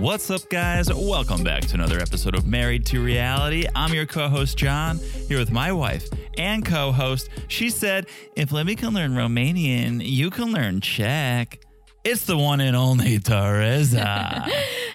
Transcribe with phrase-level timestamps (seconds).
[0.00, 0.88] What's up, guys?
[0.92, 3.66] Welcome back to another episode of Married to Reality.
[3.74, 4.98] I'm your co host, John,
[5.28, 7.28] here with my wife and co host.
[7.48, 11.60] She said, If Libby can learn Romanian, you can learn Czech.
[12.02, 14.46] It's the one and only Teresa.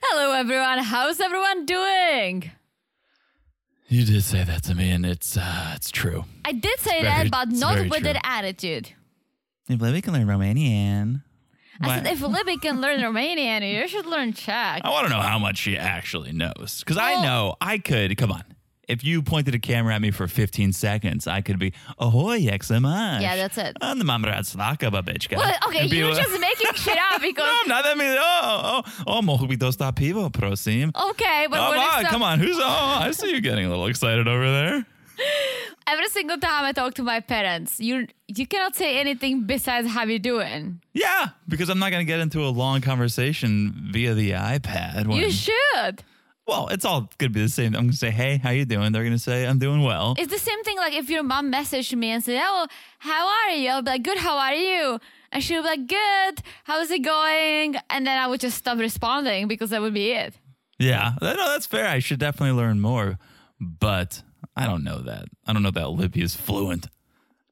[0.04, 0.79] Hello, everyone.
[0.79, 2.51] How's everyone doing?
[3.87, 6.25] you did say that to me, and it's uh, it's true.
[6.43, 8.10] I did say very- that, but not with true.
[8.10, 8.89] an attitude.
[9.69, 11.21] If Libby can learn Romanian.
[11.82, 14.82] I said, if Libby can learn Romanian, you should learn Czech.
[14.83, 16.79] Oh, I want to know how much she actually knows.
[16.79, 18.43] Because I Well- know I could, come on.
[18.88, 22.38] If you pointed a camera at me for 15 seconds, I could be, ahoy,
[22.80, 23.19] máš?
[23.19, 23.75] Yeah, that's it.
[23.82, 25.38] I'm the mama rád sláka, babička.
[25.38, 27.50] Well, okay, And you're people- just making shit up No.
[27.64, 27.83] I'm not.
[27.83, 30.92] That means, oh, oh, oh, by dostat pivo, prosím.
[31.10, 32.38] Okay, but oh, what if some- come on.
[32.39, 32.64] Who's, oh,
[33.02, 34.86] I see you getting a little excited over there.
[35.88, 40.03] every single time I talk to my parents, you you cannot say anything besides how
[40.05, 40.81] you doing.
[40.94, 45.08] Yeah, because I'm not going to get into a long conversation via the iPad.
[45.08, 46.03] When, You should.
[46.47, 47.75] well, it's all going to be the same.
[47.75, 48.92] I'm going to say, hey, how you doing?
[48.92, 50.16] They're going to say, I'm doing well.
[50.17, 52.67] It's the same thing like if your mom messaged me and said, Oh,
[52.99, 53.70] how are you?
[53.70, 54.99] I'll be like, Good, how are you?
[55.31, 57.75] And she'll be like, Good, how's it going?
[57.89, 60.33] And then I would just stop responding because that would be it.
[60.80, 61.88] Yeah, no, that's fair.
[61.88, 63.17] I should definitely learn more,
[63.61, 64.22] but
[64.56, 65.25] I don't know that.
[65.45, 66.88] I don't know that Libby is fluent.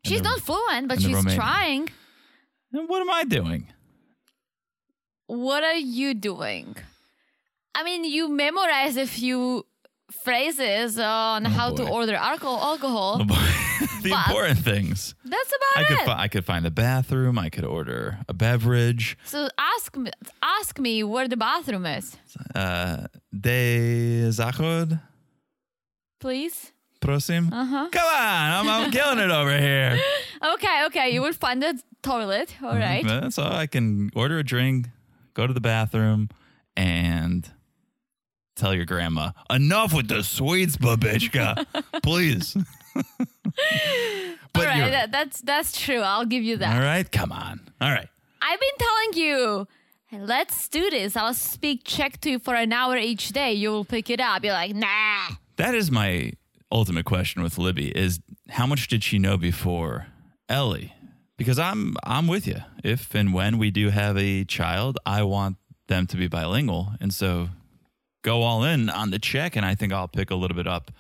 [0.06, 1.36] She's the- not fluent, but she's Romanian.
[1.36, 1.90] trying.
[2.72, 3.68] And what am I doing?
[5.28, 6.76] What are you doing?
[7.76, 9.66] I mean, you memorize a few
[10.12, 12.60] phrases on how to Oh, order alcohol.
[12.62, 13.18] alcohol.
[14.04, 15.16] the important things.
[15.26, 16.06] That's I about could it.
[16.06, 17.40] fi- I could find the bathroom.
[17.40, 19.18] I could order a beverage.
[19.24, 22.16] so ask me, ask me where the bathroom is,
[22.54, 25.02] Uh, de zachod,
[26.20, 26.73] please.
[27.04, 27.52] Prosím.
[27.52, 27.90] Uh-huh.
[27.92, 30.00] Come on, I'm, I'm killing it over here.
[30.56, 31.10] Okay, okay.
[31.12, 32.54] You will find the toilet.
[32.62, 33.02] All right.
[33.08, 33.54] That's all.
[33.54, 34.88] I can order a drink,
[35.34, 36.28] go to the bathroom,
[36.76, 37.50] and
[38.58, 41.66] tell your grandma enough with the sweets, babichka,
[42.04, 42.58] please.
[42.94, 43.08] but
[44.56, 46.02] All right, that, that's that's true.
[46.02, 46.76] I'll give you that.
[46.76, 47.62] all right, come on.
[47.80, 48.10] All right.
[48.42, 49.68] I've been telling you,
[50.08, 51.16] "Hey, let's do this.
[51.16, 53.54] I'll speak Czech to you for an hour each day.
[53.54, 54.44] You will pick it up.
[54.44, 55.38] You're like, nah.
[55.56, 56.34] That is my
[56.74, 58.20] ultimate question with Libby is
[58.50, 60.08] how much did she know before
[60.50, 60.94] Ellie?
[61.38, 62.58] Because I'm I'm with you.
[62.84, 65.58] If and when we do have a child, I want
[65.88, 66.94] them to be bilingual.
[67.00, 67.50] And so
[68.24, 70.92] go all in on the Czech and I think I'll pick a little bit up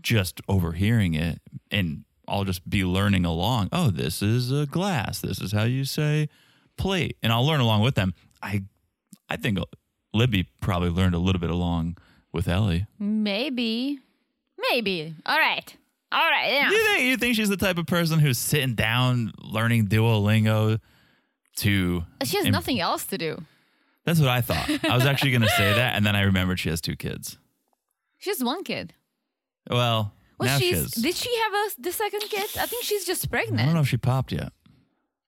[0.00, 1.40] just overhearing it
[1.70, 3.68] and I'll just be learning along.
[3.72, 5.20] Oh, this is a glass.
[5.20, 6.28] This is how you say
[6.76, 7.16] plate.
[7.22, 8.14] And I'll learn along with them.
[8.42, 8.64] I
[9.28, 9.58] I think
[10.12, 11.96] Libby probably learned a little bit along
[12.32, 12.86] with Ellie.
[12.98, 14.00] Maybe,
[14.72, 15.14] maybe.
[15.26, 15.76] All right,
[16.10, 16.52] all right.
[16.52, 16.70] Yeah.
[16.70, 20.78] You think you think she's the type of person who's sitting down learning Duolingo
[21.56, 22.04] too?
[22.24, 23.42] She has im- nothing else to do.
[24.04, 24.68] That's what I thought.
[24.84, 27.38] I was actually going to say that, and then I remembered she has two kids.
[28.18, 28.94] She has one kid.
[29.70, 30.70] Well, Was now she?
[30.70, 30.90] she is.
[30.90, 32.48] Did she have a the second kid?
[32.58, 33.60] I think she's just pregnant.
[33.60, 34.52] I don't know if she popped yet.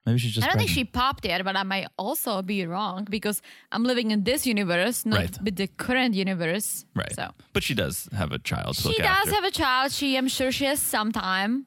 [0.07, 0.47] Maybe she's just.
[0.47, 3.41] I don't think she popped yet, but I might also be wrong because
[3.73, 5.39] I'm living in this universe, not Right.
[5.43, 6.85] with the current universe.
[6.95, 7.15] Right.
[7.15, 9.31] So But she does have a child she does after.
[9.35, 9.93] have a child.
[9.93, 11.67] She, I'm sure, she has some time.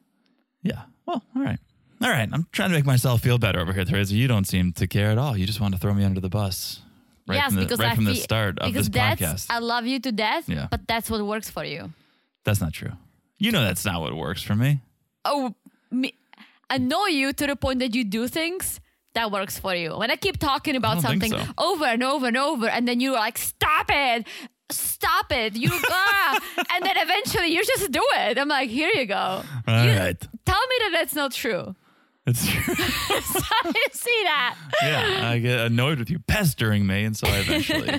[0.62, 0.82] yeah.
[1.06, 1.58] Well, all right.
[2.02, 2.28] All right.
[2.32, 4.14] I'm trying to make myself feel better over here, Teresa.
[4.14, 5.36] You don't seem to care at all.
[5.36, 6.82] You just want to throw me under the bus.
[7.26, 9.46] Right yes, from the, because right I from the start of this podcast.
[9.50, 10.48] I love you to death.
[10.48, 10.68] Yeah.
[10.70, 11.92] But that's what works for you.
[12.44, 12.92] That's not true.
[13.38, 14.80] You know that's not what works for me.
[15.24, 15.54] Oh,
[15.90, 16.14] me,
[16.70, 18.80] annoy you to the point that you do things
[19.14, 19.96] that works for you.
[19.96, 21.42] When I keep talking about something so.
[21.58, 24.26] over and over and over, and then you're like, "Stop it."
[24.70, 25.56] Stop it!
[25.56, 26.38] You ah.
[26.74, 28.36] and then eventually you just do it.
[28.36, 29.42] I'm like, here you go.
[29.66, 30.20] All You- right.
[30.44, 31.74] Tell me that that's not true.
[32.26, 32.74] It's true.
[32.74, 34.56] so I see that.
[34.82, 37.98] yeah, I get annoyed with you pestering me, and so I eventually.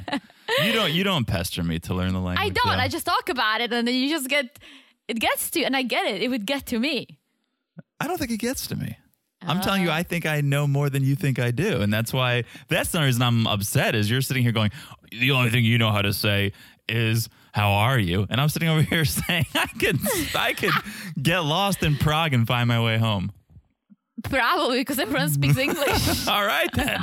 [0.63, 0.93] you don't.
[0.93, 2.45] You don't pester me to learn the language.
[2.45, 2.77] I don't.
[2.77, 2.83] though.
[2.83, 4.59] I just talk about it, and then you just get.
[5.07, 6.21] It gets to, you, and I get it.
[6.21, 7.18] It would get to me.
[7.99, 8.97] I don't think it gets to me.
[9.41, 9.93] I'm telling you, uh.
[9.93, 12.43] I think I know more than you think I do, and that's why.
[12.67, 13.95] That's the reason I'm upset.
[13.95, 14.71] Is you're sitting here going,
[15.11, 16.51] the only thing you know how to say
[16.89, 19.97] is "How are you?" and I'm sitting over here saying I could,
[20.35, 20.73] I could
[21.21, 23.31] get lost in Prague and find my way home.
[24.23, 26.27] Probably because everyone speaks English.
[26.27, 26.99] All right then.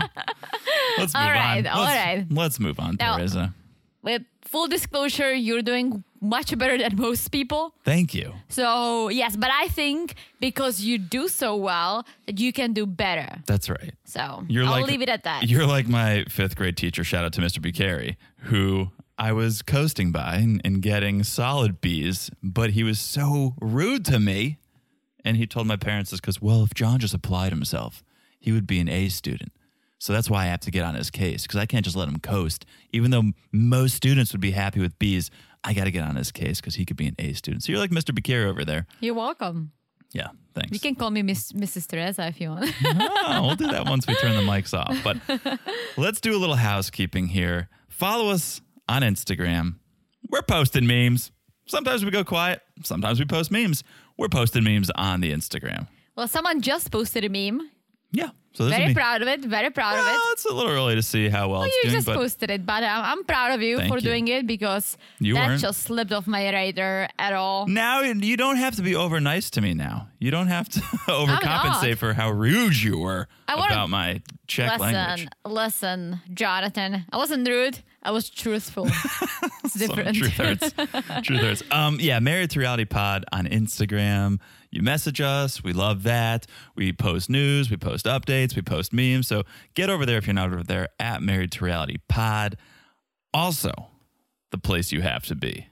[0.99, 1.72] Let's move All right, on.
[1.72, 2.26] all let's, right.
[2.31, 3.54] Let's move on, Now- Teresa.
[4.02, 7.75] With full disclosure, you're doing much better than most people.
[7.84, 8.32] Thank you.
[8.48, 13.43] So yes, but I think because you do so well that you can do better.
[13.46, 13.94] That's right.
[14.04, 15.44] So You're I'll like leave it at that.
[15.48, 17.04] You're like my fifth grade teacher.
[17.04, 17.58] Shout out to Mr.
[17.58, 23.54] Bucari, who I was coasting by and, and getting solid B's, but he was so
[23.60, 24.58] rude to me.
[25.25, 28.04] And he told my parents this because, well, if John just applied himself,
[28.38, 29.50] he would be an A student.
[29.98, 32.06] So that's why I have to get on his case because I can't just let
[32.08, 32.66] him coast.
[32.93, 35.31] Even though most students would be happy with B's,
[35.64, 37.62] I got to get on his case because he could be an A student.
[37.64, 38.14] So you're like Mr.
[38.14, 38.87] Bakir over there.
[39.00, 39.72] You're welcome.
[40.12, 40.70] Yeah, thanks.
[40.72, 41.87] You can call me Miss, Mrs.
[41.88, 42.72] Teresa if you want.
[42.84, 44.96] oh, we'll do that once we turn the mics off.
[45.02, 45.60] But
[45.96, 47.69] let's do a little housekeeping here.
[47.88, 49.76] Follow us on Instagram.
[50.31, 51.32] We're posting memes.
[51.66, 52.60] Sometimes we go quiet.
[52.84, 53.82] Sometimes we post memes.
[54.16, 55.88] We're posting memes on the Instagram.
[56.16, 57.69] well, someone just posted a meme.
[58.12, 58.31] Yeah.
[58.56, 59.44] So Very proud of it.
[59.44, 60.32] Very proud of Well, it.
[60.32, 62.82] it's a little early to see how well, Well, you doing, just posted it, but
[62.82, 64.00] I'm, I'm proud of you for you.
[64.00, 65.60] doing it because You that weren't.
[65.60, 67.66] just slipped off my radar at all.
[67.66, 70.08] now you don't have to be over nice to me now.
[70.18, 75.28] You don't have to overcompensate for how rude you were about my Czech language.
[75.44, 77.04] Listen, listen, Jonathan.
[77.12, 77.80] I wasn't rude.
[78.02, 78.86] I was truthful.
[79.64, 80.16] it's different.
[80.16, 80.72] Truth hurts.
[81.22, 81.62] Truth hurts.
[81.72, 84.38] Um, yeah, Married to Reality Pod on Instagram.
[84.76, 85.64] You message us.
[85.64, 86.46] We love that.
[86.75, 87.70] We post news.
[87.70, 88.55] We post updates.
[88.55, 89.26] We post memes.
[89.26, 92.58] So get over there if you're not over there at Married to Reality Pod.
[93.32, 93.73] Also,
[94.50, 95.69] the place you have to be.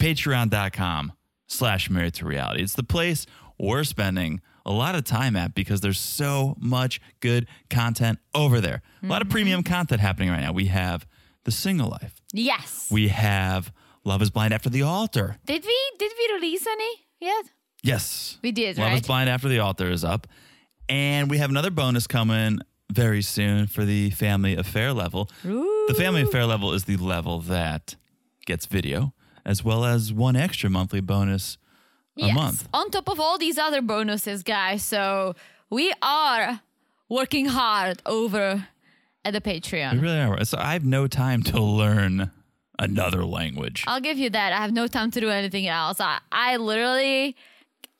[0.00, 1.14] Patreon.com
[1.48, 2.62] slash Married to Reality.
[2.62, 3.26] It's the place
[3.58, 8.82] we're spending a lot of time at because there's so much good content over there.
[9.02, 9.32] A lot of mm-hmm.
[9.32, 10.52] premium content happening right now.
[10.52, 11.08] We have
[11.42, 12.22] The Single Life.
[12.32, 12.86] yes.
[12.88, 13.72] We have
[14.04, 15.38] Love is Blind After the Altar.
[15.44, 17.46] did we did we release any yet?
[17.82, 18.38] Yes.
[18.42, 19.06] We did, Love is right?
[19.06, 20.26] Blind After the Altar is up.
[20.88, 22.60] And we have another bonus coming
[22.92, 25.30] very soon for the Family Affair level.
[25.42, 27.96] The Family Affair level is the level that
[28.46, 29.14] gets video
[29.44, 31.58] as well as one extra monthly bonus
[32.18, 32.34] a yes.
[32.34, 32.68] month.
[32.74, 34.82] On top of all these other bonuses, guys.
[34.82, 35.34] So
[35.70, 36.60] we are
[37.08, 38.68] working hard over
[39.24, 39.94] at the Patreon.
[39.94, 40.44] We really are.
[40.44, 42.30] So I have no time to learn
[42.78, 43.84] another language.
[43.86, 44.52] I'll give you that.
[44.52, 46.00] I have no time to do anything else.
[46.00, 47.36] I, I literally,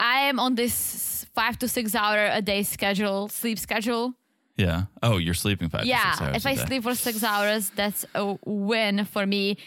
[0.02, 4.14] I am on this five to six hour a day schedule, sleep schedule.
[4.56, 4.86] Yeah.
[5.02, 8.04] Oh, you're sleeping five to yeah, six hours if I sleep for six hours, that's
[8.14, 9.58] a win for me.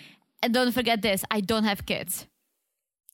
[0.43, 2.27] And don't forget this: I don't have kids.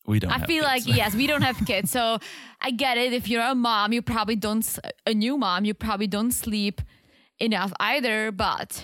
[0.07, 0.87] we don't I feel kids.
[0.87, 2.17] like yes, we don't have kids, so
[2.59, 3.13] I get it.
[3.13, 4.67] If you're a mom, you probably don't.
[5.05, 6.81] a new mom, you probably don't sleep
[7.39, 8.31] enough either.
[8.31, 8.83] But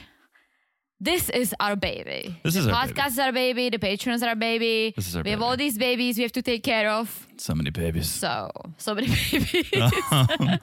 [1.00, 2.40] this is our baby.
[2.44, 2.94] This the is our baby.
[3.00, 3.70] podcast is our baby.
[3.70, 4.94] The patrons are our baby.
[4.96, 7.28] This is our we have all these babies we have to take care of.
[7.38, 8.10] so many babies.
[8.10, 9.72] So so many babies.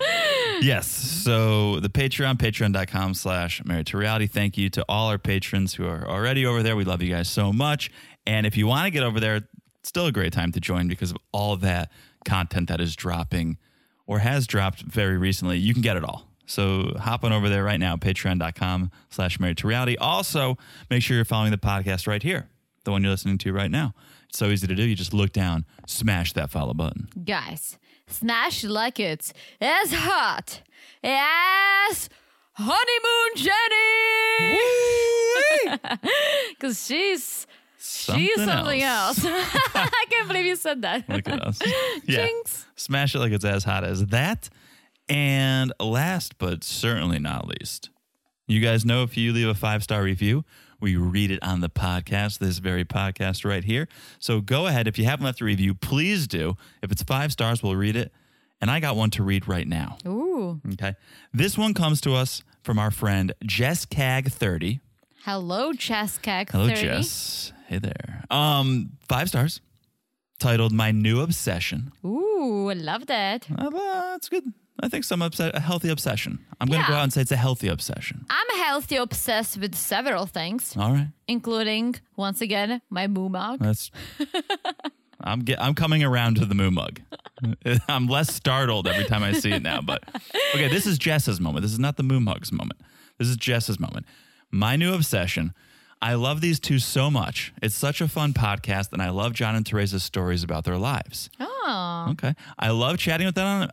[0.60, 0.86] Yes.
[0.86, 4.26] So the Patreon, patreon.com slash married to reality.
[4.26, 6.76] Thank you to all our patrons who are already over there.
[6.76, 7.90] We love you guys so much.
[8.26, 9.48] And if you want to get over there, it's
[9.84, 11.90] still a great time to join because of all that
[12.25, 13.58] content that is dropping
[14.06, 15.58] or has dropped very recently.
[15.58, 16.26] You can get it all.
[16.46, 19.96] So hop on over there right now, patreon.com slash married to reality.
[19.96, 20.58] Also,
[20.91, 22.49] make sure you're following the podcast right here,
[22.85, 23.94] the one you're listening to right now.
[24.29, 24.82] It's so easy to do.
[24.82, 27.08] You just look down, smash that follow button.
[27.25, 30.61] Guys, smash like it's as hot
[31.02, 32.08] as
[32.55, 34.58] honeymoon Jenny.
[36.50, 37.46] Because she's
[37.79, 39.20] she's something else.
[39.25, 41.08] I can't believe you said that.
[41.08, 41.61] Look at us.
[42.06, 42.26] Yeah.
[42.26, 42.67] Jinx.
[42.76, 44.49] Smash it like it's as hot as that.
[45.08, 47.90] And last but certainly not least,
[48.46, 50.44] you guys know if you leave a five star review,
[50.80, 53.88] we read it on the podcast, this very podcast right here.
[54.18, 54.86] So go ahead.
[54.88, 56.56] If you haven't left a review, please do.
[56.82, 58.12] If it's five stars, we'll read it.
[58.60, 59.98] And I got one to read right now.
[60.06, 60.60] Ooh.
[60.74, 60.94] Okay.
[61.32, 64.81] This one comes to us from our friend Jess Cag30.
[65.24, 66.50] Hello, Cheskak.
[66.50, 66.81] Hello, 30.
[66.81, 67.52] Jess.
[67.67, 68.24] Hey there.
[68.31, 69.60] Um, five stars.
[70.38, 71.93] Titled My New Obsession.
[72.05, 73.46] Ooh, I love that.
[73.56, 74.52] Uh, that's good.
[74.81, 76.44] I think some upset, a healthy obsession.
[76.60, 78.26] I'm going to go out and say it's a healthy obsession.
[78.28, 83.60] I'm healthy obsessed with several things, All right, including, once again, my moo mug.
[83.60, 83.90] that's.
[85.20, 87.00] I'm get, I'm coming around to the moo mug.
[87.88, 89.81] I'm less startled every time I see it now.
[89.81, 90.02] But
[90.54, 91.62] okay, this is Jess's moment.
[91.62, 92.81] This is not the moo mug's moment.
[93.19, 94.06] This is Jess's moment.
[94.50, 95.54] My new obsession.
[96.02, 97.54] I love these two so much.
[97.62, 101.31] It's such a fun podcast, and I love John and Teresa's stories about their lives.
[101.40, 102.08] Oh.
[102.10, 103.70] Okay, I love chatting with them on.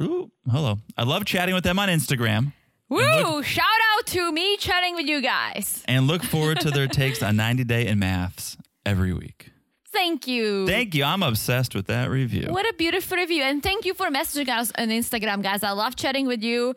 [0.00, 0.78] Ooh, hello.
[0.96, 2.52] I love chatting with them on Instagram.
[2.88, 3.42] Woo!
[3.42, 3.64] Shout
[3.96, 5.84] out to me chatting with you guys.
[5.86, 9.50] and look forward to their takes on 90 Day in Maths every week.
[9.92, 10.66] Thank you.
[10.66, 11.04] Thank you.
[11.04, 12.46] I'm obsessed with that review.
[12.50, 13.42] What a beautiful review.
[13.42, 15.62] And thank you for messaging us on Instagram, guys.
[15.64, 16.74] I love chatting with you.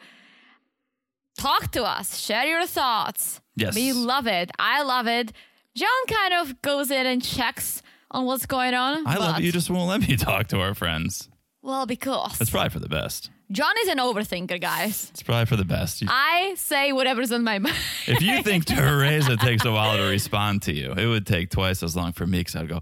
[1.38, 3.42] Talk to us, share your thoughts.
[3.56, 3.76] Yes.
[3.76, 4.52] We love it.
[4.60, 5.32] I love it.
[5.76, 9.08] John kind of goes in and checks on what's going on.
[9.08, 9.44] I love it.
[9.44, 11.30] You just won't let me talk to our friends.
[11.64, 13.30] Well, because It's probably for the best.
[13.52, 15.10] John is an overthinker, guys.
[15.12, 16.02] It's probably for the best.
[16.02, 17.76] You- I say whatever's on my mind.
[18.06, 21.82] if you think Teresa takes a while to respond to you, it would take twice
[21.82, 22.82] as long for me because I'd go,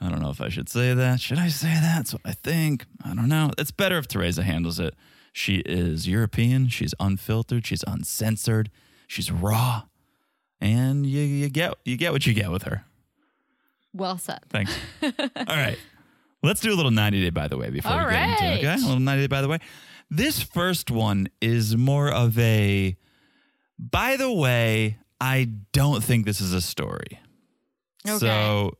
[0.00, 1.20] I don't know if I should say that.
[1.20, 1.96] Should I say that?
[1.96, 2.86] That's what I think.
[3.04, 3.50] I don't know.
[3.58, 4.94] It's better if Teresa handles it.
[5.32, 6.68] She is European.
[6.68, 7.66] She's unfiltered.
[7.66, 8.70] She's uncensored.
[9.06, 9.82] She's raw,
[10.60, 12.84] and you, you get you get what you get with her.
[13.92, 14.40] Well said.
[14.48, 14.74] Thanks.
[15.02, 15.10] All
[15.46, 15.78] right.
[16.42, 18.58] Let's do a little 90 day by the way before All we get into it.
[18.58, 18.74] Okay.
[18.74, 19.58] A little 90 day by the way.
[20.10, 22.96] This first one is more of a
[23.78, 27.20] by the way, I don't think this is a story.
[28.06, 28.18] Okay.
[28.18, 28.78] So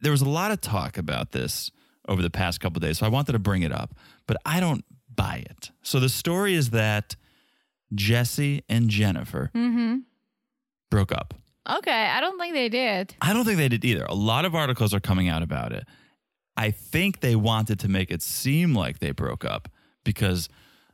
[0.00, 1.70] there was a lot of talk about this
[2.08, 2.98] over the past couple days.
[2.98, 3.94] So I wanted to bring it up,
[4.26, 4.84] but I don't
[5.14, 5.70] buy it.
[5.82, 7.16] So the story is that
[7.94, 9.98] Jesse and Jennifer Mm-hmm.
[10.90, 11.34] broke up.
[11.68, 13.14] Okay, I don't think they did.
[13.20, 14.04] I don't think they did either.
[14.04, 15.84] A lot of articles are coming out about it.
[16.56, 19.68] I think they wanted to make it seem like they broke up
[20.04, 20.48] because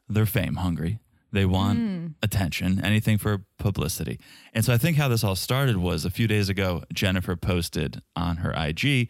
[0.09, 0.99] they're fame hungry.
[1.33, 2.07] They want hmm.
[2.23, 4.21] attention, anything for publicity.
[4.53, 8.03] And so I think how this all started was a few days ago, Jennifer posted
[8.15, 9.09] on her IG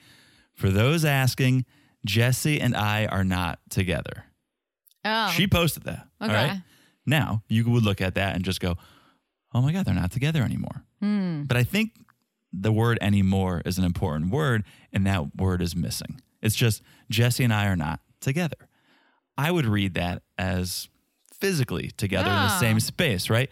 [0.54, 1.64] for those asking,
[2.06, 4.26] Jesse and I are not together.
[5.04, 6.06] Oh, She posted that.
[6.21, 6.49] All Okay.
[6.49, 6.62] right.
[7.04, 8.76] Now you would look at that and just go,
[9.52, 10.85] oh my God, they're not together anymore.
[11.00, 11.42] Hmm.
[11.42, 11.92] But I think
[12.52, 16.21] the word anymore is an important word, and that word is missing.
[16.42, 18.68] It's just Jesse and I are not together.
[19.38, 20.88] I would read that as
[21.32, 23.50] physically together in the same space, right?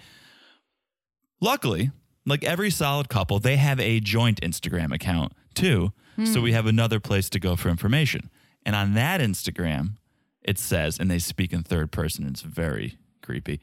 [1.41, 1.91] Luckily,
[2.27, 5.93] like every solid couple, they have a joint Instagram account too.
[6.25, 6.43] So hmm.
[6.43, 8.31] we have another place to go for information.
[8.67, 9.97] And on that Instagram,
[10.43, 13.61] it says, and they speak in third person, it's very creepy.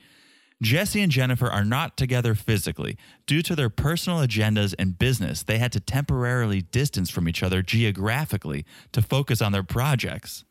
[0.62, 2.98] Jesse and Jennifer are not together physically.
[3.28, 7.62] Due to their personal agendas and business, they had to temporarily distance from each other
[7.62, 10.44] geographically to focus on their projects.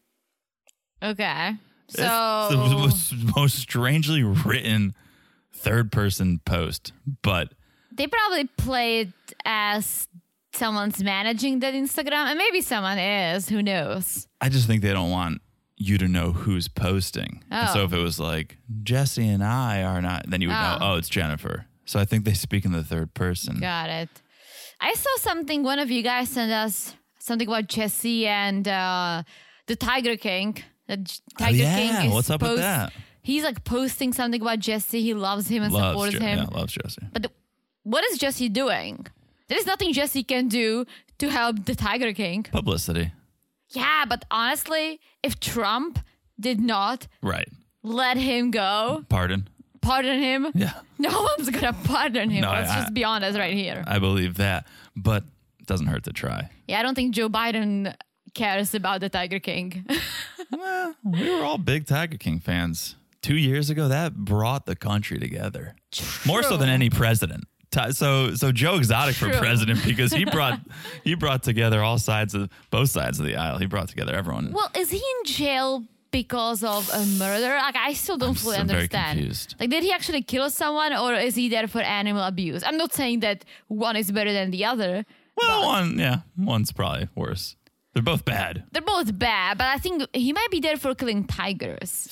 [1.03, 1.57] okay.
[1.89, 4.95] It's the So most, most strangely written
[5.53, 7.53] third person post, but
[7.93, 9.13] they probably played
[9.45, 10.09] as
[10.53, 13.49] someone's managing that Instagram, and maybe someone is.
[13.49, 14.27] Who knows?
[14.41, 15.41] I just think they don't want
[15.77, 17.45] you to know who's posting.
[17.51, 17.85] And so Oh.
[17.85, 20.93] if it was like Jesse and I are not, then you would know, Oh.
[20.93, 21.67] oh, it's Jennifer.
[21.85, 23.61] So I think they speak in the third person.
[23.61, 24.09] Got it.
[24.81, 25.63] I saw something.
[25.63, 29.23] One of you guys sent us something about Jesse and uh,
[29.67, 30.63] the Tiger King.
[30.89, 31.77] The Tiger Oh, yeah.
[32.01, 32.09] King.
[32.11, 32.93] Is What's up with that?
[33.23, 35.03] He's like posting something about Jesse.
[35.03, 36.39] He loves him and Loves, supports Je- him.
[36.39, 37.03] yeah, loves Jesse.
[37.13, 37.31] But the,
[37.83, 39.07] what is Jesse doing?
[39.49, 40.85] There is nothing Jesse can do
[41.19, 42.45] to help the Tiger King.
[42.45, 43.13] Publicity.
[43.71, 45.99] Yeah, but honestly, if Trump
[46.39, 47.49] did not Right.
[47.83, 49.49] let him go, Pardon.
[49.81, 50.73] pardon him, Yeah.
[50.99, 52.43] no one's gonna pardon him.
[52.43, 53.83] No, Let's I- just be honest right here.
[53.87, 55.25] I believe that, but
[55.61, 56.51] it doesn't hurt to try.
[56.69, 57.95] Yeah, I don't think Joe Biden
[58.35, 59.85] cares about the Tiger King.
[60.53, 62.95] Well, we were all big Tiger King fans.
[63.21, 65.75] Two years ago, that brought the country together
[66.25, 67.45] more so than any president.
[67.93, 70.61] So, so Joe Exotic for president because he brought
[71.05, 73.59] he brought together all sides of both sides of the aisle.
[73.59, 74.53] He brought together everyone.
[74.53, 77.55] well, is he in jail because of a murder?
[77.57, 79.19] Like, I still don't fully I'm very understand.
[79.19, 79.55] confused.
[79.61, 82.63] Like, did he actually kill someone, or is he there for animal abuse?
[82.65, 85.05] I'm not saying that one is better than the other.
[85.37, 87.57] well, one yeah, one's probably worse.
[87.93, 88.65] They're both bad.
[88.73, 92.09] They're both bad, but I think he might be there for killing tigers.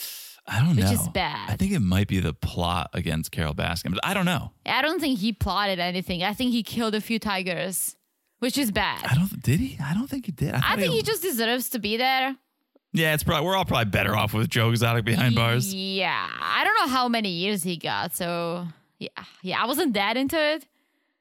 [0.47, 0.93] I don't Which know.
[0.93, 1.49] is bad.
[1.51, 4.51] I think it might be the plot against Carole Baskin, but I don't know.
[4.67, 6.23] I don't think he plotted anything.
[6.23, 7.97] I think he killed a few tigers,
[8.41, 9.05] which is bad.
[9.05, 9.43] I don't.
[9.43, 9.79] Did he?
[9.83, 10.53] I don't think he did.
[10.55, 12.37] I thought think he just deserves to be there.
[12.93, 15.73] Yeah, it's probably we're all probably better off with Joe Exotic behind bars.
[15.75, 18.15] Yeah, I don't know how many years he got.
[18.15, 18.67] So
[18.99, 19.09] yeah,
[19.43, 20.67] yeah, I wasn't that into it.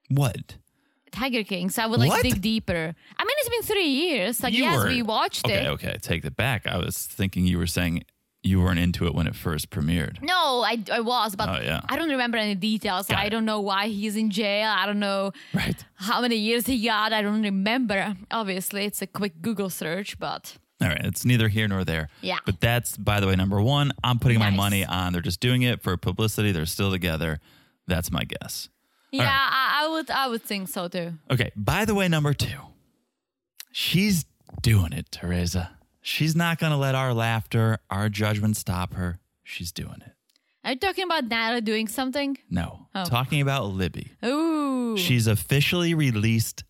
[0.09, 0.57] What?
[1.11, 2.23] Tiger King, so I would like What?
[2.23, 2.73] dig deeper.
[3.17, 4.41] I mean, it's been three years.
[4.43, 5.67] Like, You yes, were- we watched Okay, it.
[5.67, 6.67] Okay, okay, take that back.
[6.67, 8.03] I was thinking you were saying
[8.43, 10.21] you weren't into it when it first premiered.
[10.21, 11.79] No, I, I was, but Oh, yeah.
[11.87, 13.07] I don't remember any details.
[13.07, 13.29] Got I it.
[13.29, 14.69] don't know why he's in jail.
[14.69, 15.83] I don't know Right.
[15.95, 17.13] how many years he got.
[17.13, 18.15] I don't remember.
[18.31, 22.09] Obviously, it's a quick Google search, but All right, it's neither here nor there.
[22.21, 22.39] Yeah.
[22.45, 23.93] But that's by the way number 1.
[24.03, 26.51] I'm putting my money on they're just doing it for publicity.
[26.51, 27.39] They're still together.
[27.87, 28.67] That's my guess.
[29.11, 29.29] yeah, right.
[29.31, 31.13] I, I would I would think so too.
[31.31, 32.47] Okay, by the way number 2.
[33.71, 34.25] She's
[34.61, 35.71] doing it, Teresa.
[36.05, 39.19] She's not going to let our laughter, our judgment stop her.
[39.43, 40.11] She's doing it.
[40.65, 42.37] Are you talking about Natalie doing something?
[42.49, 42.87] No.
[42.93, 43.05] Oh.
[43.05, 44.11] Talking about Libby.
[44.23, 44.97] Ooh.
[44.97, 46.63] She's officially released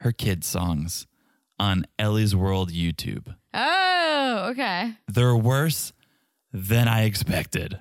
[0.00, 1.06] her kids' songs
[1.60, 3.34] on Ellie's World YouTube.
[3.54, 4.94] oh, okay.
[5.08, 5.92] They're worse
[6.52, 7.78] than I expected.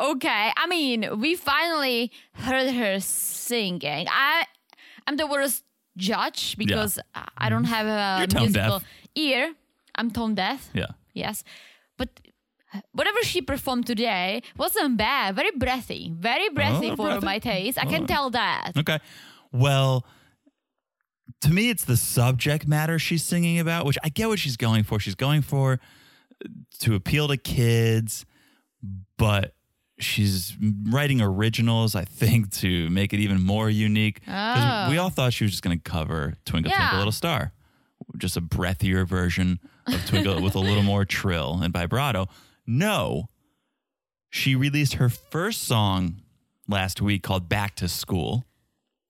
[0.00, 0.52] Okay.
[0.56, 4.06] I mean, we finally heard her singing.
[4.10, 4.44] I
[5.06, 5.62] I'm the worst
[5.96, 8.84] judge because I- I don't have a musical deaf.
[9.14, 9.54] ear.
[10.00, 10.68] I'm tone deaf.
[10.72, 10.86] Yeah.
[11.14, 11.44] Yes.
[11.98, 12.08] But
[12.92, 15.36] whatever she performed today wasn't bad.
[15.36, 16.12] Very breathy.
[16.16, 17.26] Very breathy Oh, for breathy.
[17.26, 17.78] my taste.
[17.78, 18.06] I can Oh.
[18.06, 18.72] tell that.
[18.76, 18.98] Okay.
[19.52, 20.06] Well,
[21.42, 24.84] to me, it's the subject matter she's singing about, which I get what she's going
[24.84, 24.98] for.
[25.00, 25.80] She's going for
[26.44, 26.48] uh,
[26.80, 28.24] to appeal to kids,
[29.16, 29.54] but
[29.98, 30.56] she's
[30.88, 34.20] writing originals, I think, to make it even more unique.
[34.28, 34.88] Oh.
[34.90, 37.52] We all thought she was just going to cover Twinkle Twinkle Little Star,
[38.18, 42.26] just a breathier version of Twinkle with a little more trill and vibrato.
[42.66, 43.28] No,
[44.28, 46.22] she released her first song
[46.68, 48.44] last week called Back to School.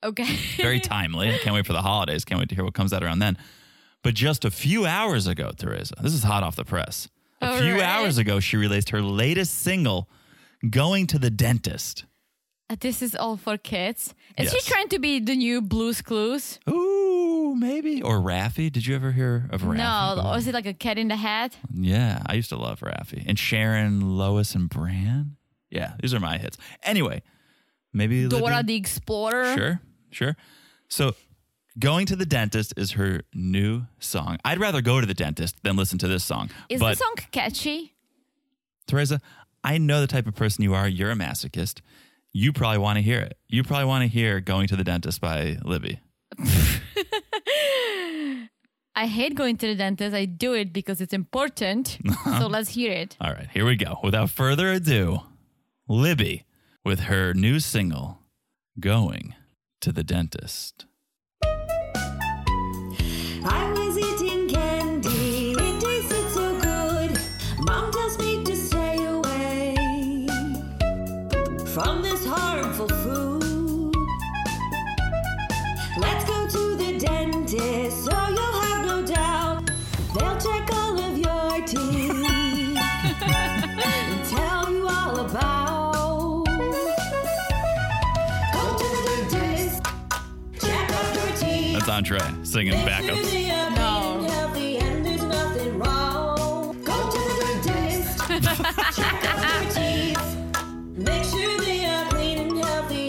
[0.03, 0.37] Okay.
[0.57, 1.33] Very timely.
[1.35, 2.25] I can't wait for the holidays.
[2.25, 3.37] Can't wait to hear what comes out around then.
[4.03, 7.09] But just a few hours ago, Teresa, this is hot off the press.
[7.43, 7.83] A All few right.
[7.83, 10.09] hours ago, she released her latest single,
[10.69, 12.05] Going to the Dentist.
[12.71, 14.15] Uh, this is all for kids.
[14.39, 14.65] Is Yes.
[14.65, 16.61] she trying to be the new Blues Clues?
[16.69, 17.00] Ooh,
[17.61, 18.03] maybe.
[18.03, 18.73] Or Raffi.
[18.73, 19.77] Did you ever hear of Raffi?
[19.77, 21.57] No, or it like a cat in the hat?
[21.73, 23.23] Yeah, I used to love Raffi.
[23.27, 25.37] And Sharon, Lois, and Bram.
[25.71, 26.57] Yeah, these are my hits.
[26.83, 27.23] Anyway,
[27.93, 29.55] maybe Dora Libby- the Explorer.
[29.57, 30.37] Sure, sure.
[30.89, 31.15] So,
[31.79, 34.39] Going to the Dentist is her new song.
[34.45, 36.51] I'd rather go to the dentist than listen to this song.
[36.69, 37.95] Is but the song catchy?
[38.89, 39.21] Teresa,
[39.63, 40.89] I know the type of person you are.
[40.89, 41.81] You're a masochist.
[42.33, 43.39] You probably want to hear it.
[43.49, 46.01] You probably want to hear Going to the Dentist by Libby.
[49.01, 50.15] I hate going to the dentist.
[50.15, 51.97] I do it because it's important.
[52.39, 53.17] so let's hear it.
[53.19, 53.99] All right, here we go.
[54.03, 55.21] Without further ado,
[55.89, 56.45] Libby
[56.85, 58.19] with her new single,
[58.79, 59.35] Going
[59.81, 60.85] to the Dentist.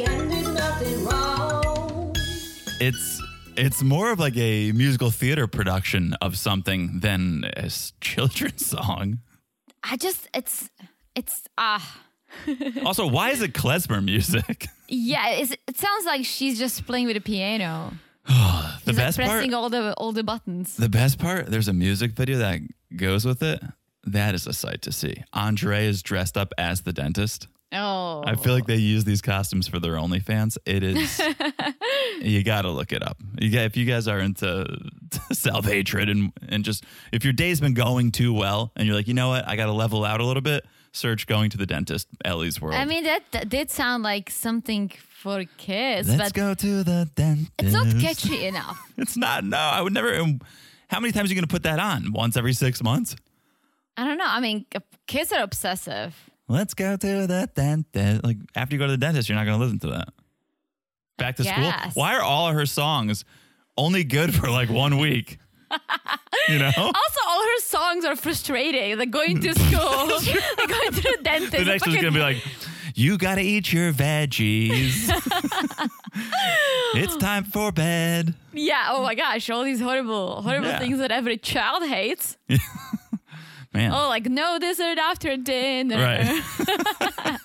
[0.06, 2.16] And there's nothing wrong.
[2.80, 3.22] It's
[3.56, 9.20] it's more of like a musical theater production of something than a s- children's song.
[9.84, 10.70] I just, it's,
[11.16, 12.02] it's, ah.
[12.86, 14.68] Also, why is it klezmer music?
[14.88, 17.94] yeah, it's, it sounds like she's just playing with a piano.
[18.84, 20.76] The She's like best part, all the all the buttons.
[20.76, 22.62] the best part, there's a music video that
[22.96, 23.62] goes with it.
[24.06, 25.24] That is a sight to see.
[25.34, 27.48] Andre is dressed up as the dentist.
[27.74, 28.24] Oh.
[28.26, 30.58] I feel like they use these costumes for their OnlyFans.
[30.66, 31.22] It is,
[32.22, 33.18] you got to look it up.
[33.40, 34.66] You got, if you guys are into
[35.32, 39.08] self hatred and and just if your day's been going too well and you're like,
[39.08, 40.66] you know what, I got to level out a little bit.
[40.94, 42.76] Search going to the dentist, Ellie's World.
[42.76, 47.10] I mean, that, that did sound like something for kids, Let's but go to the
[47.16, 47.52] dentist.
[47.60, 48.78] it's not catchy enough.
[48.98, 49.44] It's not.
[49.44, 50.16] No, I would never.
[50.18, 50.40] um,
[50.90, 52.12] How many times are you going to put that on?
[52.12, 53.16] Once every six months?
[53.98, 54.26] I don't know.
[54.28, 54.66] I mean,
[55.08, 56.16] kids are obsessive.
[56.48, 58.24] Let's go to the dentist.
[58.24, 60.10] Like after you go to the dentist, you're not going to listen to that.
[61.18, 61.72] Back to school.
[61.94, 63.24] Why are all of her songs
[63.78, 65.38] only good for like one week?
[66.50, 66.72] you know.
[66.78, 68.98] Also, all her songs are frustrating.
[68.98, 71.52] Like going to school, like going to the dentist.
[71.52, 72.38] the next one's going to be like,
[72.96, 75.10] "You got to eat your veggies.
[76.96, 78.88] it's time for bed." yeah.
[78.92, 80.80] Oh my gosh, all these horrible, horrible Yeah.
[80.80, 82.38] things that every child hates.
[83.74, 83.92] Man.
[83.94, 85.96] Oh, like no dessert after dinner.
[85.98, 86.44] Right.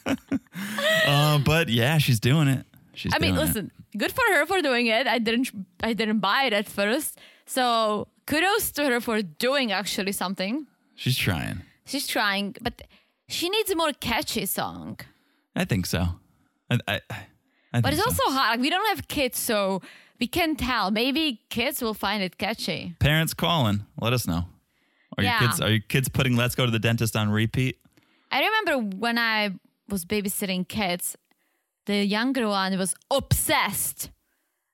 [1.06, 2.66] uh, but yeah, she's doing it.
[2.94, 3.46] She's I mean, doing it.
[3.48, 5.06] listen, good for her for doing it.
[5.06, 5.50] I didn't,
[5.82, 7.18] I didn't buy it at first.
[7.46, 10.66] So kudos to her for doing actually something.
[10.96, 11.62] She's trying.
[11.84, 12.82] She's trying, but
[13.28, 14.98] she needs a more catchy song.
[15.56, 16.06] I think so.
[16.70, 17.00] I, I,
[17.72, 18.08] I But it's so.
[18.08, 18.52] also hard.
[18.52, 19.80] Like, we don't have kids, so
[20.20, 20.90] we can tell.
[20.90, 22.94] Maybe kids will find it catchy.
[23.00, 23.86] parents calling.
[24.00, 24.44] Let us know.
[25.18, 25.40] Are Yeah.
[25.40, 27.78] your kids are your kids putting "Let's Go to the Dentist" on repeat?
[28.30, 29.50] I remember when I
[29.88, 31.16] was babysitting kids,
[31.86, 34.10] the younger one was obsessed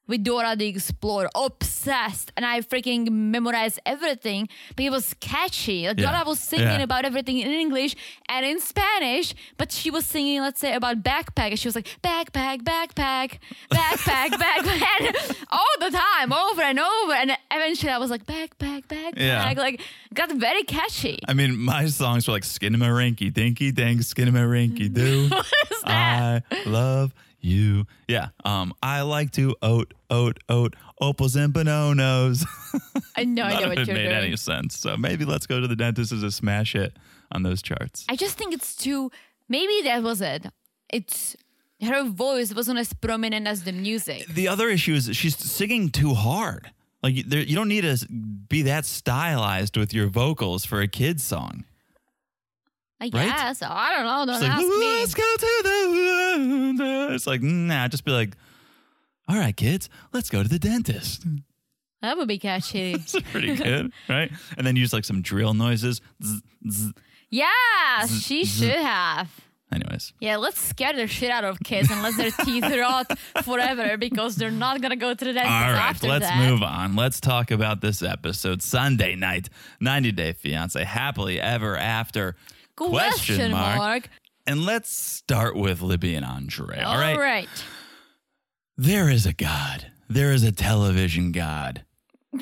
[0.08, 4.48] with Dora the Explorer, obsessed, and I freaking memorized everything.
[4.76, 5.86] But it was catchy.
[5.88, 6.10] Like Yeah.
[6.12, 6.82] Dora was singing Yeah.
[6.88, 7.94] about everything in English
[8.28, 11.88] and in Spanish, but she was singing, let's say, about backpack, and she was like
[12.02, 13.38] backpack, backpack,
[13.70, 17.12] backpack, backpack, all the time, over and over.
[17.12, 19.52] And eventually, I was like backpack, backpack, Yeah.
[19.56, 19.80] like
[20.14, 21.18] got very catchy.
[21.28, 26.44] I mean, my songs were like "Skinnamarink, dinky dang, Skinnamarink doo." What is that?
[26.50, 27.86] I love you.
[28.08, 28.28] Yeah.
[28.44, 32.46] Um, I like to oat, oat, oat, opals and bononos.
[33.16, 34.14] I know, I know what it you're made doing.
[34.16, 34.78] any sense.
[34.78, 36.96] So maybe "Let's Go to the Dentist" as a smash hit
[37.32, 38.04] on those charts.
[38.08, 39.10] I just think it's too.
[39.48, 40.46] Maybe that was it.
[40.90, 41.36] It's
[41.82, 44.26] her voice wasn't as prominent as the music.
[44.28, 46.70] the other issue is she's singing too hard.
[47.02, 50.86] Like you- there, you don't need to be that stylized with your vocals for a
[50.88, 51.64] kid's song.
[53.00, 53.26] I Right?
[53.26, 53.62] guess.
[53.62, 54.32] I don't know.
[54.32, 55.00] Don't like, ask me.
[55.00, 55.81] let's go to the.
[57.14, 58.36] It's like, nah, just be like,
[59.28, 61.24] all right, kids, let's go to the dentist.
[62.00, 62.92] That would be catchy.
[62.94, 64.30] It's pretty good, right?
[64.56, 66.00] And then use like some drill noises.
[66.22, 66.92] Zzz, zzz.
[67.30, 69.30] yeah, she should have.
[69.72, 73.96] Anyways, Yeah, let's scare the shit out of kids and let their teeth rot forever
[73.96, 76.50] because they're not gonna go to the dentist all right, let's that.
[76.50, 76.94] move on.
[76.94, 79.48] Let's talk about this episode Sunday night,
[79.80, 82.36] 90 Day Fiance, happily ever after.
[82.76, 84.10] Question mark.
[84.46, 86.80] And let's start with Libby and Andre.
[86.80, 87.14] All right.
[87.14, 87.48] All right.
[88.76, 89.86] There is a God.
[90.08, 91.84] There is a television God.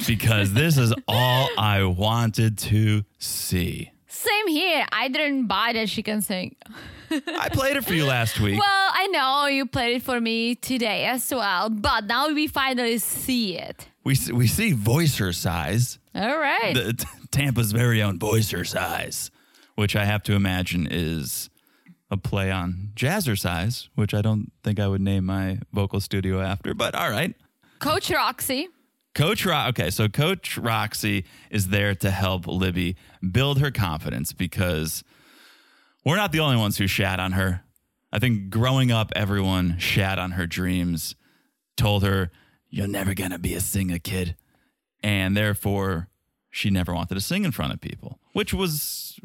[0.06, 3.90] Because this is all I wanted to see.
[4.06, 4.86] Same here.
[4.92, 6.56] I didn't buy that she can sing.
[7.10, 8.58] I played it for you last week.
[8.58, 12.98] Well, I know you played it for me today as well, but now we finally
[12.98, 13.88] see it.
[14.04, 16.72] We s- we see Voicercise, All right.
[16.72, 19.30] the, Tampa's very own Voicercise,
[19.74, 21.50] which I have to imagine is
[22.10, 26.74] a play on Jazzercise, which I don't think I would name my vocal studio after.
[26.74, 27.34] But all right,
[27.78, 28.68] Coach Roxy.
[29.14, 32.96] Coach Ro- okay, so Coach Roxy is there to help Libby
[33.28, 35.02] build her confidence because
[36.04, 37.62] we're not the only ones who shat on her.
[38.12, 41.16] I think growing up, everyone shat on her dreams,
[41.76, 42.30] told her,
[42.68, 44.36] You're never gonna be a singer, kid.
[45.02, 46.08] And therefore,
[46.50, 49.18] she never wanted to sing in front of people, which was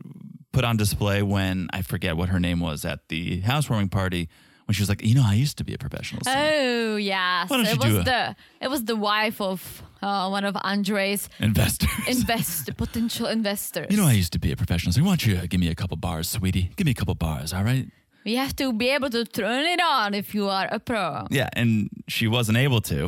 [0.56, 4.24] put on display when I forget what her name was at the housewarming party
[4.66, 6.38] when she was like, You know, I used to be a professional singer.
[6.40, 8.22] Oh yes, Why don't it you was do a- the
[8.66, 9.60] it was the wife of
[10.02, 11.90] uh, one of Andre's Investors.
[12.18, 13.88] invest potential investors.
[13.92, 15.06] You know, I used to be a professional singer.
[15.06, 16.68] Why don't you uh, give me a couple bars, sweetie?
[16.78, 17.88] Give me a couple bars, all right?
[18.28, 21.28] you have to be able to turn it on if you are a pro.
[21.30, 23.00] Yeah, and she wasn't able to.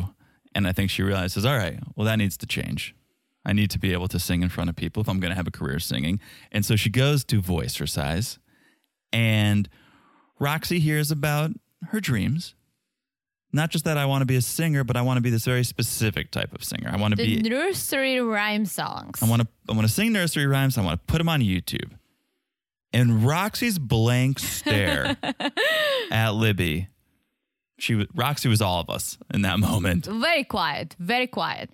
[0.54, 2.94] And I think she realizes, all right, well, that needs to change.
[3.48, 5.34] I need to be able to sing in front of people if I'm going to
[5.36, 6.20] have a career singing.
[6.52, 8.36] And so she goes to Voicercise,
[9.10, 9.70] and
[10.38, 11.52] Roxy hears about
[11.90, 12.54] her dreams.
[13.50, 15.46] Not just that I want to be a singer, but I want to be this
[15.46, 16.90] very specific type of singer.
[16.92, 19.22] I want to The be nursery rhyme songs.
[19.22, 20.76] I want to I want to sing nursery rhymes.
[20.76, 21.92] I want to put them on YouTube.
[22.92, 25.16] And Roxy's blank stare
[26.10, 26.88] at Libby.
[27.78, 30.04] She Roxy was all of us in that moment.
[30.04, 31.70] very quiet, very quiet.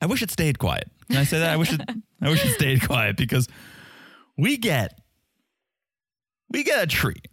[0.00, 0.90] I wish it stayed quiet.
[1.08, 1.50] Can I say that?
[1.50, 1.80] I wish it
[2.22, 3.48] I wish it stayed quiet because
[4.36, 4.98] we get
[6.50, 7.28] we get a treat.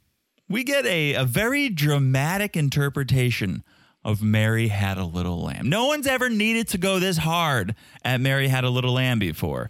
[0.50, 3.64] We get a, a very dramatic interpretation
[4.04, 5.70] of Mary Had a Little Lamb.
[5.70, 9.70] No one's ever needed to go this hard at Mary Had a Little Lamb before.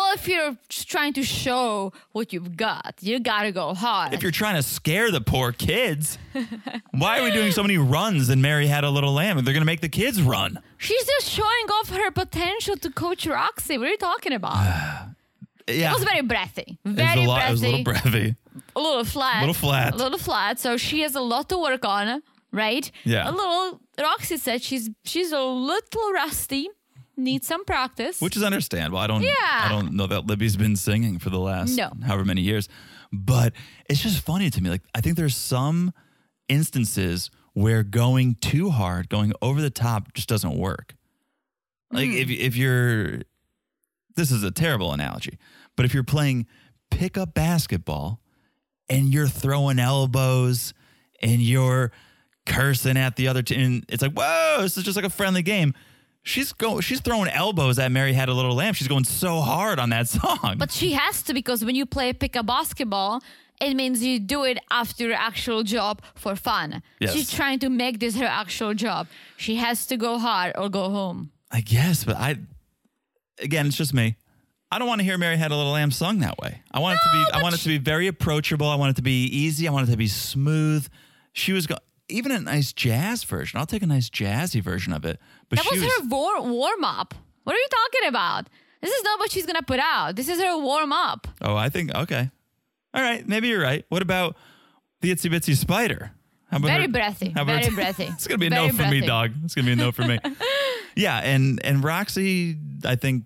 [0.00, 4.14] Well, if you're just trying to show what you've got, you gotta go hard.
[4.14, 6.16] If you're trying to scare the poor kids,
[6.92, 9.44] why are we doing so many runs in Mary Had a Little Lamb?
[9.44, 10.58] They're to make the kids run.
[10.78, 13.76] She's just showing off her potential to coach Roxy.
[13.76, 14.64] What are you talking about?
[15.68, 15.92] Yeah.
[15.92, 16.78] it was very breathy.
[16.84, 18.34] It Very a lot- it was a little breathy.
[18.74, 19.36] a little flat.
[19.36, 19.94] A little flat.
[19.94, 20.58] A little flat.
[20.58, 22.90] So she has a lot to work on, right?
[23.04, 23.30] Yeah.
[23.30, 26.68] A little Roxy said she's she's a little rusty.
[27.22, 28.20] Needs some practice.
[28.20, 28.98] which is understandable.
[28.98, 29.32] I don't, Yeah.
[29.40, 31.90] I don't know that Libby's been singing for the last No.
[32.04, 32.68] however many years,
[33.12, 33.52] but
[33.88, 34.70] it's just funny to me.
[34.70, 35.92] Like I think there's some
[36.48, 40.94] instances where going too hard, going over the top, just doesn't work.
[41.92, 42.34] Like if hmm.
[42.38, 43.22] if you're,
[44.16, 45.38] this is a terrible analogy,
[45.76, 46.46] but if you're playing
[46.90, 48.20] pickup basketball
[48.88, 50.72] and you're throwing elbows
[51.22, 51.92] and you're
[52.46, 55.74] cursing at the other team, it's like whoa, this is just like a friendly game.
[56.22, 56.80] She's go.
[56.80, 58.74] She's throwing elbows at Mary Had a Little Lamb.
[58.74, 60.56] She's going so hard on that song.
[60.58, 63.22] But she has to because when you play pick a basketball,
[63.60, 66.82] it means you do it after your actual job for fun.
[66.98, 67.12] Yes.
[67.12, 69.06] She's trying to make this her actual job.
[69.36, 71.30] She has to go hard or go home.
[71.50, 72.36] I guess, but I,
[73.40, 74.16] again, it's just me.
[74.70, 76.62] I don't want to hear Mary Had a Little Lamb sung that way.
[76.70, 77.38] I want it to be.
[77.38, 78.68] I want it to be very approachable.
[78.68, 79.66] I want it to be easy.
[79.66, 80.86] I want it to be smooth.
[81.32, 81.80] She was going.
[82.10, 83.58] Even a nice jazz version.
[83.58, 85.18] I'll take a nice jazzy version of it.
[85.48, 87.14] But That she was her war- warm up.
[87.44, 88.48] What are you talking about?
[88.82, 90.16] This is not what she's gonna put out.
[90.16, 91.28] This is her warm up.
[91.40, 92.30] Oh, I think okay.
[92.94, 93.84] All right, maybe you're right.
[93.88, 94.36] What about
[95.00, 96.12] the Itsy Bitsy Spider?
[96.50, 98.72] How about Very her- breathy, how about very breathy, it's gonna be a very no
[98.72, 99.32] for me, dog.
[99.44, 100.18] It's gonna be a no for me.
[100.96, 103.24] yeah, and and Roxy, I think,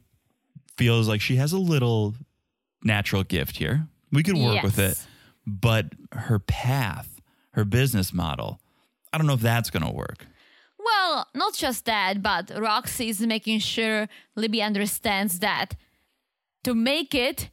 [0.76, 2.14] feels like she has a little
[2.82, 3.86] natural gift here.
[4.12, 5.02] We could work with it,
[5.46, 7.20] but her path,
[7.52, 8.60] her business model,
[9.14, 10.26] I don't know if that's gonna work.
[10.78, 15.76] Well, not just that, but Roxy is making sure Libby understands that
[16.64, 17.50] to make it,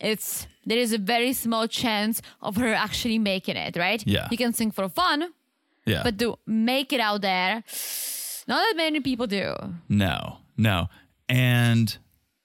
[0.00, 4.02] it's there is a very small chance of her actually making it, right?
[4.06, 4.28] Yeah.
[4.30, 5.32] You can sing for fun,
[5.84, 7.62] Yeah, but to make it out there,
[8.48, 9.54] not that many people do.
[9.88, 10.88] No, no.
[11.28, 11.96] And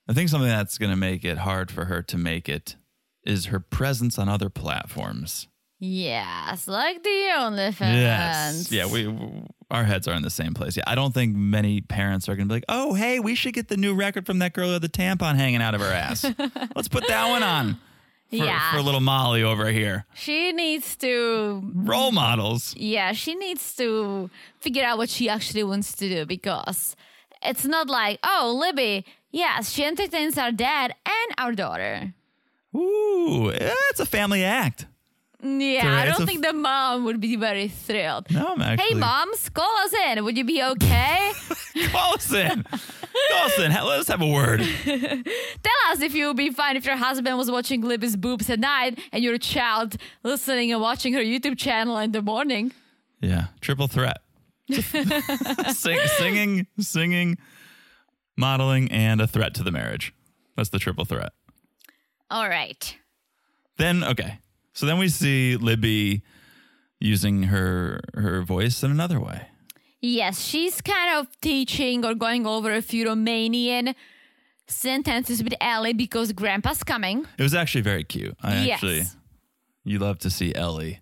[0.07, 2.75] I think something that's going to make it hard for her to make it
[3.23, 5.47] is her presence on other platforms.
[5.79, 7.93] Yes, like the OnlyFans.
[7.93, 8.71] Yes.
[8.71, 9.07] Yeah, we
[9.69, 10.75] our heads are in the same place.
[10.77, 13.53] Yeah, I don't think many parents are going to be like, "Oh, hey, we should
[13.53, 16.23] get the new record from that girl with the tampon hanging out of her ass.
[16.75, 17.79] Let's put that one on."
[18.29, 18.73] For, Yeah.
[18.73, 20.05] for little Molly over here.
[20.13, 22.75] She needs to Role models.
[22.75, 26.97] yeah, she needs to figure out what she actually wants to do because
[27.41, 32.13] it's not like, oh, Libby, yes, she entertains our dad and our daughter.
[32.75, 34.87] Ooh, it's a family act.
[35.43, 38.31] Yeah, I don't think the mom would be very thrilled.
[38.31, 38.93] No, I'm actually.
[38.93, 40.23] Hey, moms, call us in.
[40.25, 41.31] Would you be okay?
[41.91, 42.63] Call us in.
[42.63, 43.71] Call us in.
[43.71, 44.61] Let's have a word.
[44.83, 48.59] Tell us if you would be fine if your husband was watching Libby's boobs at
[48.59, 52.71] night and your child listening and watching her YouTube channel in the morning.
[53.21, 54.17] Yeah, triple threat.
[54.69, 57.37] Sing, singing, singing,
[58.35, 60.13] modeling, and a threat to the marriage.
[60.55, 61.31] That's the triple threat.
[62.31, 62.97] All right.
[63.77, 64.39] Then okay,
[64.77, 66.21] so then we see Libby
[66.99, 69.39] using her her voice in another way.
[70.01, 73.95] Yes, she's kind of teaching or going over a few Romanian
[74.67, 77.25] sentences with Ellie because Grandpa's coming.
[77.39, 78.35] It was actually very cute.
[78.41, 78.73] I Yes.
[78.75, 79.03] actually,
[79.83, 80.99] you love to see Ellie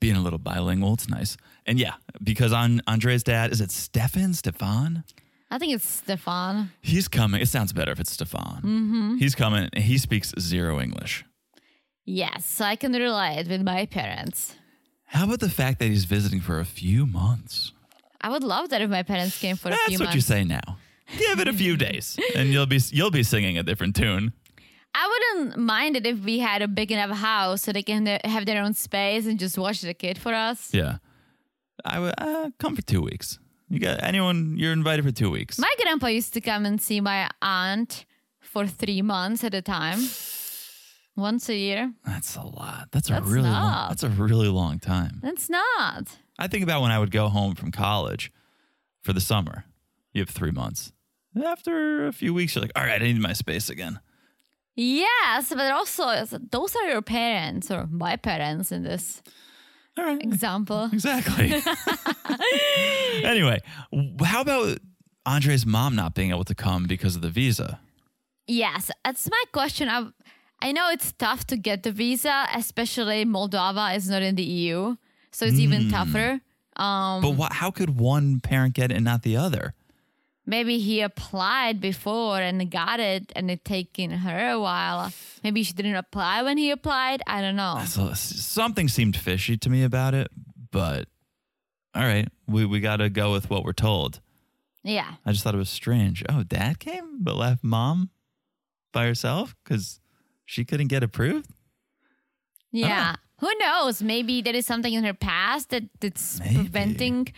[0.00, 0.92] being a little bilingual.
[0.94, 4.34] It's nice, and yeah, because on Andre's dad is it Stefan?
[4.34, 5.04] Stefan?
[5.50, 6.72] I think it's Stefan.
[6.82, 7.40] He's coming.
[7.40, 8.60] It sounds better if it's Stefan.
[8.64, 9.16] Mm-hmm.
[9.16, 9.70] He's coming.
[9.76, 11.24] He speaks zero English.
[12.06, 14.54] Yes, I can relate with my parents.
[15.06, 17.72] How about the fact that he's visiting for a few months?
[18.20, 19.78] I would love that if my parents came for a few.
[19.78, 20.14] That's few what months.
[20.14, 20.78] you say now.
[21.18, 24.32] Give it a few days, and you'll be you'll be singing a different tune.
[24.94, 28.46] I wouldn't mind it if we had a big enough house so they can have
[28.46, 30.72] their own space and just watch the kid for us.
[30.74, 30.98] Yeah,
[31.84, 33.38] I would uh, come for two weeks.
[33.68, 34.56] You got anyone?
[34.58, 35.58] You're invited for two weeks.
[35.58, 38.04] My grandpa used to come and see my aunt
[38.40, 40.00] for three months at a time,
[41.16, 41.92] once a year.
[42.04, 42.88] That's a lot.
[42.92, 43.62] That's a That's really long.
[43.62, 43.88] not.
[43.88, 45.20] That's a really long time.
[45.22, 46.18] That's not.
[46.38, 48.30] I think about when I would go home from college
[49.02, 49.64] for the summer.
[50.12, 50.92] You have three months.
[51.44, 54.00] After a few weeks, you're like, all right, I need my space again.
[54.74, 59.22] Yes, but also those are your parents or my parents in this
[59.96, 60.22] right.
[60.22, 60.90] example.
[60.92, 61.54] Exactly.
[63.24, 63.60] anyway,
[64.22, 64.78] how about
[65.24, 67.80] Andre's mom not being able to come because of the visa?
[68.46, 69.88] Yes, that's my question.
[69.88, 70.08] I,
[70.60, 74.96] I know it's tough to get the visa, especially Moldova is not in the EU,
[75.30, 75.60] so it's Hmm.
[75.62, 76.40] even tougher.
[76.76, 79.74] Um, But what, how could one parent get it and not the other?
[80.48, 85.12] maybe he applied before and got it, and it taken her a while.
[85.42, 87.20] Maybe she didn't apply when he applied.
[87.26, 87.82] I don't know.
[87.84, 90.28] So, something seemed fishy to me about it,
[90.70, 91.08] but
[91.96, 94.20] all right, we, we got to go with what we're told.
[94.84, 96.22] Yeah, I just thought it was strange.
[96.28, 98.10] Oh, dad came but left mom
[98.92, 99.98] by herself because
[100.46, 101.46] she couldn't get approved?
[102.72, 103.14] yeah.
[103.16, 103.20] Oh.
[103.40, 104.02] Who knows?
[104.02, 106.54] Maybe there is something in her past that that's Maybe.
[106.54, 107.28] preventing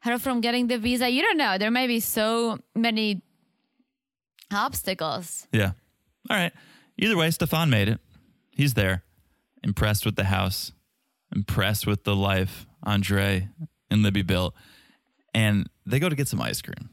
[0.00, 1.08] her from getting the visa.
[1.08, 1.58] You don't know.
[1.58, 3.22] There may be so many
[4.52, 5.46] obstacles.
[5.52, 5.72] Yeah.
[6.30, 6.52] All right.
[6.98, 8.00] Either way, Stefan made it.
[8.50, 9.02] He's there,
[9.62, 10.72] impressed with the house,
[11.34, 13.48] impressed with the life Andre
[13.90, 14.54] and Libby built.
[15.34, 16.90] And they go to get some ice cream.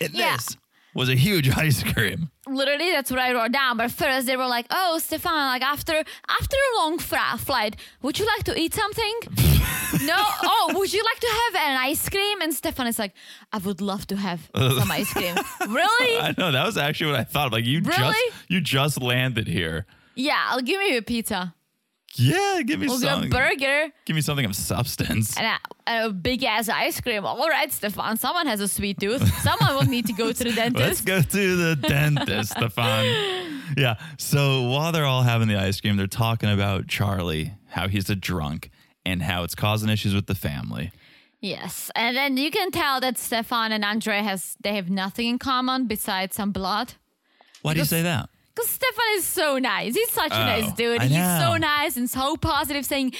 [0.00, 0.36] And Yeah.
[0.36, 0.56] this
[0.94, 2.30] was a huge ice cream.
[2.46, 3.76] literally that's what I wrote down.
[3.76, 5.92] But first they were like, "Oh, Stefan, like after
[6.40, 9.14] after a long fra- flight, would you like to eat something?
[10.06, 10.16] no.
[10.42, 13.12] Oh, would you like to have an ice cream?" And Stefan is like,
[13.52, 15.34] "I would love to have some ice cream."
[15.68, 16.18] really?
[16.20, 17.52] I know that was actually what I thought.
[17.52, 19.86] Like you just you just landed here.
[20.14, 21.54] Yeah, I'll give me a pizza.
[22.14, 23.30] Yeah, give me We'll get a something.
[23.30, 25.36] burger Give me something of substance.
[25.36, 27.24] and a, and a big ass ice cream.
[27.24, 28.16] All right, Stefan.
[28.16, 29.26] Someone has a sweet tooth.
[29.42, 30.84] Someone will need to go to the dentist.
[30.84, 33.04] Let's go to the dentist, Stefan.
[33.76, 33.96] Yeah.
[34.18, 38.16] So while they're all having the ice cream, they're talking about Charlie, how he's a
[38.16, 38.70] drunk,
[39.04, 40.92] and how it's causing issues with the family.
[41.40, 45.38] Yes, and then you can tell that Stefan and Andre has they have nothing in
[45.38, 46.94] common besides some blood.
[47.62, 48.28] Why do you say that?
[48.54, 49.94] Because Stefan is so nice.
[49.94, 51.00] He's such a oh, nice Oh, dude.
[51.00, 53.14] I He's so nice and so positive, saying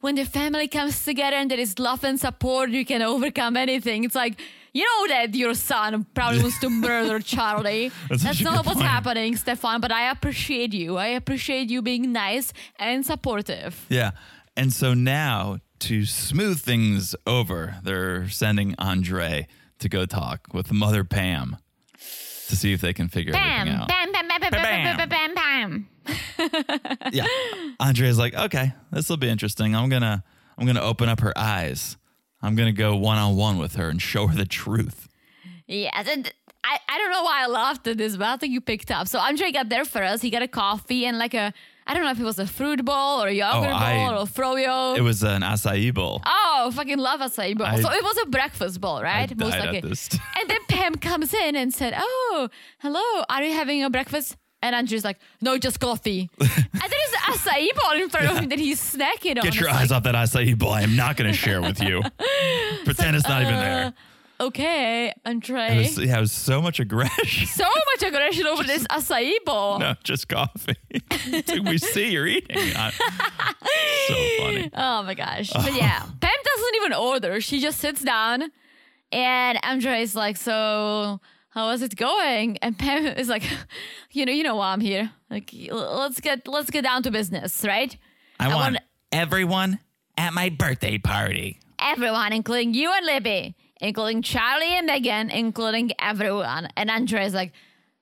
[0.00, 4.04] when the family comes together and there is love and support, you can overcome anything.
[4.04, 4.40] It's like,
[4.72, 7.90] you know that your son probably wants to murder Charlie.
[8.08, 8.86] That's, That's not what's point.
[8.86, 10.96] happening, Stefan, but I appreciate you.
[10.96, 13.84] I appreciate you being nice and supportive.
[13.88, 14.12] Yeah.
[14.56, 19.48] And so now to smooth things over, they're sending Andre
[19.80, 21.56] to go talk with Mother Pam
[22.48, 23.88] to see if they can figure Pam, everything out.
[23.88, 25.34] Pam, Pam, Pam, Pam, Pam, Pam, Pam, Pam.
[25.34, 25.88] Pam.
[27.12, 27.26] yeah.
[27.78, 29.74] Andre's like, okay, this will be interesting.
[29.74, 30.22] I'm gonna
[30.58, 31.96] I'm gonna open up her eyes.
[32.42, 35.08] I'm gonna go one on one with her and show her the truth.
[35.66, 36.32] Yes, and
[36.64, 39.08] I, I don't know why I laughed at this, but I think you picked up.
[39.08, 40.22] So Andre got there first.
[40.22, 41.52] He got a coffee and like a
[41.86, 44.22] I don't know if it was a fruit bowl or a yogurt Oh, I- bowl
[44.22, 44.96] or froyo.
[44.96, 46.22] It was an acai bowl.
[46.24, 47.66] Oh, fucking love acai bowl.
[47.66, 49.30] I- so it was a breakfast bowl, right?
[49.30, 49.76] I Most died likely.
[49.78, 50.08] at this.
[50.38, 53.24] And then Pam comes in and said, "Oh, hello.
[53.28, 57.68] Are you having a breakfast?" And Andrew's like, "No, just coffee." and there's an acai
[57.82, 59.42] bowl in front of him that he's snacking on.
[59.44, 60.70] Get your It's eyes like, off that acai bowl.
[60.72, 62.02] I am not going to share with you.
[62.84, 63.94] Pretend it's not even there.
[64.38, 65.78] Uh, okay, It Andre.
[65.78, 67.46] was, yeah, it was so much aggression.
[67.46, 69.78] so much aggression over this acai bowl.
[69.78, 70.76] No, just coffee.
[71.32, 72.56] It's like, we see you're eating.
[72.76, 72.90] I-
[74.08, 74.70] so funny.
[74.74, 75.50] Oh my gosh.
[75.52, 77.40] But yeah, Pam doesn't even order.
[77.40, 78.50] She just sits down
[79.12, 81.20] and Andre is like, So
[81.50, 82.56] how is it going?
[82.58, 83.42] And Pam is like,
[84.12, 85.10] you know, you know why I'm here.
[85.30, 87.96] Like let's get let's get down to business, right?
[88.38, 89.78] I, I want want- everyone
[90.16, 91.60] at my birthday party.
[91.78, 96.68] Everyone, including you and Libby, including Charlie and Megan, including everyone.
[96.76, 97.52] And Andre is like,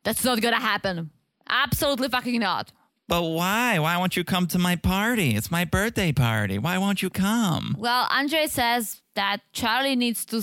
[0.04, 1.10] That's not gonna happen.
[1.48, 2.72] Absolutely fucking not.
[3.08, 3.78] But why?
[3.78, 5.34] Why won't you come to my party?
[5.34, 6.58] It's my birthday party.
[6.58, 7.74] Why won't you come?
[7.78, 10.42] Well, Andre says that Charlie needs to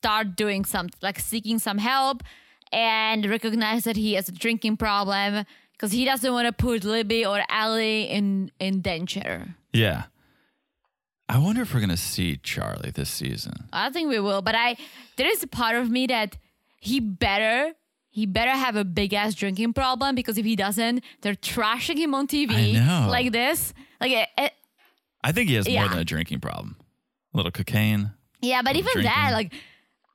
[0.00, 2.22] start doing some, like seeking some help
[2.72, 7.24] and recognize that he has a drinking problem because he doesn't want to put Libby
[7.24, 9.54] or Ellie in, in danger.
[9.72, 10.04] Yeah.
[11.28, 13.68] I wonder if we're going to see Charlie this season.
[13.72, 14.76] I think we will, but I
[15.16, 16.38] there is a part of me that
[16.80, 17.74] he better
[18.08, 22.14] he better have a big ass drinking problem because if he doesn't, they're trashing him
[22.14, 22.74] on TV
[23.08, 23.74] like this.
[24.00, 24.52] Like it, it,
[25.22, 26.76] I think he has more than a drinking problem.
[27.34, 28.12] A little cocaine.
[28.40, 29.12] Yeah, but even drinking.
[29.12, 29.52] that, like,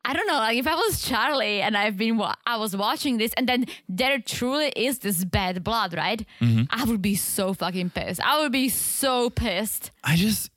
[0.06, 3.18] I don't know, like if I was Charlie and I've been, wa- I was watching
[3.18, 6.26] this, and then there truly is this bad blood, right?
[6.42, 6.64] Mm-hmm.
[6.70, 8.20] I would be so fucking pissed.
[8.22, 9.92] I would be so pissed.
[10.04, 10.50] I just,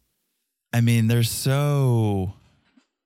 [0.72, 2.35] I mean, they're so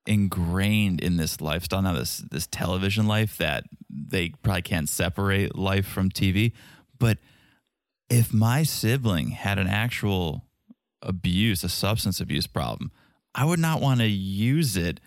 [0.07, 5.87] ingrained in this lifestyle now, this this television life that they probably can't separate life
[5.87, 6.53] from TV.
[6.98, 7.18] But
[8.09, 10.46] if my sibling had an actual
[11.03, 12.90] abuse, a substance abuse problem,
[13.35, 15.00] I would not want to use it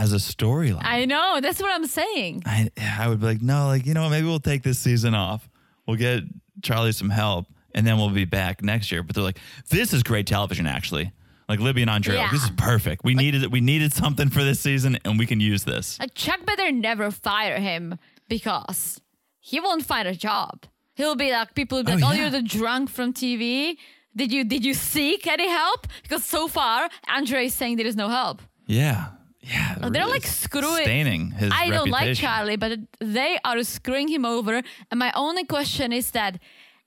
[0.00, 0.80] as a storyline.
[0.84, 2.42] I know, that's what I'm saying.
[2.46, 5.48] I I would be like, no, like you know, maybe we'll take this season off.
[5.86, 6.22] We'll get
[6.62, 9.02] Charlie some help, and then we'll be back next year.
[9.02, 11.12] But they're like, this is great television, actually.
[11.48, 12.30] Like Libby and Andre, like, Yeah.
[12.32, 13.02] this is perfect.
[13.04, 13.50] We needed it.
[13.50, 15.98] We needed something for this season, and we can use this.
[15.98, 19.00] Like, Chuck better never fire him because
[19.40, 20.64] he won't find a job.
[20.94, 22.20] He'll be like, people will be Oh, like, oh, yeah.
[22.22, 23.76] you're the drunk from TV.
[24.14, 25.86] Did you did you seek any help?
[26.02, 28.42] Because so far, Andre is saying there is no help.
[28.66, 29.06] Yeah,
[29.42, 29.76] yeah.
[29.76, 31.52] it they're really like screwing- staining his.
[31.54, 32.16] I don't like.
[32.16, 34.62] Charlie, but they are screwing him over.
[34.90, 36.38] And my only question is that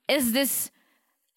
[0.08, 0.70] is this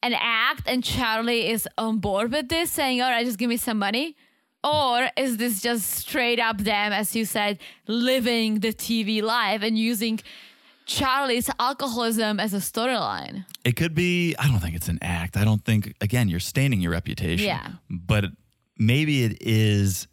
[0.03, 3.57] an act and Charlie is on board with this, saying, all right, just give me
[3.57, 4.17] some money?
[4.63, 9.79] Or is this just straight up them, as you said, living the TV life and
[9.79, 10.21] using
[10.87, 13.45] Charlie's alcoholism as a storyline?
[13.65, 14.35] It could be.
[14.39, 15.37] I don't think it's an act.
[15.37, 15.95] I don't think.
[16.01, 17.47] Again, you're staining your reputation.
[17.47, 17.69] Yeah.
[17.89, 18.25] But
[18.77, 20.09] maybe it is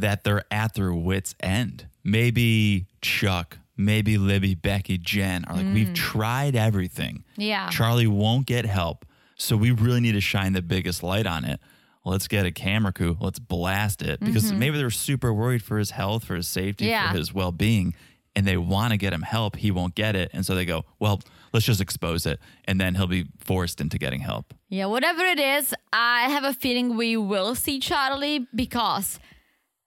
[0.00, 1.86] that they're at their wits' end.
[2.04, 7.24] Maybe Chuck, maybe Libby, Becky, Jen are like, we've tried everything.
[7.38, 7.46] Mm.
[7.46, 7.68] Yeah.
[7.70, 9.04] Charlie won't get help,
[9.36, 11.60] so we really need to shine the biggest light on it.
[12.04, 13.16] Let's get a camera crew.
[13.20, 16.90] Let's blast it because maybe they're super worried for his health, for his safety, Mm-hmm.
[16.90, 17.12] Yeah.
[17.12, 17.94] for his well-being,
[18.34, 19.56] and they want to get him help.
[19.56, 21.20] He won't get it, and so they go, "Well,
[21.52, 24.54] let's just expose it," and then he'll be forced into getting help.
[24.70, 29.18] Yeah, whatever it is, I have a feeling we will see Charlie because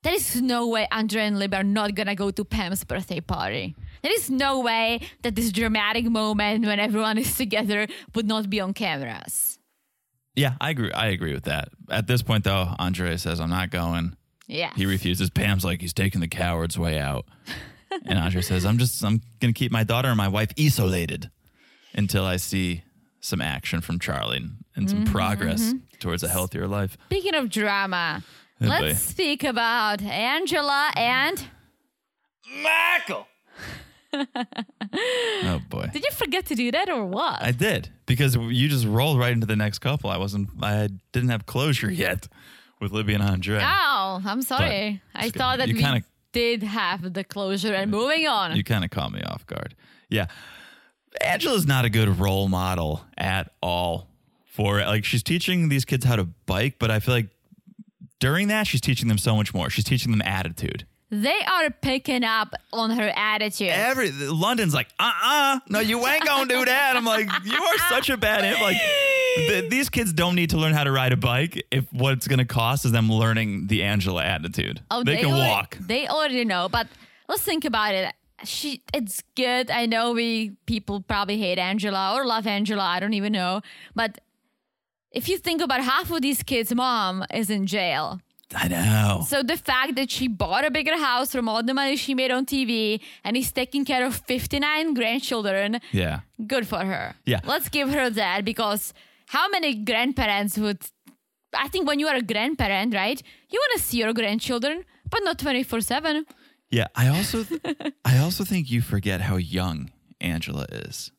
[0.04, 3.76] there is no way Andre and Lib are not gonna go to Pam's birthday party.
[4.04, 8.60] There is no way that this dramatic moment when everyone is together would not be
[8.60, 9.58] on cameras.
[10.36, 10.92] Yeah, I agree.
[10.92, 11.70] I agree with that.
[11.90, 14.72] At this point, though, Andre says, "I'm not going." Yeah.
[14.76, 15.30] He refuses.
[15.30, 17.26] Pam's like, "He's taking the coward's way out,"
[18.06, 21.30] and Andre says, "I'm just, I'm gonna keep my daughter and my wife isolated
[21.94, 22.84] until I see
[23.22, 25.78] some action from Charlie and, some mm-hmm, progress mm-hmm.
[26.00, 28.24] towards a healthier life." Speaking of drama,
[28.70, 28.94] let's boy.
[28.94, 31.46] speak about Angela and
[32.62, 33.28] Michael.
[34.14, 35.90] oh boy.
[35.92, 37.42] did you forget to do that or what?
[37.42, 40.10] I did because you just rolled right into the next couple.
[40.10, 40.50] I wasn't.
[40.62, 42.28] I didn't have closure yet
[42.80, 43.60] with Libby and Andre.
[43.62, 45.02] oh, I'm sorry.
[45.16, 48.56] I just thought that you we kinda- did have the closure and moving on.
[48.56, 49.76] You kind of caught me off guard.
[50.10, 50.28] Yeah,
[51.22, 54.10] Angela's not a good role model at all.
[54.46, 57.30] For like, she's teaching these kids how to bike, but I feel like
[58.24, 59.70] during that, she's teaching them so much more.
[59.70, 60.86] She's teaching them attitude.
[61.10, 63.68] They are picking up on her attitude.
[63.68, 66.96] Every London's like, uh, uh no, you ain't gonna do that.
[66.96, 68.62] I'm like, you are such a bad hit.
[68.62, 68.78] Like,
[69.36, 72.26] th- these kids don't need to learn how to ride a bike if what it's
[72.30, 74.82] gonna cost is them learning the Angela attitude.
[74.90, 75.78] Oh, they, can alre- walk.
[75.82, 76.88] They already know, but
[77.28, 78.14] let's think about it.
[78.46, 79.70] She, it's good.
[79.70, 82.84] I know we people probably hate Angela or love Angela.
[82.84, 83.62] I don't even know,
[83.94, 84.18] but
[85.14, 88.20] if you think about half of these kids' mom is in jail.
[88.56, 89.24] I know.
[89.28, 92.30] So the fact that she bought a bigger house from all the money she made
[92.32, 96.20] on TV and is taking care of 59 grandchildren, Yeah.
[96.46, 97.16] good for her.
[97.26, 97.40] Yeah.
[97.46, 98.94] Let's give her that because
[99.28, 100.82] how many grandparents would
[101.56, 103.22] I think when you are a grandparent, right?
[103.52, 106.26] You want to see your grandchildren, but not 24/7.
[106.72, 107.46] Yeah, I also
[108.06, 111.12] I also think you forget how young Angela is.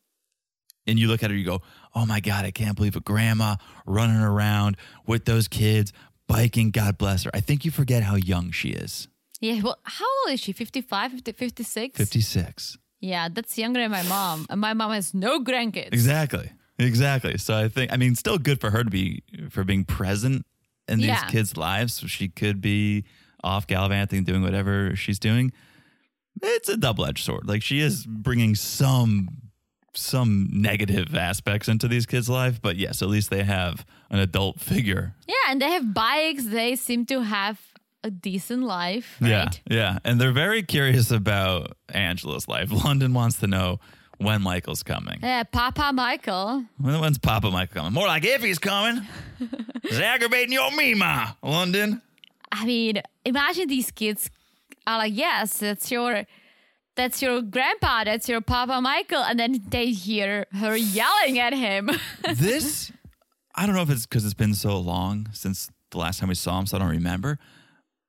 [0.87, 1.63] And you look at her you go,
[1.95, 3.57] "Oh my god, I can't believe a grandma
[3.87, 4.77] running around
[5.07, 5.93] with those kids,
[6.29, 9.09] biking, God bless her." I think you forget how young she is.
[9.41, 10.53] Yeah, well, how old is she?
[10.53, 11.97] 55, 50, 56?
[11.99, 12.79] 56.
[13.01, 14.47] Yeah, that's younger than my mom.
[14.49, 15.93] And my mom has no grandkids.
[15.93, 16.51] Exactly.
[16.79, 17.37] Exactly.
[17.39, 20.45] So I think I mean still good for her to be for being present
[20.89, 21.29] in these Yeah.
[21.29, 21.95] kids' lives.
[21.95, 23.05] So she could be
[23.43, 25.53] off gallivanting doing whatever she's doing.
[26.43, 27.47] It's a double-edged sword.
[27.47, 29.29] Like she is bringing some
[29.95, 34.61] some negative aspects into these kids' life, but yes, at least they have an adult
[34.61, 35.15] figure.
[35.27, 36.45] Yeah, and they have bikes.
[36.47, 37.61] They seem to have
[38.03, 39.31] a decent life, right?
[39.31, 39.49] Yeah.
[39.69, 39.99] Yeah.
[40.05, 42.71] And they're very curious about Angela's life.
[42.85, 43.81] London wants to know
[44.19, 45.19] when Michael's coming.
[45.23, 46.65] Yeah, Papa Michael.
[46.79, 47.93] When, when's Papa Michael coming?
[47.93, 49.03] More like if he's coming.
[49.87, 52.01] It's aggravating your Mima, London.
[52.51, 54.31] I mean, imagine these kids
[54.87, 56.25] are like, yes, that's your
[56.97, 61.91] that's your grandpa, that's your Papa Michael, and then they hear her yelling at him.
[62.35, 62.93] This,
[63.55, 66.35] I don't know if it's because it's been so long since the last time we
[66.35, 67.39] saw him, so I don't remember.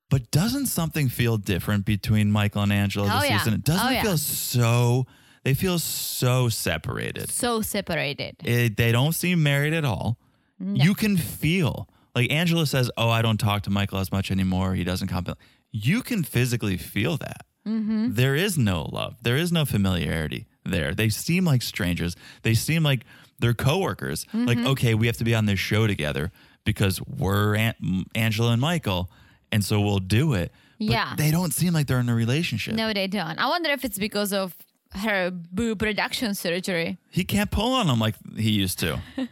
[0.10, 3.38] But doesn't something feel different between Michael and Angela Oh, this yeah.
[3.40, 3.62] season?
[3.62, 4.02] Doesn't Oh, it yeah.
[4.04, 5.06] feel so?
[5.44, 7.30] They feel so separated.
[7.30, 8.36] so separated.
[8.44, 10.18] It, they don't seem married at all.
[10.60, 14.74] You can feel like Angela says, "Oh, I don't talk to Michael as much anymore.
[14.74, 15.26] He doesn't come."
[15.72, 17.45] You can physically feel that.
[17.68, 18.14] Mm-hmm.
[18.14, 19.16] There is no love.
[19.22, 20.94] There is no familiarity there.
[20.94, 22.16] They seem like strangers.
[22.44, 23.06] They seem like
[23.40, 24.26] they're coworkers.
[24.34, 24.68] Like, mm-hmm.
[24.68, 26.32] okay, we have to be on this show together
[26.64, 29.10] because we're An- Angela and Michael,
[29.52, 30.52] and so we'll do it.
[30.80, 31.14] But Yeah.
[31.18, 32.76] they don't seem like they're in a relationship.
[32.76, 33.38] No, they don't.
[33.40, 34.56] I wonder if it's because of
[34.94, 36.98] her boob reduction surgery.
[37.10, 39.00] He can't pull on them like he used to.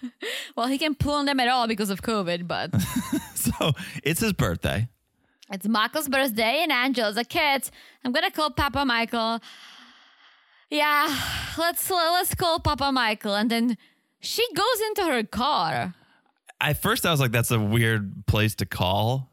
[0.56, 2.70] Well, he can pull on them at all because of COVID, but
[3.36, 3.72] so
[4.04, 4.88] it's his birthday.
[5.52, 7.70] It's Michael's birthday and Angela's a kid.
[8.04, 9.40] I'm gonna call Papa Michael.
[10.70, 11.08] Yeah,
[11.58, 13.78] let's let's call Papa Michael, and then
[14.20, 15.94] she goes into her car.
[16.62, 19.30] at first I was like, that's a weird place to call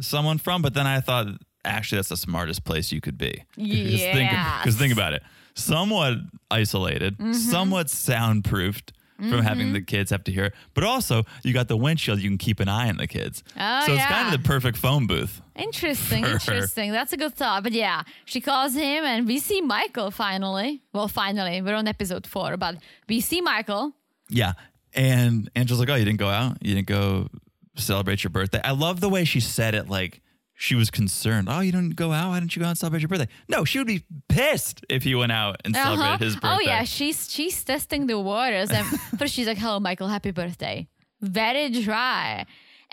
[0.00, 1.26] someone from, but then I thought
[1.64, 3.44] actually that's the smartest place you could be.
[3.56, 4.58] Yeah.
[4.58, 5.22] Because think, think about it.
[5.54, 6.18] Somewhat
[6.50, 7.32] isolated, Mm-hmm.
[7.32, 9.74] somewhat soundproofed from having mm-hmm.
[9.74, 10.54] the kids have to hear it.
[10.74, 13.42] But also you got the windshield, you can keep an eye on the kids.
[13.58, 15.42] Oh, so it's kind of the perfect phone booth.
[15.56, 16.34] Interesting, For her.
[16.34, 16.92] interesting.
[16.92, 17.64] That's a good thought.
[17.64, 20.82] But yeah, she calls him, and we see Michael finally.
[20.92, 22.76] Well, finally, we're on episode four, but
[23.08, 23.92] we see Michael.
[24.28, 24.52] Yeah.
[24.94, 26.58] And Angela's like, Oh, you didn't go out?
[26.62, 27.28] You didn't go
[27.76, 28.60] celebrate your birthday?
[28.62, 30.20] I love the way she said it like
[30.60, 31.46] she was concerned.
[31.48, 32.30] Oh, you didn't go out?
[32.30, 33.28] Why didn't you go out and celebrate your birthday?
[33.48, 36.24] No, she would be pissed if he went out and celebrated Uh-huh.
[36.24, 36.48] his birthday.
[36.48, 38.84] Oh yeah, she's she's testing the waters, and
[39.18, 40.88] first she's like, "Hello, Michael, happy birthday."
[41.20, 42.44] Very dry,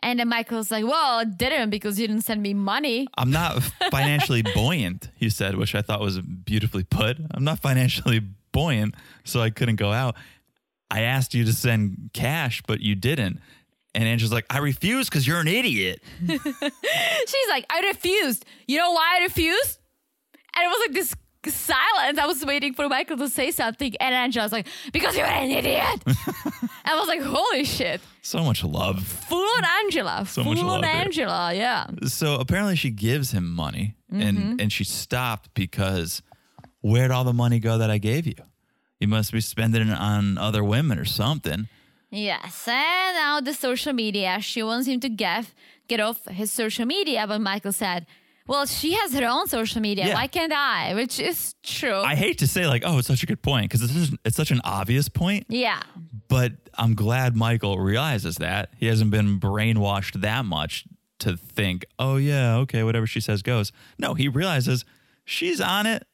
[0.03, 3.63] and then Michael's like, "Well, I didn't because you didn't send me money." I'm not
[3.91, 7.18] financially buoyant, he said, which I thought was beautifully put.
[7.32, 8.93] I'm not financially buoyant,
[9.24, 10.16] so I couldn't go out.
[10.91, 13.39] I asked you to send cash, but you didn't.
[13.96, 16.04] And Angela's like, I refuse because you're an idiot.
[16.28, 19.80] She's like, "I refused." You know why I refused?
[20.56, 21.16] And it was like this
[21.54, 22.18] silence.
[22.20, 26.04] I was waiting for Michael to say something, and Angela's like, "Because you're an idiot."
[26.86, 29.04] I was like, "Holy shit!" So much love.
[29.06, 30.26] Full on Angela.
[30.28, 30.91] So Full much on love here.
[30.93, 31.54] Angela.
[31.54, 31.88] Yeah.
[32.08, 34.22] So apparently she gives him money Mm-hmm.
[34.22, 36.22] and, and she stopped because
[36.82, 38.36] where'd all the money go that I gave you?
[39.00, 41.68] You must be spending it on other women or something.
[42.16, 44.39] Yes, and now the social media.
[44.41, 45.45] She wants him to get
[45.88, 48.05] get off his social media, but Michael said,
[48.47, 50.07] "Well, she has her own social media.
[50.07, 50.13] Yeah.
[50.16, 51.99] Why can't I?" Which is true.
[51.99, 54.51] I hate to say like, oh, it's such a good point because it's, it's such
[54.51, 55.82] an obvious point, yeah,
[56.28, 58.70] but I'm glad Michael realizes that.
[58.78, 60.86] He hasn't been brainwashed that much
[61.20, 63.72] to think, oh, yeah, okay, whatever she says goes.
[63.97, 64.84] No, he realizes
[65.26, 66.05] she's on it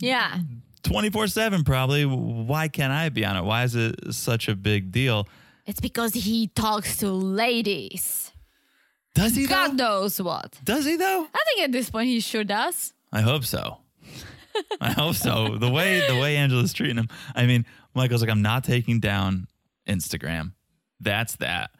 [0.00, 0.38] yeah.
[0.82, 2.04] 24 7 probably.
[2.04, 3.42] Why can't I be on it?
[3.42, 5.28] Why is it such a big deal?
[5.70, 8.32] It's because he talks to ladies.
[9.14, 10.00] Does he God though?
[10.00, 10.58] knows what.
[10.64, 11.28] Does he though?
[11.32, 12.92] I think at this point he sure does.
[13.12, 13.78] I hope so.
[14.80, 15.58] I hope so.
[15.58, 17.06] The way the way Angela's treating him.
[17.36, 19.46] I mean, Michael's like, I'm not taking down
[19.88, 20.54] Instagram.
[20.98, 21.70] That's that.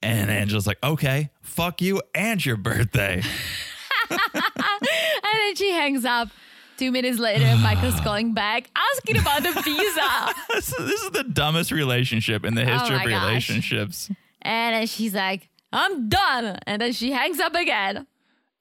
[0.00, 3.22] And Angela's like, okay, fuck you and your birthday.
[4.10, 6.28] And then she hangs up.
[6.80, 10.34] Two minutes later, Michael's calling back, asking about the visa.
[10.54, 13.28] this, is, this is the dumbest relationship in the oh history Oh of gosh.
[13.28, 14.10] relationships.
[14.40, 16.58] And then she's like, I'm done.
[16.66, 18.06] And then she hangs up again.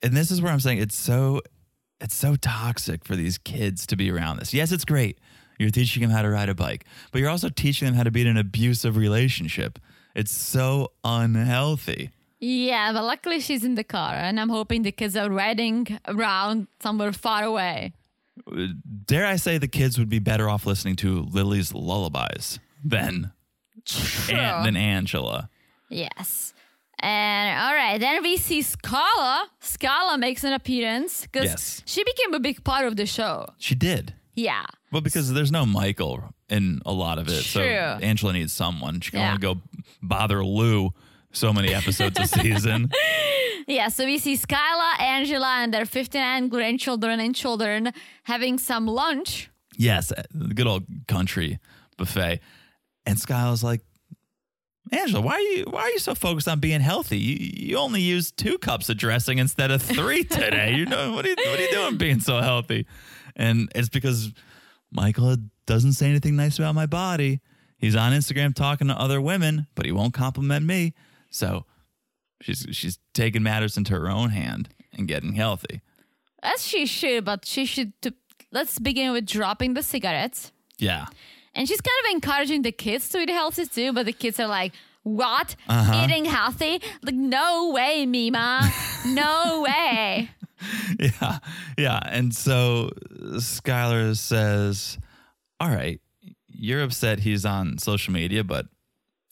[0.04, 1.42] and this is where I'm saying it's so
[2.02, 4.54] it's so toxic for these kids to be around this.
[4.54, 5.18] Yes, it's great.
[5.58, 8.12] You're teaching them how to ride a bike, but you're also teaching them how to
[8.12, 9.80] be in an abusive relationship.
[10.14, 12.10] It's so unhealthy.
[12.42, 16.68] Yeah, but luckily she's in the car, and I'm hoping the kids are riding around
[16.82, 17.94] somewhere far away.
[19.06, 23.32] Dare I say the kids would be better off listening to Lily's lullabies than
[24.30, 25.50] An- than Angela.
[25.90, 26.54] Yes.
[27.02, 29.44] And all right, then we see Skyla.
[29.62, 31.82] Skyla makes an appearance because Yes.
[31.86, 33.54] she became a big part of the show.
[33.58, 34.14] She did.
[34.36, 34.66] Yeah.
[34.92, 37.44] Well, because there's no Michael in a lot of it.
[37.44, 39.00] So Angela needs someone.
[39.02, 39.30] She can Yeah.
[39.30, 39.62] only go
[40.02, 40.94] bother Lou
[41.32, 42.92] so many episodes a season.
[43.70, 47.94] Yeah, so we see Skyla, Angela, and their 59 grandchildren and children
[48.24, 49.52] having some lunch.
[49.78, 51.60] Yes, uh, the good old country
[51.96, 52.40] buffet.
[53.06, 53.82] And Skyla's like,
[54.92, 57.20] Angela, why are you why are you so focused on being healthy?
[57.20, 60.74] You, you only used two cups of dressing instead of three today.
[60.74, 62.88] You know what are you what are you doing being so healthy?
[63.36, 64.34] And it's because
[64.92, 67.40] Michael doesn't say anything nice about my body.
[67.78, 70.96] He's on Instagram talking to other women, but he won't compliment me.
[71.30, 71.66] So
[72.42, 75.82] she's she's taking matters into her own hand and getting healthy.
[76.42, 77.94] As she should, but she should.
[78.02, 78.14] T-
[78.52, 80.52] let's begin with dropping the cigarettes.
[80.78, 81.06] Yeah.
[81.54, 84.48] And she's kind of encouraging the kids to eat healthy too, but the kids are
[84.48, 84.72] like,
[85.04, 85.56] what?
[85.68, 86.06] Uh-huh.
[86.06, 86.82] Eating healthy?
[87.02, 88.72] Like, no way, Mima.
[89.06, 90.30] no way.
[91.00, 91.40] Yeah.
[91.78, 92.00] Yeah.
[92.06, 94.98] And so Skyla says,
[95.60, 96.02] All right,
[96.48, 98.68] you're upset he's on social media, but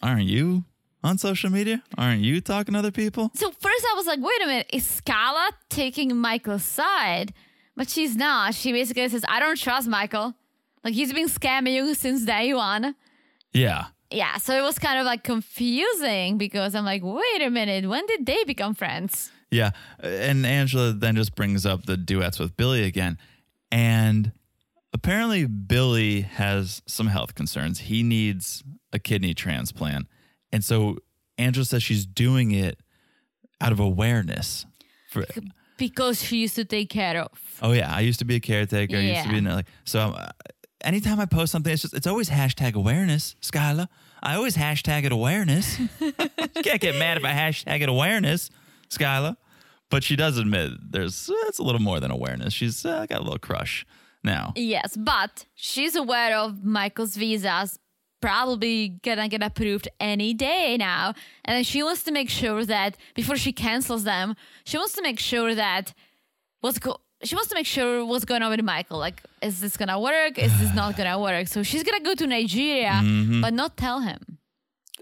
[0.01, 0.63] aren't you
[1.03, 1.83] on social media?
[1.97, 3.31] Aren't you talking to other people?
[3.35, 7.33] So first I was like, wait a minute, is Skyla taking Michael's side?
[7.75, 8.55] But she's not.
[8.55, 10.33] She basically says, I don't trust Michael.
[10.83, 12.95] Like he's been scamming you since day one.
[13.53, 13.85] Yeah.
[14.09, 18.05] Yeah, so it was kind of like confusing because I'm like, wait a minute, when
[18.05, 19.31] did they become friends?
[19.51, 19.71] Yeah.
[19.99, 23.17] And Angela then just brings up the duets with Billy again.
[23.69, 24.31] And
[24.93, 27.79] apparently, Billy has some health concerns.
[27.79, 30.07] He needs a kidney transplant.
[30.51, 30.97] And so
[31.37, 32.79] Angela says she's doing it
[33.61, 34.65] out of awareness.
[35.09, 35.25] For,
[35.77, 37.31] Because she used to take care of.
[37.61, 38.97] Oh yeah, I used to be a caretaker.
[38.97, 39.39] I used to be Yeah.
[39.39, 39.99] in, like so.
[39.99, 40.29] Uh,
[40.81, 43.87] anytime I post something, it's just it's always hashtag awareness, Skyla.
[44.23, 45.79] I always hashtag it awareness.
[45.79, 45.87] you
[46.63, 48.49] can't get mad if I hashtag it awareness,
[48.89, 49.37] Skyla.
[49.89, 52.53] But she does admit there's it's a little more than awareness.
[52.53, 53.85] She's uh, got a little crush
[54.23, 54.53] now.
[54.55, 57.79] Yes, but she's aware of Michael's visas
[58.21, 61.13] probably gonna get approved any day now.
[61.45, 65.01] And then she wants to make sure that before she cancels them, she wants to
[65.01, 65.93] make sure that
[66.61, 68.99] what's go she wants to make sure what's going on with Michael.
[68.99, 70.37] Like, is this gonna work?
[70.37, 71.47] Is this not gonna work?
[71.47, 73.41] So she's gonna go to Nigeria, mm-hmm.
[73.41, 74.37] but not tell him.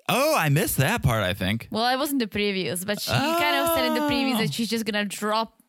[0.07, 1.23] Oh, I missed that part.
[1.23, 1.67] I think.
[1.71, 4.09] Well, it wasn't the previews, but she kind of said in the oh.
[4.09, 5.61] previews that she's just gonna drop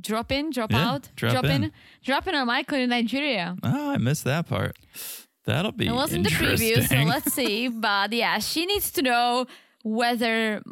[0.00, 1.64] drop in, drop Yeah, out, drop in.
[1.64, 3.56] in, drop in on Michael in Nigeria.
[3.62, 4.76] Oh, I missed that part.
[5.44, 7.68] That'll be It wasn't the preview, so let's see.
[7.68, 9.46] But yeah, she needs to know
[9.82, 10.62] whether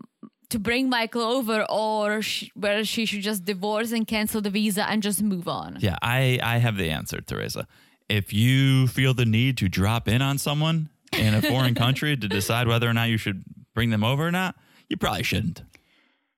[0.51, 4.89] to bring Michael over or sh- whether she should just divorce and cancel the visa
[4.89, 5.79] and just move on.
[5.81, 7.67] Yeah, I, I have the answer, Teresa.
[8.09, 12.29] If you feel the need to drop in on someone in a foreign country to
[12.29, 13.45] decide whether or not you should
[13.75, 14.55] bring them over or not,
[14.89, 15.63] you probably shouldn't.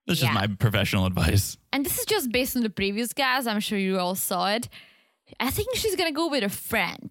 [0.06, 0.34] This just Yeah.
[0.34, 1.56] my professional advice.
[1.72, 3.46] And this is just based on the previous guys.
[3.46, 4.68] I'm sure you all saw it.
[5.38, 7.10] I think she's gonna go with a friend.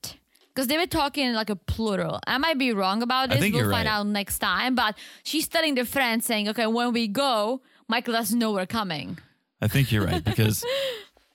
[0.59, 2.19] Because they were talking like a plural.
[2.27, 3.39] I might be wrong about this.
[3.39, 3.87] We'll find right.
[3.87, 4.75] out next time.
[4.75, 9.17] But she's telling the friend saying, okay, when we go, Michael doesn't know we're coming.
[9.61, 10.65] I think you're right because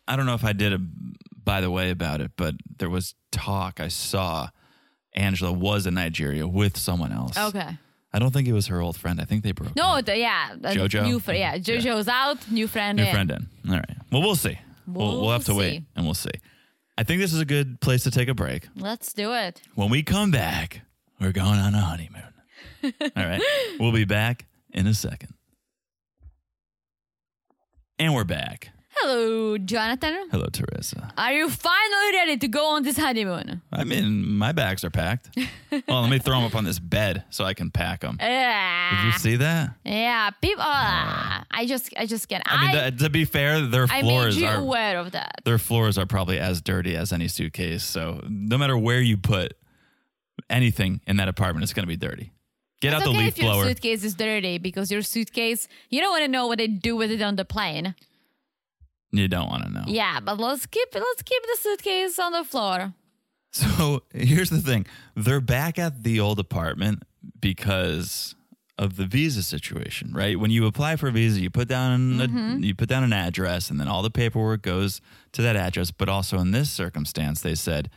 [0.07, 0.79] I don't know if I did a
[1.43, 4.51] by the way about it, but there was talk I saw
[5.15, 7.39] Angela was in Nigeria with someone else.
[7.39, 7.79] Okay.
[8.13, 9.23] I don't think it was her old friend.
[9.23, 10.55] I think they broke No, the, yeah.
[10.55, 11.03] JoJo?
[11.05, 13.11] New fr- yeah, JoJo's out, new friend New in.
[13.11, 13.49] friend in.
[13.71, 13.97] All right.
[14.13, 14.59] Well, we'll see.
[14.87, 16.29] We'll, we'll, We'll have to wait and we'll see.
[16.97, 18.69] I think this is a good place to take a break.
[18.77, 19.61] Let's do it.
[19.75, 20.83] When we come back,
[21.21, 22.23] we're going on a honeymoon.
[22.85, 23.43] All right.
[23.81, 25.35] We'll be back in a second.
[27.99, 28.71] And we're back.
[28.97, 30.29] Hello, Jonathan.
[30.31, 31.13] Hello, Teresa.
[31.19, 33.61] Are you finally ready to go on this honeymoon?
[33.73, 35.37] I mean, my bags are packed.
[35.89, 38.17] well, let me throw them up on this bed so I can pack them.
[38.19, 39.71] Did you see that?
[39.85, 40.63] Yeah, people.
[40.65, 42.43] ah, I just, I just can't.
[42.47, 45.41] I mean, th- to be fair, their I made floors you are aware of that.
[45.45, 47.83] their floors are probably as dirty as any suitcase.
[47.85, 49.55] So no matter where you put
[50.49, 52.33] anything in that apartment, it's going to be dirty.
[52.81, 56.01] Get It's out the okay leaf if your suitcase is dirty because your suitcase, you
[56.01, 57.95] don't want to know what they do with it on the plane.
[59.17, 59.85] You don't want to know.
[59.87, 62.95] Yeah, but let's keep let's keep the suitcase on the floor.
[63.53, 64.85] So here's the thing
[65.15, 67.05] they're back at the old apartment
[67.39, 68.35] because
[68.77, 70.39] of the visa situation, right?
[70.39, 72.65] When you apply for a visa, you put down a, mm-hmm.
[72.65, 75.01] you put down an address and then all the paperwork goes
[75.33, 75.93] to that address.
[75.93, 77.91] But also in this circumstance, they said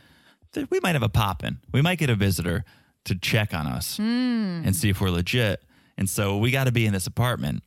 [0.52, 1.58] that we might have a pop in.
[1.72, 2.64] We might get a visitor
[3.06, 4.62] to check on us hmm.
[4.64, 5.62] and see if we're legit.
[5.96, 7.64] And so we got to be in this apartment.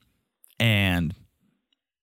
[0.60, 1.14] And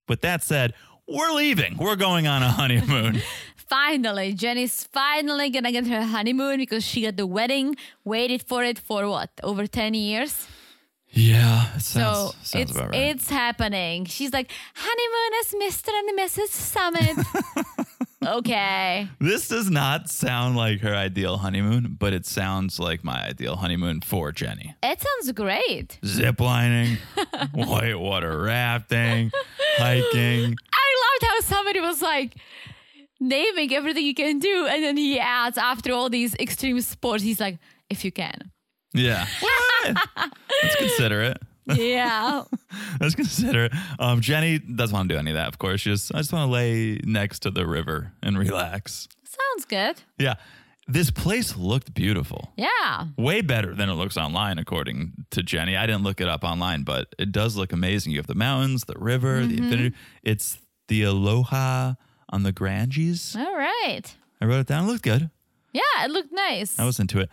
[0.09, 0.75] with that said,
[1.09, 1.77] we're leaving.
[1.77, 3.23] We're going on a honeymoon.
[3.69, 8.79] Finally, Jenny's finally gonna get her honeymoon because she got the wedding, waited for it
[8.79, 10.47] for what, over 10 years?
[11.11, 12.99] yeah, it So sounds, sounds it's about right.
[13.15, 14.07] it's happening.
[14.07, 15.91] She's like, honeymoon as Mr.
[15.99, 16.51] and Mrs.
[16.73, 17.87] Sumit.
[18.27, 19.09] okay.
[19.21, 24.01] This does not sound like her ideal honeymoon, but it sounds like my ideal honeymoon
[24.01, 24.75] for Jenny.
[24.83, 25.99] It sounds great.
[26.05, 26.99] Zip lining,
[27.55, 29.31] whitewater rafting,
[29.77, 30.57] hiking.
[30.73, 32.37] I loved how somebody was like
[33.21, 37.41] naming everything you can do, and then he adds after all these extreme sports, he's
[37.41, 37.59] like,
[37.91, 38.51] if you can.
[38.95, 39.27] Yeah.
[39.85, 41.39] Let's consider it.
[41.69, 42.45] Yeah.
[43.01, 43.73] Let's consider it.
[43.99, 45.81] Um, Jenny doesn't want to do any of that, of course.
[45.83, 49.09] She just, I just want to lay next to the river and relax.
[49.25, 50.03] Sounds good.
[50.19, 50.35] Yeah.
[50.87, 52.53] This place looked beautiful.
[52.57, 53.09] Yeah.
[53.19, 55.77] Way better than it looks online, according to Jenny.
[55.77, 58.13] I didn't look it up online, but it does look amazing.
[58.13, 59.95] You have the mountains, the river, the infinity.
[60.23, 60.59] It's
[60.89, 61.95] the Aloha
[62.31, 63.37] on the Ganges.
[63.39, 64.03] All right.
[64.41, 64.85] I wrote it down.
[64.85, 65.31] It looked good.
[65.75, 66.79] Yeah, it looked nice.
[66.79, 67.29] I was into it.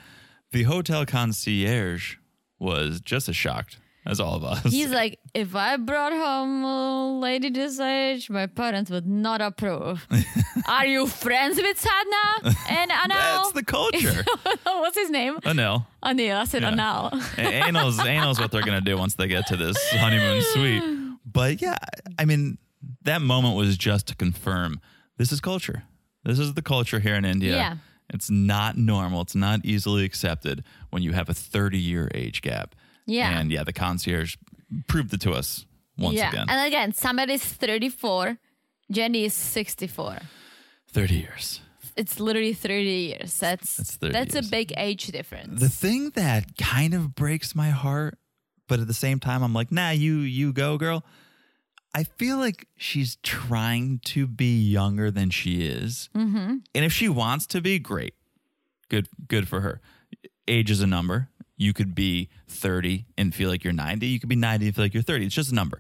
[0.52, 2.16] The hotel concierge
[2.60, 4.64] was just as shocked as all of us.
[4.64, 10.08] He's like, if I brought home a lady this age, my parents would not approve.
[10.68, 13.08] Are you friends with Sadhna and Anal?
[13.18, 14.24] That's the culture.
[14.64, 15.38] What's his name?
[15.42, 15.86] Anil.
[16.04, 16.38] Anil.
[16.38, 16.72] I said Yeah.
[16.72, 17.20] Anal.
[17.38, 20.84] A- Anal's, anal's what they're going to do once they get to this honeymoon suite.
[21.26, 21.78] But yeah,
[22.20, 22.58] I mean,
[23.04, 24.80] that moment was just to confirm
[25.18, 25.84] this is culture.
[26.24, 27.56] This is the culture here in India.
[27.56, 27.76] Yeah.
[28.14, 29.22] It's not normal.
[29.22, 32.76] It's not easily accepted when you have a 30 year age gap.
[33.06, 33.40] Yeah.
[33.40, 34.36] And yeah, the concierge
[34.88, 35.66] proved it to us
[35.98, 36.30] once yeah.
[36.30, 36.48] again.
[36.50, 38.38] And again, Sumit's 34,
[38.92, 40.18] Jenny is 64.
[40.90, 41.62] 30 years.
[41.96, 43.38] It's literally 30 years.
[43.38, 44.48] That's That's 30 that's years.
[44.48, 45.60] a big age difference.
[45.60, 48.18] The thing that kind of breaks my heart,
[48.68, 51.06] but at the same time, I'm like, nah, you you go, girl.
[51.94, 56.58] I feel like she's trying to be younger than she is, mm-hmm.
[56.74, 58.16] and if she wants to be, great,
[58.90, 59.80] good, good for her.
[60.46, 61.30] Age is a number.
[61.58, 64.06] You could be 30 and feel like you're 90.
[64.06, 65.26] You could be 90 and feel like you're 30.
[65.26, 65.80] It's just a number.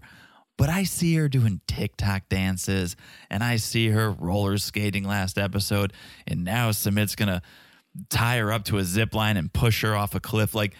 [0.57, 2.95] But I see her doing TikTok dances,
[3.29, 5.91] and I see her roller skating last episode,
[6.25, 7.41] and now Sumit's gonna
[8.09, 10.55] tie her up to a zip line and push her off a cliff.
[10.55, 10.73] Like,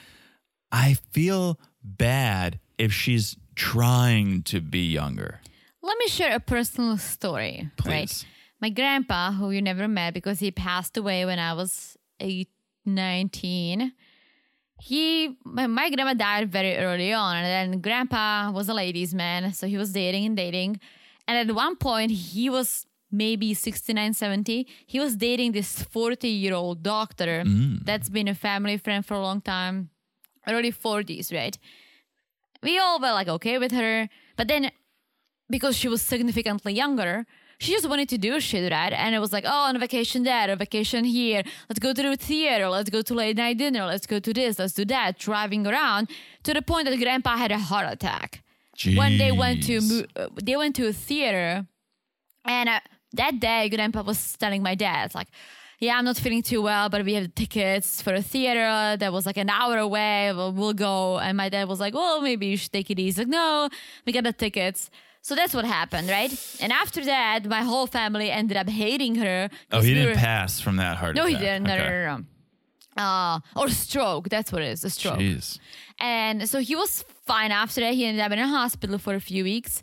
[0.72, 5.42] I feel bad if she's trying to be younger.
[5.82, 7.70] Let me share a personal story.
[7.86, 8.08] Right.
[8.08, 8.26] Please.
[8.62, 12.50] My grandpa, who you never met because he passed away when I was eight,
[12.86, 13.92] 19,
[14.80, 17.38] he, my, my grandma died very early on.
[17.38, 19.54] And then grandpa was a ladies' man.
[19.54, 20.80] So he was dating and dating.
[21.28, 24.68] And at one point, he was maybe 69, 70.
[24.86, 27.84] He was dating this 40 year old doctor mm.
[27.86, 29.90] that's been a family friend for a long time,
[30.48, 31.58] early 40s, right?
[32.66, 34.72] we all were like okay with her but then
[35.50, 37.26] because she was significantly younger
[37.60, 38.94] she just wanted to do shit right?
[38.94, 41.44] And it was like oh on vacation there a vacation here.
[41.70, 42.70] Let's go to the theater.
[42.70, 43.86] Let's go to late night dinner.
[43.86, 44.60] Let's go to this.
[44.60, 45.18] Let's do that.
[45.18, 46.10] Driving around
[46.44, 48.44] to the point that grandpa had a heart attack.
[48.98, 51.66] When they went to uh, they went to a theater
[52.44, 52.80] and uh,
[53.14, 55.30] that day grandpa was telling my dad like
[55.80, 59.26] yeah i'm not feeling too well but we have tickets for a theater that was
[59.26, 60.32] like an hour away.
[60.34, 61.20] We'll, we'll go.
[61.20, 63.22] And my dad was like well maybe you should take it easy.
[63.22, 63.70] Like no
[64.06, 64.90] we got the tickets
[65.28, 66.32] so that's what happened right
[66.64, 70.16] and after that my whole family ended up hating her Oh, he we didn't were-
[70.32, 71.84] pass from that heart no he didn't no, Okay.
[71.90, 72.24] no no no
[73.06, 75.48] uh, or stroke that's what it is a stroke Jeez.
[76.00, 77.94] and so he was fine after that.
[78.00, 79.82] He ended up in a hospital for a few weeks.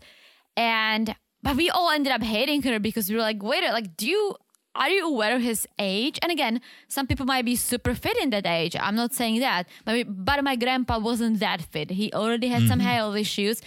[0.57, 4.07] And but we all ended up hating her because we were like, wait, like, do
[4.09, 4.37] you
[4.75, 6.19] are you aware of his age?
[6.23, 8.75] And again, some people might be super fit in that age.
[8.87, 9.63] I'm not saying that.
[9.85, 11.91] But, we- but my grandpa wasn't that fit.
[11.91, 13.61] He already had some health issues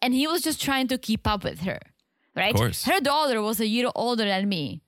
[0.00, 1.80] and he was just trying to keep up with her.
[2.36, 2.54] Right?
[2.54, 2.84] course.
[2.84, 4.80] Her daughter was a year older than me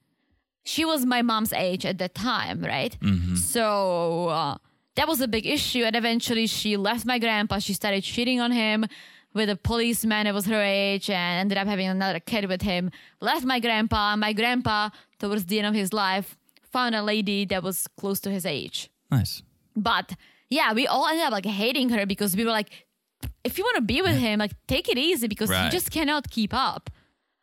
[0.65, 2.97] she was my mom's age at that time, right?
[3.37, 4.57] So uh,
[4.95, 5.83] that was a big issue.
[5.85, 7.59] And eventually she left my grandpa.
[7.59, 8.87] She started cheating on him
[9.33, 12.91] with a policeman that was her age and ended up having another kid with him.
[13.21, 14.17] Left my grandpa.
[14.17, 18.31] My grandpa, towards the end of his life, found a lady that was close to
[18.31, 18.91] his age.
[19.11, 19.43] Nice.
[19.75, 20.15] But
[20.51, 22.71] yeah, we all ended up like hating her because we were like,
[23.45, 26.31] if you want to be with him, like take it easy because you just cannot
[26.31, 26.91] keep up.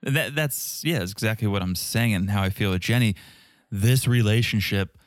[0.04, 3.16] That, that's yeah, that's exactly what I'm saying and how I feel with Jenny.
[3.72, 4.98] This relationship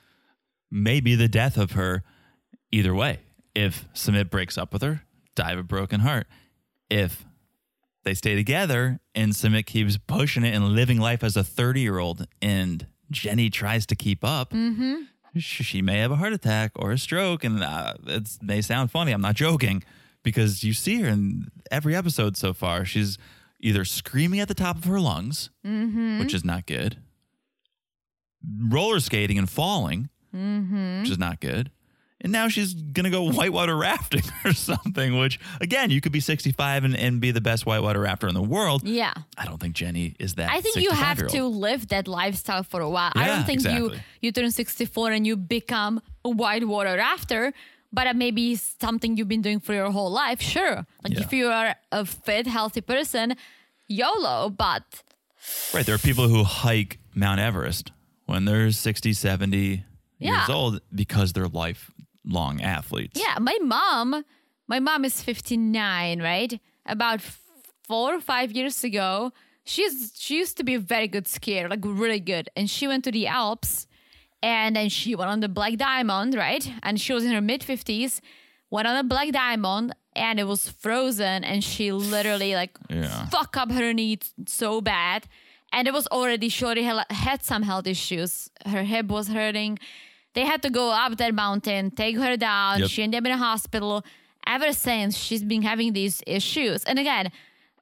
[0.71, 2.03] may be the death of her
[2.71, 3.21] either way.
[3.55, 5.03] If Sumit breaks up with her,
[5.35, 6.27] die of a broken heart.
[6.89, 7.25] If
[8.05, 11.99] they stay together and Sumit keeps pushing it and living life as a 30 year
[11.99, 14.53] old and Jenny tries to keep up,
[15.37, 17.45] sh- she may have a heart attack or a stroke.
[17.45, 19.13] And uh, it may sound funny.
[19.13, 19.83] I'm not joking
[20.23, 22.85] because you see her in every episode so far.
[22.85, 23.19] She's
[23.61, 26.19] either screaming at the top of her lungs, mm-hmm.
[26.19, 26.99] which is not good,
[28.69, 31.01] roller skating and falling, mm-hmm.
[31.01, 31.71] which is not good.
[32.23, 36.21] And now she's going to go whitewater rafting or something, which, again, you could be
[36.21, 38.87] 65 and, and be the best whitewater rafter in the world.
[38.87, 39.15] Yeah.
[39.39, 40.51] I don't think Jenny is that.
[40.51, 43.13] I think you have to live that lifestyle for a while.
[43.15, 47.55] I don't think you you turn 64 and you become a whitewater rafter,
[47.93, 50.41] but maybe may something you've been doing for your whole life.
[50.41, 50.87] Sure.
[51.05, 51.21] Like Yeah.
[51.23, 53.35] if you are a fit, healthy person,
[53.89, 55.03] YOLO, but
[55.75, 55.87] Right.
[55.87, 57.93] There are people who hike Mount Everest
[58.27, 59.85] when they're 60, 70
[60.19, 60.41] Yeah.
[60.41, 63.19] years old because they're lifelong athletes.
[63.21, 64.25] yeah, my mom,
[64.69, 66.61] my mom is 59, right?
[66.87, 67.41] About f-
[67.89, 69.33] four or five years ago,
[69.65, 73.03] she's she used to be a very good skier, like really good, and she went
[73.05, 73.87] to the Alps,
[74.43, 76.71] and then she went on the Black Diamond, right?
[76.83, 78.21] And she was in her mid 50s,
[78.71, 83.27] went on a Black Diamond, and it was frozen, and she literally like Yeah.
[83.27, 85.27] fuck up her knee so bad.
[85.73, 88.51] And it was already she already had, had some health issues.
[88.67, 89.79] Her hip was hurting.
[90.35, 92.81] They had to go up that mountain, take her down.
[92.81, 92.89] Yep.
[92.91, 94.05] She ended up in a hospital.
[94.47, 96.83] Ever since she's been having these issues.
[96.85, 97.31] And again,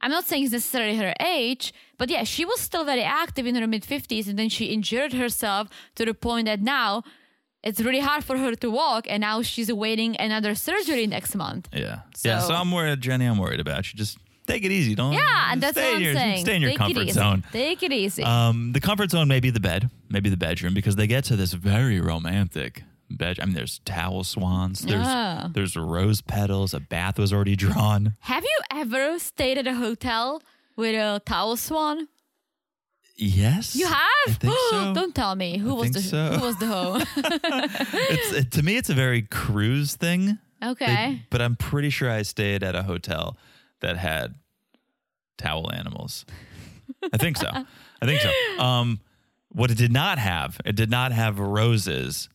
[0.00, 3.54] I'm not saying it's necessarily her age, but yeah, she was still very active in
[3.56, 7.02] her mid 50s and then she injured herself to the point that now
[7.64, 11.68] it's really hard for her to walk and now she's awaiting another surgery next month.
[11.72, 12.00] Yeah.
[12.24, 12.38] yeah.
[12.40, 13.98] So- So I'm worried, Jenny, I'm worried about you.
[13.98, 14.94] Just take it easy.
[14.94, 16.40] Don't Yeah, and that's stay what I'm your, saying.
[16.44, 17.44] Stay in your Take comfort zone.
[17.52, 18.22] Take it easy.
[18.22, 21.36] Um, the comfort zone may be the bed, maybe the bedroom, because they get to
[21.36, 23.38] this very romantic bed.
[23.40, 25.48] I mean, there's towel swans, there's Yeah.
[25.52, 28.14] there's rose petals, a bath was already drawn.
[28.20, 30.42] Have you ever stayed at a hotel
[30.76, 32.08] with a towel swan?
[33.16, 34.38] Yes, You have?
[34.70, 34.92] So.
[34.94, 36.32] Don't tell me who I was the so.
[36.38, 36.98] who was the hoe.
[37.16, 40.38] it's it, to me, it's a very cruise thing.
[40.60, 41.22] They- okay.
[41.30, 43.36] but I'm pretty sure I stayed at a hotel
[43.80, 44.34] that had
[45.36, 46.26] towel animals.
[47.12, 47.48] I think so.
[47.50, 48.30] I think so.
[48.62, 49.00] Um,
[49.50, 52.28] what it did not have, it did not have roses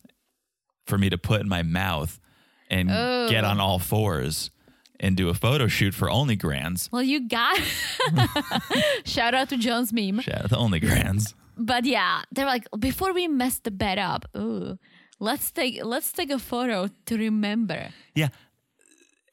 [0.85, 2.19] for me to put in my mouth
[2.69, 3.27] and Oh.
[3.29, 3.63] get on oh.
[3.63, 4.51] all fours
[4.99, 6.89] and do a photo shoot for Only Grands.
[6.91, 7.57] Well, you got
[9.05, 10.21] shout out to Jones meme.
[10.21, 11.35] Shout out to Only Grands.
[11.57, 14.25] But yeah, they're like before we mess the bed up.
[14.35, 14.77] Ooh,
[15.19, 17.89] let's take let's take a photo to remember.
[18.15, 18.29] Yeah.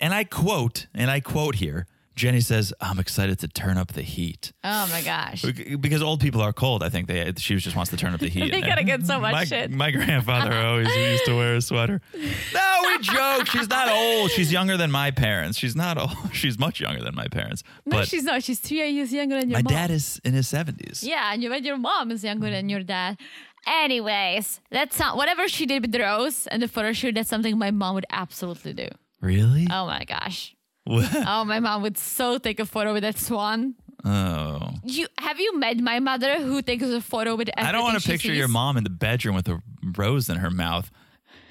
[0.01, 1.87] And I quote, and I quote here.
[2.21, 5.41] Jenny says, "I'm excited to turn up the heat." Oh my gosh.
[5.81, 6.83] because old people are cold.
[6.83, 8.51] I think they she just wants to turn up the heat.
[8.53, 9.71] they gotta get so much my, shit.
[9.71, 12.03] My grandfather always used to wear a sweater.
[12.13, 13.47] No, we joke.
[13.47, 14.31] She's not old.
[14.33, 15.57] She's younger than my parents.
[15.57, 16.13] She's not old.
[16.35, 17.63] She's much younger than my parents.
[17.87, 18.43] No, But she's not.
[18.43, 19.73] She's two years younger than your my mom.
[19.73, 21.03] dad is in his seventies.
[21.03, 23.19] Yeah, and you bet your mom is younger than your dad.
[23.67, 27.15] Anyways, that's not whatever she did with the Rose and the photo shoot.
[27.15, 28.89] That's something my mom would absolutely do.
[29.23, 29.67] Really?
[29.71, 30.55] Oh my gosh.
[31.27, 33.75] Oh, my mom would so take a photo with that swan.
[34.05, 34.71] Oh.
[34.83, 38.03] You have you met my mother who takes a photo with everything I don't want
[38.03, 39.63] to picture your mom in the bedroom with a
[39.97, 40.91] rose in her mouth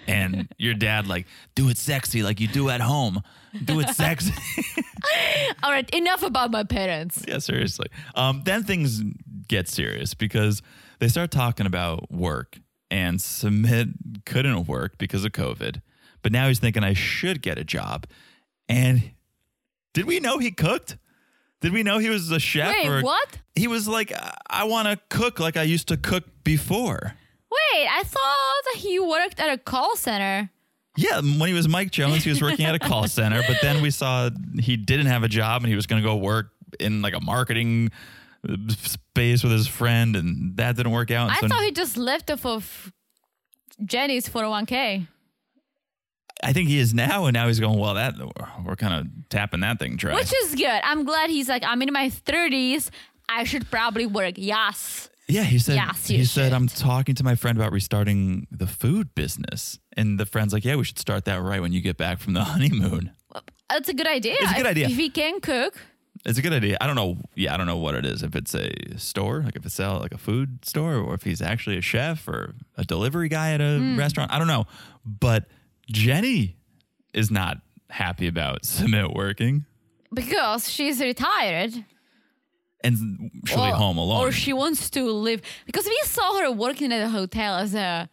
[0.08, 3.22] and your dad like, do it sexy like you do at home.
[3.66, 4.34] Do it sexy.
[5.64, 7.24] All right, enough about my parents.
[7.28, 7.88] yeah, seriously.
[8.16, 9.02] Um, then things
[9.48, 10.62] get serious because
[11.00, 12.60] they start talking about work
[12.92, 13.94] and Sumit
[14.26, 15.82] couldn't work because of COVID.
[16.22, 18.06] But now he's thinking I should get a job.
[18.68, 19.12] And
[20.00, 20.98] did we know he cooked?
[21.60, 22.74] Did we know he was a chef?
[22.74, 23.38] Wait, or what?
[23.54, 24.14] He was like,
[24.50, 27.16] I- want to cook like I used to cook before.
[27.52, 30.52] Wait, I thought that he worked at a call center.
[30.96, 33.82] Yeah, when he was Mike Jones, he was working at a call center, but then
[33.82, 37.02] we saw he didn't have a job and he was going to go work in
[37.02, 37.92] like a marketing
[38.48, 41.30] uh, space with his friend, and that didn't work out.
[41.30, 42.94] I So thought he just lived off of
[43.84, 45.08] Jenny's 401k.
[46.44, 47.78] I think he is now, and now he's going.
[47.78, 48.16] Well, that
[48.66, 50.16] we're kind of tapping that thing dry.
[50.16, 50.82] Which is good.
[50.84, 52.90] I'm glad he's like, I'm in my 30s.
[53.28, 54.36] I should probably work.
[54.38, 55.10] Yes.
[55.28, 55.76] yeah, he said.
[55.76, 60.26] Yes, he said, "I'm talking to my friend about restarting the food business," and the
[60.26, 63.12] friend's like, "Yeah, we should start that right when you get back from the honeymoon."
[63.70, 64.36] That's a good idea.
[64.40, 64.88] It's a good idea.
[64.88, 65.78] If he can cook.
[66.26, 66.76] It's a good idea.
[66.82, 67.18] I don't know.
[67.36, 68.24] Yeah, I don't know what it is.
[68.24, 71.42] If it's a store, like if it's a, like a food store, or if he's
[71.42, 73.98] actually a chef or a delivery guy at a Hmm.
[74.00, 74.32] restaurant.
[74.34, 74.66] I don't know.
[75.06, 75.46] But
[75.92, 76.56] Jenny
[77.14, 77.58] is not
[77.90, 79.66] happy about Sumit working.
[80.14, 81.74] Because she's retired.
[82.84, 84.22] and she'll be home alone.
[84.28, 88.10] Or she wants to live because we saw her working at a hotel as a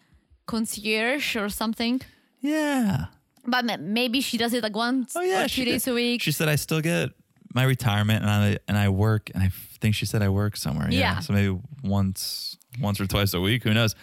[0.46, 2.00] concierge or something.
[2.40, 3.06] yeah.
[3.48, 5.44] But maybe she does it like once Oh yeah.
[5.44, 5.92] or two days did.
[5.92, 6.20] a week.
[6.20, 7.10] She said I still get
[7.54, 9.50] my retirement and I and I work and I
[9.80, 10.88] think she said I work somewhere.
[10.90, 10.98] Yeah.
[10.98, 11.20] Yeah.
[11.20, 13.62] So maybe once once or twice a week.
[13.62, 13.94] Who knows?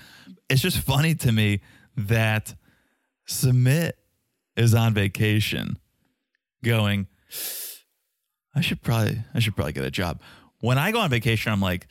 [0.49, 1.59] It's just funny to me
[1.97, 2.55] that
[3.27, 3.91] Sumit
[4.55, 5.77] is on vacation
[6.63, 7.07] going,
[8.55, 10.21] I should probably I should probably get a job.
[10.59, 11.87] When I go on vacation, I'm like,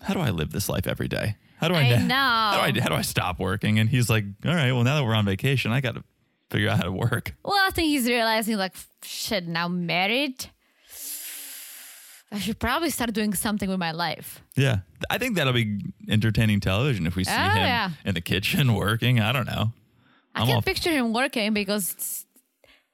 [0.00, 1.36] how do I live this life every day?
[1.58, 2.14] How do I, I na- know.
[2.14, 3.78] How do I how do I stop working?
[3.78, 6.04] And he's like, all right, well now that we're on vacation, I got to
[6.50, 7.34] figure out how to work.
[7.44, 9.46] well, I think he's realizing like shit.
[9.46, 10.46] Now married,
[12.30, 14.42] I should probably start doing something with my life.
[14.56, 14.78] Yeah.
[15.10, 17.90] I think that'll be entertaining television if we see Oh, him yeah.
[18.04, 19.20] in the kitchen working.
[19.20, 19.72] I don't know.
[20.34, 22.26] I I'm can all- picture him working because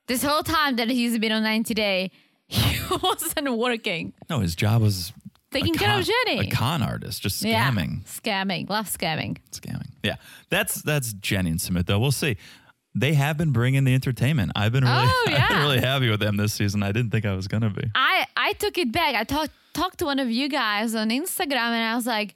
[0.07, 2.11] this whole time that he's been on 90 Day,
[2.47, 4.13] he wasn't working.
[4.29, 5.13] No, his job was
[5.53, 6.47] Taking a care of Jenny.
[6.47, 7.71] A con artist, just Yeah.
[7.71, 8.05] scamming.
[8.05, 8.69] Scamming.
[8.71, 9.39] Love scamming.
[9.51, 9.89] Scamming.
[10.05, 10.17] Yeah.
[10.49, 11.99] That's that's Jenny and Sumit though.
[11.99, 12.37] We'll see.
[12.95, 14.51] They have been bringing the entertainment.
[14.57, 16.83] I've been really, Oh, I've been really happy with them this season.
[16.83, 17.83] I didn't think I was gonna be.
[17.95, 19.15] I, I took it back.
[19.15, 22.35] I talked talked to one of you guys on Instagram and I was like,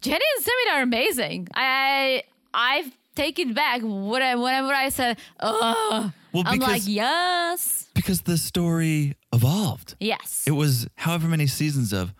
[0.00, 1.48] Jenny and Sumit are amazing.
[1.54, 2.22] I
[2.54, 3.80] I take it back.
[3.82, 7.88] What I- Whenever I said, oh, Well, I'm like, yes.
[7.94, 9.94] Because the story evolved.
[10.00, 10.44] Yes.
[10.46, 12.14] It was however many seasons of,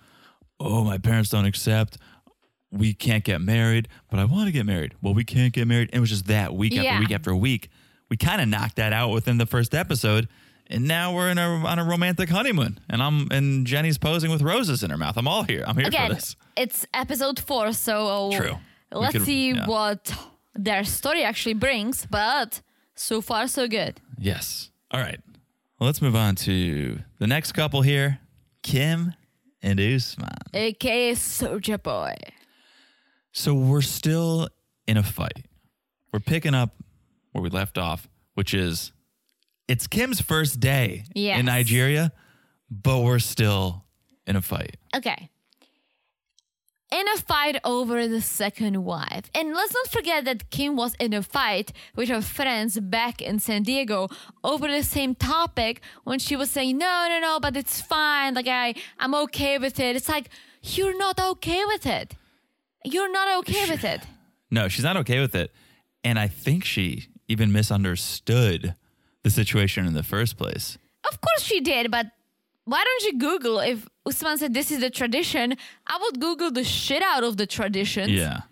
[0.61, 1.99] oh, my parents don't accept.
[2.71, 4.95] We can't get married, but I want to get married.
[5.03, 5.91] Well, we can't get married.
[5.93, 7.69] It was just that week after week after week.
[8.09, 10.29] We kind of knocked that out within the first episode,
[10.69, 12.79] and now we're in a on a romantic honeymoon.
[12.89, 15.17] And I'm and Jenny's posing with roses in her mouth.
[15.19, 15.65] I'm all here.
[15.67, 16.37] I'm here Again, for this.
[16.57, 18.57] it's episode four, so True.
[18.91, 19.67] Let's could- see yeah.
[19.67, 20.15] what
[20.55, 22.07] their story actually brings.
[22.07, 22.61] But
[22.95, 24.01] so far, so good.
[24.19, 24.71] Yes.
[24.91, 25.21] All right.
[25.79, 28.21] Well, let's move on to the next couple here,
[28.63, 29.15] Kim
[29.63, 30.29] and Usman.
[30.55, 32.15] AKA Soldier Boy.
[33.33, 34.49] So we're still
[34.87, 35.47] in a fight.
[36.13, 36.77] We're picking up
[37.33, 38.93] where we left off, which is
[39.69, 41.41] it's Kim's first day Yes.
[41.41, 42.13] in Nigeria,
[42.71, 43.85] but we're still
[44.27, 44.77] in a fight.
[44.95, 45.31] Okay.
[46.93, 49.31] In a fight over the second wife.
[49.35, 53.39] And let's not forget that Kim was in a fight with her friends back in
[53.39, 54.09] San Diego
[54.45, 58.35] over the same topic when she was saying, no, no, no, but it's fine.
[58.35, 59.97] Like, I, I'm okay with it.
[59.97, 60.29] It's like,
[60.63, 62.15] you're not okay with it.
[62.85, 64.03] You're not okay with it.
[64.51, 65.51] No, she's not okay with it.
[66.05, 68.75] And I think she even misunderstood
[69.23, 70.77] the situation in the first place.
[71.11, 72.09] Of course she did, but
[72.65, 75.57] why don't you Google if Usman said this is the tradition?
[75.87, 78.11] I would Google the shit out of the traditions.
[78.11, 78.43] Yeah.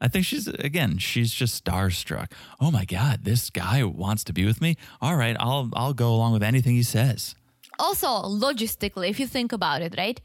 [0.00, 2.30] I think she's again, she's just starstruck.
[2.60, 4.76] Oh my god, this guy wants to be with me.
[5.00, 7.34] All right, I'll I'll go along with anything he says.
[7.78, 10.20] Also, logistically, if you think about it, right?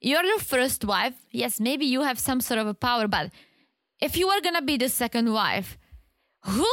[0.00, 1.14] You're the first wife.
[1.32, 3.30] Yes, maybe you have some sort of a power, but
[4.00, 5.76] if you are gonna be the second wife,
[6.44, 6.70] who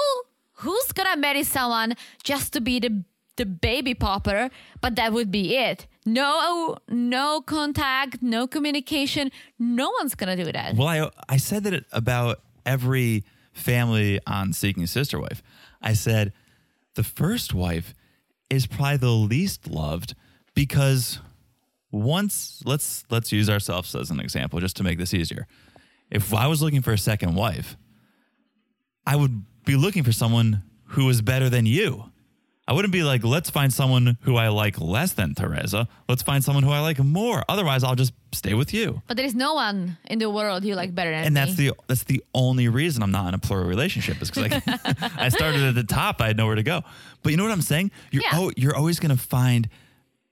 [0.59, 3.03] who's gonna marry someone just to be the
[3.38, 4.49] the baby popper?
[4.81, 5.88] But that would be it.
[6.05, 9.31] No, no contact, no communication.
[9.59, 10.75] No one's gonna do that.
[10.75, 13.23] Well, I I said that about every
[13.53, 15.41] family on Seeking Sister Wife.
[15.81, 16.33] I said
[16.95, 17.93] the first wife
[18.49, 20.15] is probably the least loved
[20.53, 21.19] because
[21.91, 25.47] once let's let's use ourselves as an example just to make this easier.
[26.11, 27.77] If I was looking for a second wife,
[29.07, 32.11] I would be looking for someone who was better than you.
[32.68, 35.88] I wouldn't be like, let's find someone who I like less than Teresa.
[36.09, 37.43] Let's find someone who I like more.
[37.47, 40.76] Otherwise, I'll just stay with you But there is no one in the world you
[40.76, 41.39] like better than and me.
[41.41, 45.11] that's the that's the only reason I'm not in a plural relationship is because I,
[45.26, 46.22] I started at the top.
[46.22, 46.82] I had nowhere to go.
[47.24, 47.91] But you know what I'm saying?
[48.11, 48.32] You're Yeah.
[48.34, 49.70] oh, you're always gonna find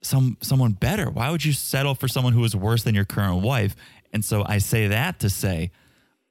[0.02, 1.08] some someone better.
[1.10, 3.74] Why would you settle for someone who is worse than your current wife?
[4.12, 5.70] And so I say that to say,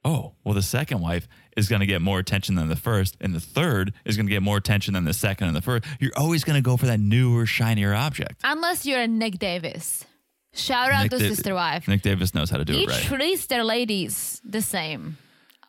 [0.04, 1.26] oh, well, the second wife
[1.56, 4.56] is gonna get more attention than the first, and the third is gonna get more
[4.56, 5.84] attention than the second and the first.
[6.00, 8.40] You're always gonna go for that newer, shinier object.
[8.44, 10.04] Unless you're a Nick Davis.
[10.52, 11.88] Shout out Nick to Da- Sister Wife.
[11.88, 13.02] Nick Davis knows how to do Each it right.
[13.02, 15.16] treats their ladies the same.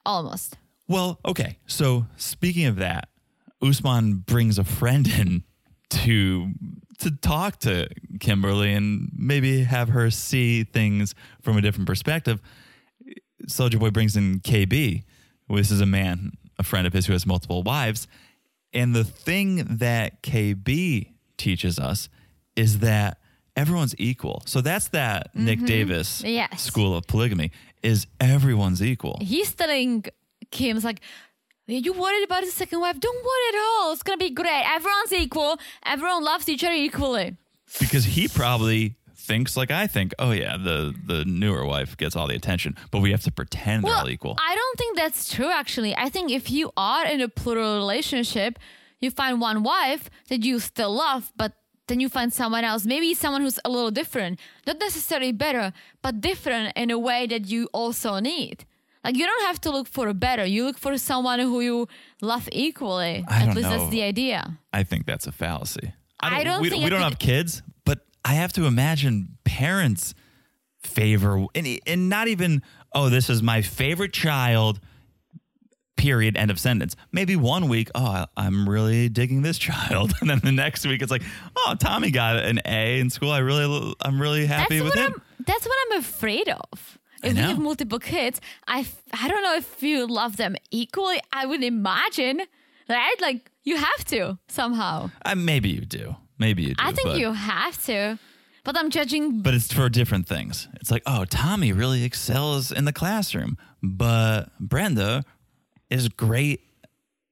[0.05, 0.57] Almost.
[0.87, 1.57] Well, okay.
[1.65, 3.09] So speaking of that,
[3.61, 5.43] Usman brings a friend in
[5.89, 6.51] to
[6.99, 7.87] to talk to
[8.19, 12.39] Kimberly and maybe have her see things from a different perspective.
[13.47, 15.03] Soldier Boy brings in KB.
[15.49, 18.07] This is a man, a friend of his who has multiple wives.
[18.73, 22.09] And the thing that KB teaches us
[22.55, 23.19] is that
[23.55, 24.41] everyone's equal.
[24.45, 25.65] So that's that Nick mm-hmm.
[25.67, 26.61] Davis Yes.
[26.61, 27.51] school of polygamy
[27.83, 29.17] is everyone's equal.
[29.21, 30.05] He's telling
[30.51, 30.99] Kim's like,
[31.67, 32.99] you worried about his second wife?
[32.99, 33.93] Don't worry at all.
[33.93, 34.63] It's gonna be great.
[34.65, 35.57] Everyone's equal.
[35.85, 37.37] Everyone loves each other equally.
[37.79, 42.27] because he probably thinks like I think, oh yeah, the the newer wife gets all
[42.27, 44.35] the attention, but we have to pretend they're all equal.
[44.39, 45.93] I don't think that's true, actually.
[46.05, 48.59] I think if you are in a plural relationship,
[49.01, 51.51] you find one wife that you still love, but
[51.87, 55.71] then you find someone else, maybe someone who's a little different, not necessarily better,
[56.01, 58.65] but different in a way that you also need.
[59.03, 61.87] Like you don't have to look for a better, you look for someone who you
[62.21, 63.23] love equally.
[63.27, 63.77] I At don't least know.
[63.77, 64.57] that's the idea.
[64.73, 65.93] I think that's a fallacy.
[66.19, 67.61] I don't we, think we don't think- have kids,
[68.25, 70.13] I have to imagine parents
[70.79, 72.61] favor and, and not even
[72.93, 74.79] oh this is my favorite child
[75.97, 80.29] period end of sentence maybe one week oh I- i'm really digging this child and
[80.29, 81.23] then the next week it's like
[81.57, 85.13] oh tommy got an a in school i really i'm really happy that's with him
[85.15, 86.97] I'm, that's what I'm afraid of.
[87.23, 91.19] If you have multiple kids, I, I don't know if you love them equally.
[91.33, 92.41] I would imagine,
[92.89, 93.15] right?
[93.21, 95.09] Like you have to somehow.
[95.25, 98.19] uh, maybe you do maybe you do I think but, you have to.
[98.63, 99.41] But I'm judging.
[99.41, 104.45] but it's for different things it's like oh tommy really excels in the classroom but
[104.59, 105.23] brenda
[105.91, 106.61] is great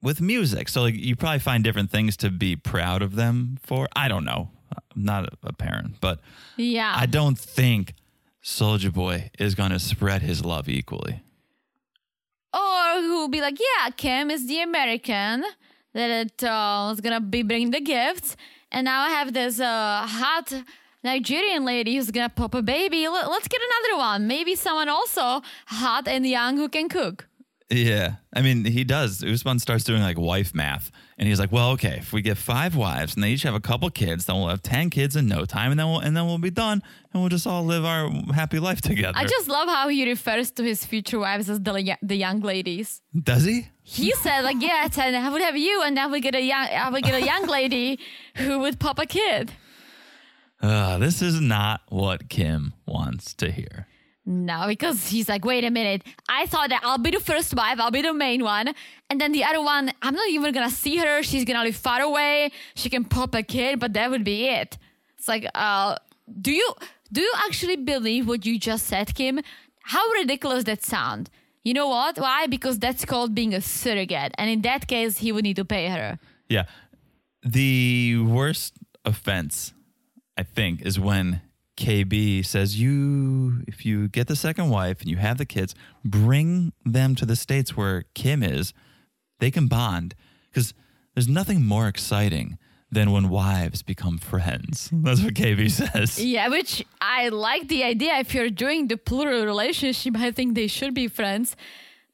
[0.04, 3.88] with music so like you probably find different things to be proud of them for
[3.96, 6.20] i don't know i'm not a- parent but
[6.56, 6.94] yeah.
[6.96, 7.96] i don't think
[8.44, 11.24] soldier boy is going to spread his love equally
[12.54, 15.44] or who will be like, yeah, Kim is the American
[15.94, 18.36] that uh, is gonna be bringing the gifts,
[18.74, 20.54] and now I have this uh, hot
[21.04, 23.08] Nigerian lady who's gonna pop a baby.
[23.08, 24.28] Let- Let's get another one.
[24.28, 27.28] Maybe someone also hot and young who can cook.
[27.70, 28.16] Yeah.
[28.36, 29.24] I mean, he does.
[29.24, 30.92] Usman starts doing like wife math.
[31.18, 33.60] And he's like, well, okay, if we get five wives and they each have a
[33.60, 35.72] couple kids, then we'll have 10 kids in no time.
[35.72, 38.60] And then we'll, and then we'll be done and we'll just all live our happy
[38.60, 39.18] life together.
[39.18, 43.02] I just love how he refers to his future wives as the, the young ladies.
[43.32, 43.68] does he?
[43.84, 46.68] He said like, yes, and I would have you, and then we get a young,
[46.68, 48.00] I would get a young lady
[48.38, 49.52] who would pop a kid.
[50.62, 53.88] Uh, this is not what Kim wants to hear.
[54.26, 56.04] No, because he's like, wait a minute.
[56.30, 58.74] I thought that I'll be the first wife, I'll be the main one.
[59.10, 61.22] And then the other one, I'm not even gonna see her.
[61.22, 62.52] She's gonna live far away.
[62.76, 64.78] She can pop a kid, but that would be it.
[65.18, 65.98] It's like, uh,
[66.42, 66.74] do you
[67.12, 69.42] do you actually believe what you just said, Kim?
[69.82, 71.30] How ridiculous that sound.
[71.64, 72.18] You know what?
[72.18, 72.48] Why?
[72.48, 74.34] Because that's called being a surrogate.
[74.38, 76.20] And in that case, he would need to pay her.
[76.50, 76.66] Yeah.
[77.42, 78.74] The worst
[79.06, 79.74] offense,
[80.38, 81.42] I think, is when
[81.78, 86.74] KB says, You, if you get the second wife and you have the kids, bring
[86.86, 88.74] them to the states where Kim is.
[89.40, 90.16] They can bond.
[90.50, 90.74] Because
[91.16, 92.58] there's nothing more exciting
[92.94, 94.90] than when wives become friends.
[94.94, 96.24] That's what KB says.
[96.24, 98.14] Yeah, which I like the idea.
[98.20, 101.56] If you're doing the plural relationship, I think they should be friends,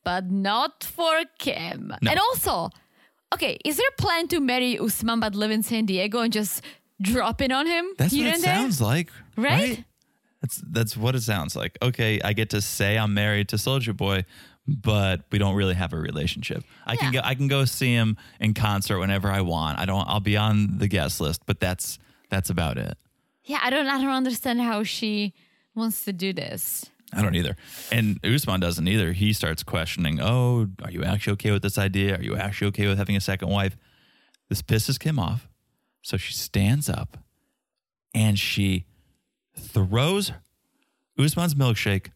[0.04, 1.94] but not for Kim.
[2.02, 2.12] No.
[2.12, 2.70] And also,
[3.34, 6.64] okay, is there a plan to marry Usman but live in San Diego and just
[7.02, 8.56] drop in on him That's what it there?
[8.56, 9.10] sounds like.
[9.38, 9.84] Right?
[10.42, 11.78] That's that's what it sounds like.
[11.82, 14.24] Okay, I get to say I'm married to Soldier Boy,
[14.76, 16.64] but we don't really have a relationship.
[16.86, 19.80] I can go I can go see him in concert whenever I want.
[19.80, 22.00] I don't I'll be on the guest list, but that's
[22.30, 22.98] that's about it.
[23.44, 25.34] Yeah, I don't, I don't understand how she
[25.74, 26.86] wants to do this.
[27.12, 27.56] I don't either.
[27.92, 29.14] And Usman doesn't either.
[29.14, 32.18] He starts questioning, "Oh, are you actually okay with this idea?
[32.18, 33.76] Are you actually okay with having a second wife?"
[34.50, 35.48] This pisses Kim off.
[36.04, 37.18] So she stands up
[38.14, 38.86] and she
[39.58, 40.32] throws
[41.18, 42.12] Usman's milkshake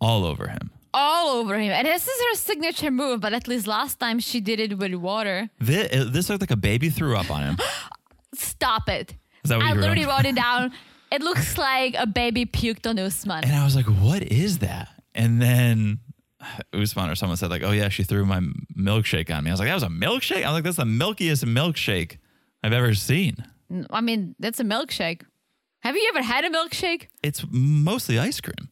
[0.00, 0.70] all over him.
[0.98, 1.72] All over him.
[1.72, 4.94] And this is her signature move, but at least last time she did it with
[4.94, 5.50] water.
[5.60, 7.56] This, uh, this looked like a baby threw up on him.
[8.34, 9.14] Stop it.
[9.44, 10.72] Is that what I you literally wrote it down.
[11.12, 13.44] It looks like a baby puked on Usman.
[13.44, 14.88] And I was like, what is that?
[15.14, 15.98] And then
[16.72, 18.40] Usman or someone said, like, oh yeah, she threw my
[18.74, 19.50] milkshake on me.
[19.50, 20.44] I was like, that was a milkshake?
[20.44, 22.16] I was like, that's the milkiest milkshake
[22.62, 23.36] I've ever seen.
[23.90, 25.22] I mean, that's a milkshake.
[25.80, 27.08] Have you ever had a milkshake?
[27.22, 28.70] It's mostly ice cream.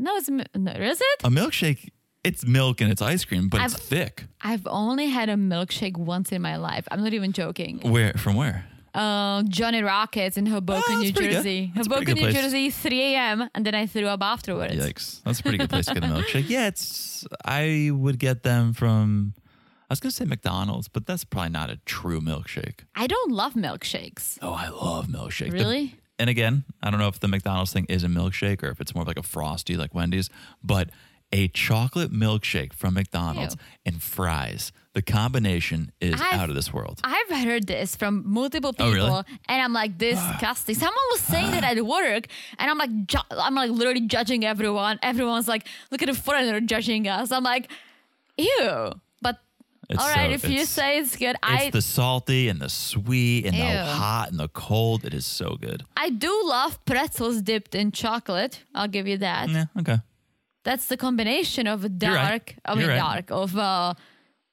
[0.00, 1.18] No, it's no, is it?
[1.24, 1.88] A milkshake,
[2.24, 4.24] it's milk and it's ice cream, but it's I've- thick.
[4.40, 6.86] I've only had a milkshake once in my life.
[6.90, 7.80] I'm not even joking.
[7.82, 8.66] Where from where?
[8.92, 11.12] Uh, Johnny Rockets in Hoboken, Oh, New.
[11.12, 11.70] Jersey.
[11.76, 12.42] That's a pretty Hoboken, New place.
[12.42, 13.48] Jersey, 3 a.m.
[13.54, 14.74] And then I threw up afterwards.
[14.74, 15.22] Yikes.
[15.22, 16.48] That's a pretty good place to get a milkshake.
[16.48, 19.34] Yeah, it's I would get them from
[19.88, 22.80] I was gonna say McDonald's, but that's probably not a true milkshake.
[22.96, 24.38] I don't love milkshakes.
[24.42, 25.50] Oh, I love milkshake.
[25.52, 25.94] The- Really?
[26.20, 28.94] And again, I don't know if the McDonald's thing is a milkshake or if it's
[28.94, 30.30] more of like a frosty like Wendy's,
[30.62, 30.90] but
[31.32, 33.60] a chocolate milkshake from McDonald's Ew.
[33.86, 34.72] and fries.
[34.94, 37.00] The combination is I've- out of this world.
[37.04, 39.22] I've heard this from multiple people, Oh, really?
[39.48, 40.74] and I'm like disgusting.
[40.74, 42.26] Someone was saying that at work,
[42.58, 44.98] and I'm like, ju- I'm like literally judging everyone.
[45.02, 47.30] Everyone's like, look at the foreigner judging us.
[47.30, 47.70] I'm like,
[48.36, 48.92] ew.
[49.90, 52.68] It's All right, so- if you say it's good, it's I the salty and the
[52.68, 53.62] sweet and Ew.
[53.62, 55.04] the hot and the cold.
[55.04, 55.82] It is so good.
[55.96, 58.62] I do love pretzels dipped in chocolate.
[58.74, 59.48] I'll give you that.
[59.48, 59.98] Yeah, okay.
[60.64, 62.54] That's the combination of dark, right.
[62.64, 62.96] I mean right.
[62.98, 63.94] dark, of uh,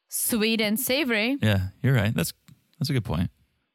[0.10, 1.38] sweet and savory.
[1.42, 2.14] Yeah, you're right.
[2.16, 2.34] That's
[2.80, 3.30] that's a good point.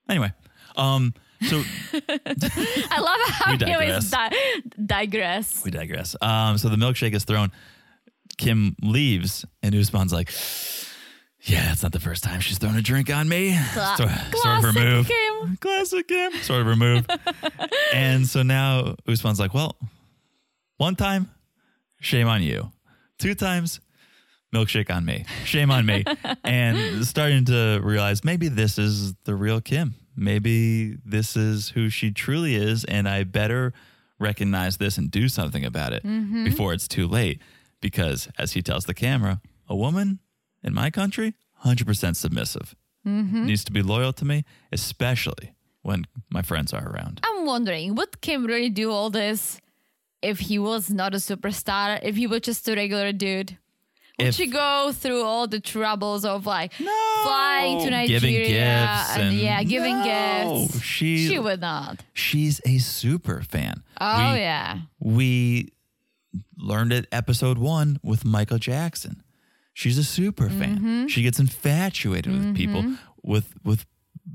[0.09, 0.33] Anyway,
[0.77, 4.11] um, so I love how We you always digress.
[4.11, 5.65] di- digress.
[5.65, 6.17] we digress.
[6.21, 7.53] Um, so the milkshake is thrown.
[8.39, 10.33] Kim leaves, and Usman's like,
[11.43, 14.21] "Yeah, it's not the first time she's thrown a drink on me." Cla- sort, sort
[14.21, 15.09] of classic remove.
[15.09, 15.57] Kim.
[15.59, 16.33] Classic Kim.
[16.43, 17.07] Sort of remove.
[17.93, 19.77] and so now Usman's like, "Well,
[20.77, 21.31] one time,
[22.01, 22.73] shame on you.
[23.19, 23.81] Two times."
[24.55, 25.25] Milkshake on me.
[25.45, 26.05] Shame on me.
[26.45, 29.95] and starting to realize maybe this is the real Kim.
[30.15, 32.85] Maybe this is who she truly is.
[32.85, 33.73] And I better
[34.19, 36.45] recognize this and do something about it mm-hmm.
[36.45, 37.41] before it's too late.
[37.81, 40.21] Because as he tells the camera, a woman
[40.63, 41.35] in my country,
[41.65, 42.75] 100% submissive,
[43.07, 43.47] mm-hmm.
[43.47, 45.53] needs to be loyal to me, especially
[45.83, 47.21] when my friends are around.
[47.25, 49.61] I'm wondering, would Kim really do all this
[50.23, 51.99] if he was not a superstar?
[52.03, 53.59] If he was just a regular dude?
[54.19, 56.93] Would If- she go through all the troubles of like No.
[57.25, 60.83] flying to Nigeria Giving gifts and- yeah, giving No, gifts?
[60.83, 62.05] she- she would not.
[62.13, 63.83] She's a super fan.
[64.01, 64.79] Oh We- yeah.
[65.01, 65.73] we
[66.57, 69.22] learned it episode one with Michael Jackson.
[69.75, 70.77] She's a super fan.
[70.77, 71.07] Mm-hmm.
[71.07, 72.85] She gets infatuated with people,
[73.23, 73.87] with with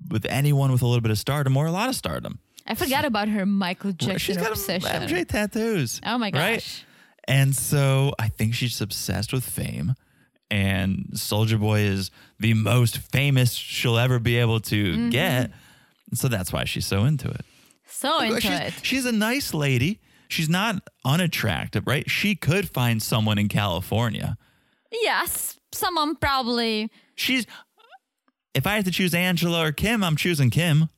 [0.09, 2.39] with anyone with a little bit of stardom or a lot of stardom.
[2.65, 4.89] I forgot about her Michael Jackson she's got obsession.
[5.07, 6.01] MJ tattoos.
[6.05, 6.55] Oh my Right?
[6.55, 6.83] gosh.
[7.27, 9.95] And so I think she's obsessed with fame.
[10.49, 12.09] And Soldier Boy is
[12.39, 15.09] the most famous she'll ever be able to Mm-hmm.
[15.09, 15.51] get.
[16.13, 17.41] So that's why she's so into it.
[17.89, 18.73] So into she's, it.
[18.81, 19.99] she's a nice lady.
[20.29, 22.09] She's not unattractive, right?
[22.09, 24.37] She could find someone in California.
[24.91, 26.91] Yes, someone probably.
[27.15, 27.45] She's
[28.53, 30.89] if I had to choose Angela or Kim, I'm choosing Kim.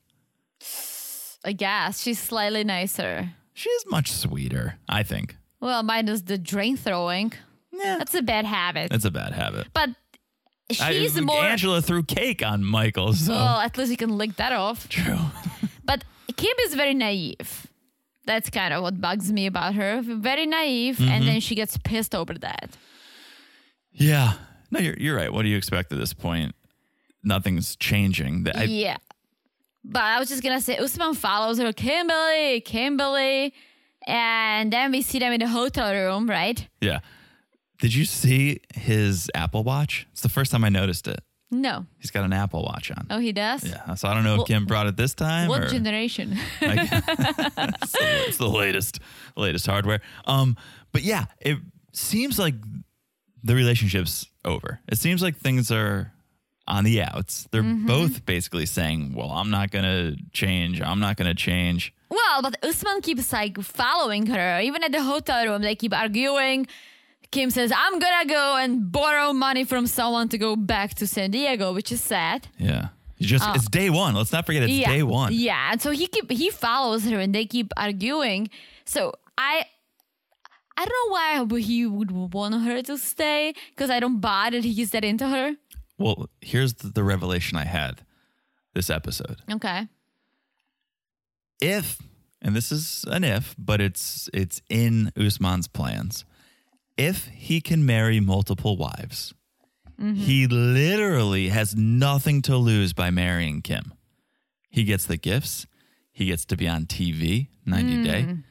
[1.44, 3.30] I guess she's slightly nicer.
[3.54, 5.36] She's much sweeter, I think.
[5.60, 7.32] Well, minus the drain throwing.
[7.72, 7.96] Yeah.
[7.98, 8.90] That's a bad habit.
[8.90, 9.68] That's a bad habit.
[9.72, 9.90] but
[10.80, 11.42] I- she's more.
[11.42, 14.88] Angela threw cake on Michael, so Well, at least you can lick that off.
[14.88, 15.18] true.
[15.84, 16.04] But
[16.36, 17.66] Kim is very naive.
[18.24, 20.00] That's kind of what bugs me about her.
[20.02, 21.10] Very naive, Mm-hmm.
[21.10, 22.70] and then she gets pissed over that.
[23.92, 24.34] Yeah.
[24.70, 25.32] No, you're you're right.
[25.32, 26.54] What do you expect at this point?
[27.22, 28.46] Nothing's changing.
[28.54, 28.96] I- yeah.
[29.84, 33.54] But I was just gonna say Usman follows her, Kimberly, Kimberly,
[34.06, 36.66] and then we see them in the hotel room, right?
[36.80, 37.00] yeah.
[37.80, 40.06] Did you see his Apple Watch?
[40.12, 41.20] It's the first time I noticed it.
[41.50, 41.86] No.
[41.98, 43.06] He's got an Apple Watch on.
[43.08, 43.64] Oh, he does.
[43.64, 43.94] Yeah.
[43.94, 46.36] So I don't know if Well, Kim brought it this time What or generation?
[46.60, 47.06] Like, it's,
[47.92, 49.00] the, it's the latest,
[49.34, 50.02] latest hardware.
[50.26, 50.58] Um,
[50.92, 51.56] but yeah, it
[51.94, 52.54] seems like
[53.44, 54.80] the relationship's over.
[54.88, 56.12] It seems like things are
[56.68, 57.48] on the outs.
[57.50, 57.86] They're Mm-hmm.
[57.86, 60.80] both basically saying, "Well, I'm not gonna change.
[60.80, 64.60] I'm not gonna change." Well, but Usman keeps like following her.
[64.60, 66.66] Even at the hotel room, they keep arguing.
[67.30, 71.30] Kim says, I'm gonna go and borrow money from someone to go back to San
[71.30, 72.48] Diego, which is sad.
[72.58, 72.88] Yeah,
[73.18, 74.14] you just it's day one.
[74.16, 74.88] Let's not forget it's Uh, yeah.
[74.90, 75.32] day one.
[75.32, 75.70] Yeah.
[75.72, 78.50] And so he keep he follows her and they keep arguing.
[78.84, 79.64] So I
[80.76, 84.64] I don't know why he would want her to stay because I don't buy that
[84.64, 85.56] he's that into her.
[85.98, 88.02] Well, here's the, the revelation I had
[88.74, 89.42] this episode.
[89.50, 89.88] Okay.
[91.60, 91.98] if
[92.42, 96.24] and this is an if but it's it's in usman's plans
[96.96, 99.34] if he can marry multiple wives
[100.00, 100.14] mm-hmm.
[100.14, 103.92] he literally has nothing to lose by marrying kim
[104.70, 105.66] he gets the gifts
[106.12, 108.42] he gets to be on tv 90 day mm.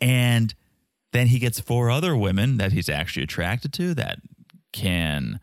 [0.00, 0.54] and
[1.12, 4.18] then he gets four other women that he's actually attracted to that
[4.72, 5.40] can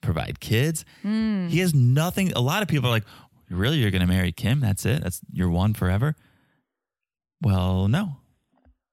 [0.00, 0.84] provide kids.
[1.02, 2.32] He has nothing.
[2.32, 3.04] A lot of people are like,
[3.50, 4.60] really, you're going to marry Kim?
[4.60, 5.02] That's it?
[5.02, 6.16] That's your one forever?
[7.42, 8.16] Well, no.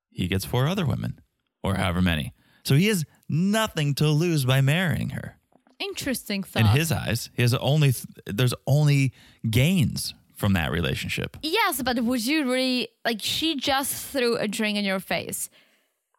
[0.09, 1.19] He gets four other women
[1.63, 2.33] or however many.
[2.63, 5.37] So he has nothing to lose by marrying her.
[5.79, 6.61] Interesting thought.
[6.61, 7.93] In his eyes, he has only,
[8.25, 9.13] there's only
[9.49, 11.37] gains from that relationship.
[11.41, 15.49] Yes, but would you really like she just threw a drink in your face?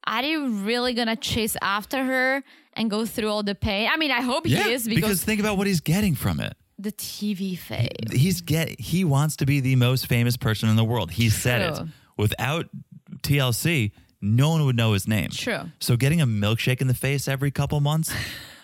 [0.09, 3.89] Are you really gonna chase after her and go through all the pain?
[3.93, 6.57] I mean, I hope he is because, because, think about what he's getting from it.
[6.79, 7.89] the TV fame.
[8.13, 11.11] he's get he wants to be the most famous person in the world.
[11.11, 11.89] He said it.
[12.17, 12.67] Without
[13.23, 15.31] TLC, no one would know his name.
[15.31, 15.71] True.
[15.81, 18.13] So getting a milkshake in the face every couple months,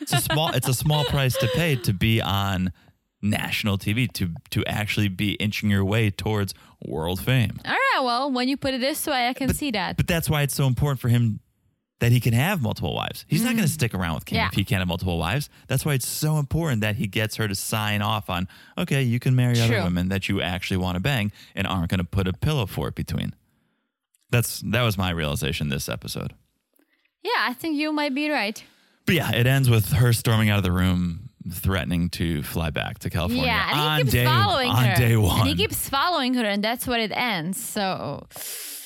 [0.00, 2.72] it's a small it's a small price to pay to be on
[3.24, 7.58] national TV to to actually be inching your way towards world fame.
[7.64, 9.96] All right, well, when you put it this way, I can see that.
[9.96, 11.40] But that's why it's so important for him
[12.00, 13.24] that he can have multiple wives.
[13.28, 14.40] He's not going to stick around with Kim Mm.
[14.40, 14.48] Yeah.
[14.48, 15.48] if he can't have multiple wives.
[15.68, 18.46] That's why it's so important that he gets her to sign off on,
[18.76, 21.98] okay, you can marry other women that you actually want to bang and aren't going
[21.98, 23.34] to put a pillow fort between.
[24.30, 26.34] That's that was my realization this episode.
[27.22, 28.62] Yeah, I think you might be right.
[29.06, 32.98] But yeah, it ends with her storming out of the room, threatening to fly back
[33.00, 34.96] to California Yeah, and on he keeps day following on her.
[34.96, 35.40] day one.
[35.40, 37.62] And he keeps following her, and that's where it ends.
[37.62, 38.26] So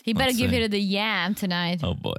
[0.05, 0.61] he better Let's give see.
[0.63, 1.81] her the yam tonight.
[1.85, 2.17] oh boy,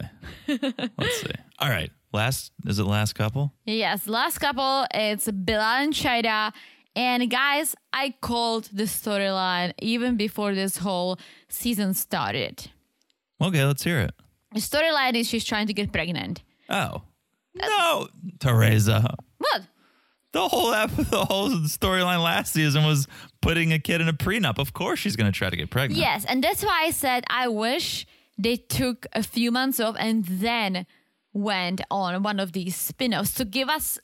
[0.47, 1.31] let's see.
[1.59, 3.53] All right, last is it last couple?
[3.65, 6.53] Yes, last couple, it's Bilal and.
[6.95, 11.17] And guys, I called the storyline even before this whole
[11.47, 12.69] season started.
[13.41, 14.11] Okay, let's hear it.
[14.53, 16.43] The storyline is she's trying to get pregnant.
[16.69, 17.03] Oh
[17.55, 18.07] no,
[18.39, 19.15] Teresa.
[19.37, 19.61] What?
[20.31, 23.07] The whole ep- the whole storyline last season was
[23.41, 24.59] putting a kid in a prenup.
[24.59, 25.99] Of course, she's going to try to get pregnant.
[25.99, 28.05] Yes, and that's why I said I wish
[28.37, 30.85] they took a few months off and then
[31.33, 33.99] went on one of these spin-offs to give us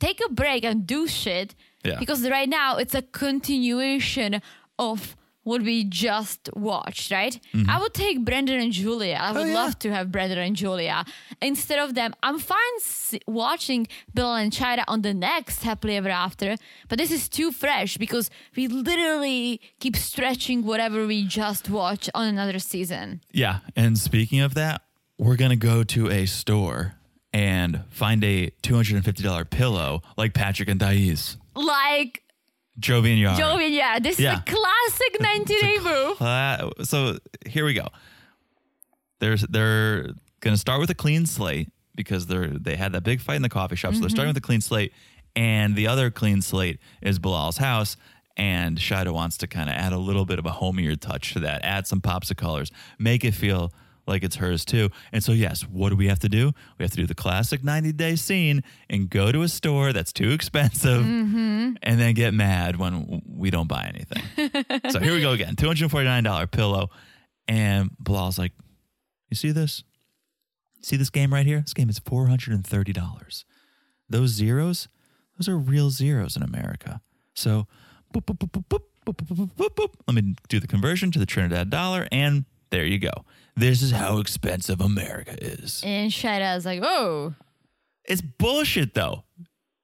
[0.00, 1.54] take a break and do shit.
[1.84, 1.98] Yeah.
[1.98, 4.40] Because right now it's a continuation
[4.78, 7.38] of what be just watched, right?
[7.68, 9.18] I would take Brandan and Julia.
[9.20, 9.48] I would Mm-hmm.
[9.50, 9.62] Oh, yeah.
[9.64, 11.04] love to have Brandan and Julia
[11.40, 12.14] instead of them.
[12.22, 16.56] I'm fine s- watching Bill and Chida on the next Happily Ever After,
[16.88, 22.26] but this is too fresh because we literally keep stretching whatever we just watched on
[22.26, 23.20] another season.
[23.32, 23.58] Yeah.
[23.76, 24.82] And speaking of that,
[25.18, 26.94] we're going to go to a store
[27.32, 31.36] and find a $250 pillow like Patrick and Thais.
[31.54, 32.22] Like
[32.80, 33.36] Jovi and Yara.
[33.36, 34.34] Joey, yeah, this Yeah.
[34.34, 36.86] is a classic 90 Day move.
[36.86, 37.88] So here we go.
[39.20, 43.36] There's they're to start with a clean slate because they're they had that big fight
[43.36, 43.94] in the coffee shop.
[43.94, 44.34] So they're starting mm-hmm.
[44.34, 44.92] with a clean slate,
[45.34, 47.96] and the other clean slate is Bilal's house.
[48.36, 51.40] And Shida wants to kind of add a little bit of a homier touch to
[51.40, 53.72] that, add some pops of colors, make it feel
[54.06, 54.90] like it's hers too.
[55.12, 56.52] And so, yes, what do we have to do?
[56.78, 60.12] We have to do the classic 90 day scene and go to a store that's
[60.12, 64.50] too expensive and then get mad when we don't buy anything.
[64.90, 66.90] so here we go again $249 pillow.
[67.46, 68.52] And Bilal's like,
[69.30, 69.84] You see this?
[70.82, 71.60] See this game right here?
[71.60, 73.44] This game is $430.
[74.08, 74.88] Those zeros,
[75.38, 77.00] those are real zeros in America.
[77.34, 77.66] So,
[78.12, 79.94] boop, boop, boop, boop, boop, boop, boop, boop, boop.
[80.06, 82.44] let me do the conversion to the Trinidad dollar, and
[82.74, 83.12] there you go.
[83.56, 85.80] This is how expensive America is.
[85.84, 87.34] And Shida is like, oh,
[88.04, 89.22] It's bullshit, though.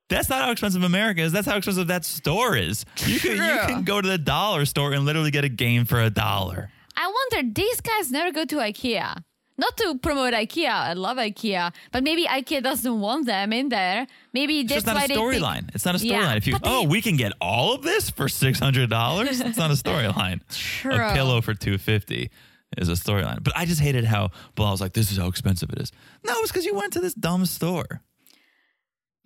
[0.09, 1.31] That's not how expensive America is.
[1.31, 2.85] That's how expensive that store is.
[3.07, 6.01] You can, you can go to the dollar store and literally get a game for
[6.01, 6.71] a dollar.
[6.97, 9.23] I wonder, these guys never go to IKEA.
[9.57, 14.07] Not to promote IKEA, I love IKEA, but maybe IKEA doesn't want them in there.
[14.33, 15.75] Maybe It's that's not why a they think- storyline.
[15.75, 16.09] It's not a storyline.
[16.11, 19.39] Yeah, if you oh, they- we can get all of this for six hundred dollars.
[19.39, 20.41] That's not a storyline.
[20.51, 20.95] True.
[20.97, 22.31] A pillow for two fifty
[22.79, 23.43] is a storyline.
[23.43, 25.93] But I just hated how Bilal was like, "This is how expensive it is."
[26.25, 28.03] No, it's because you went to this dumb store.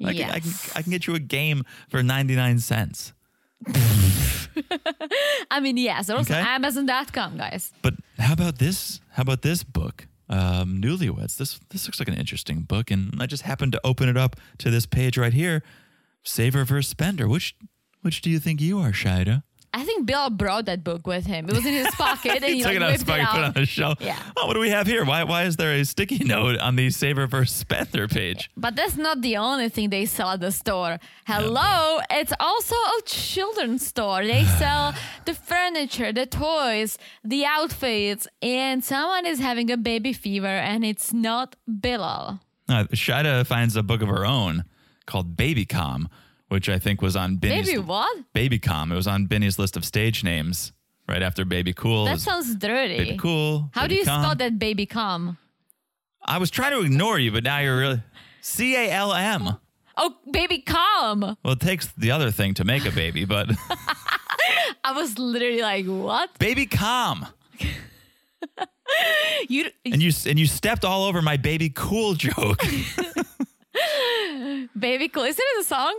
[0.04, 3.12] I, can, I, can, I can get you a game for ninety nine cents.
[5.50, 6.42] I mean, yes, also Okay.
[6.42, 7.72] Amazon.com, guys.
[7.82, 9.00] But how about this?
[9.12, 10.06] How about this book?
[10.28, 11.36] Um, Newlyweds.
[11.36, 14.36] This this looks like an interesting book, and I just happened to open it up
[14.58, 15.62] to this page right here.
[16.22, 17.28] Saver versus spender.
[17.28, 17.54] Which
[18.02, 19.42] which do you think you are, Shida?
[19.74, 21.48] I think Bill brought that book with him.
[21.48, 23.40] It was in his pocket and he, Took like it out, whipped spike, it put
[23.40, 23.98] it on the shelf.
[24.00, 24.18] Yeah.
[24.36, 25.04] Oh, what do we have here?
[25.04, 28.50] Why why is there a sticky note on the Saver versus Spender page?
[28.56, 31.00] But that's not the only thing they sell at the store.
[31.26, 34.24] Hello, it's also a children's store.
[34.24, 34.94] They sell
[35.24, 41.12] the furniture, the toys, the outfits, and someone is having a baby fever and it's
[41.12, 42.40] not Bilal.
[42.68, 44.64] Uh, Shida finds a book of her own
[45.06, 46.08] called Baby Com,
[46.48, 48.24] which I think was on Benny's Baby what?
[48.32, 48.92] Baby Com.
[48.92, 50.72] It was on Benny's list of stage names
[51.08, 52.04] right after Baby Cool.
[52.06, 52.96] That sounds dirty.
[52.98, 53.70] Baby Cool.
[53.72, 54.22] How do you Com.
[54.22, 55.38] spell that baby com?
[56.24, 58.02] I was trying to ignore you, but now you're really
[58.40, 59.56] C A L M.
[59.96, 61.36] Oh, baby com.
[61.44, 63.50] Well, it takes the other thing to make a baby, but
[64.84, 66.38] I was literally like, what?
[66.38, 67.26] Baby Com.
[69.48, 72.58] You And you and you stepped all over my Baby Cool joke.
[74.78, 75.24] baby cool.
[75.24, 75.98] Is it a song?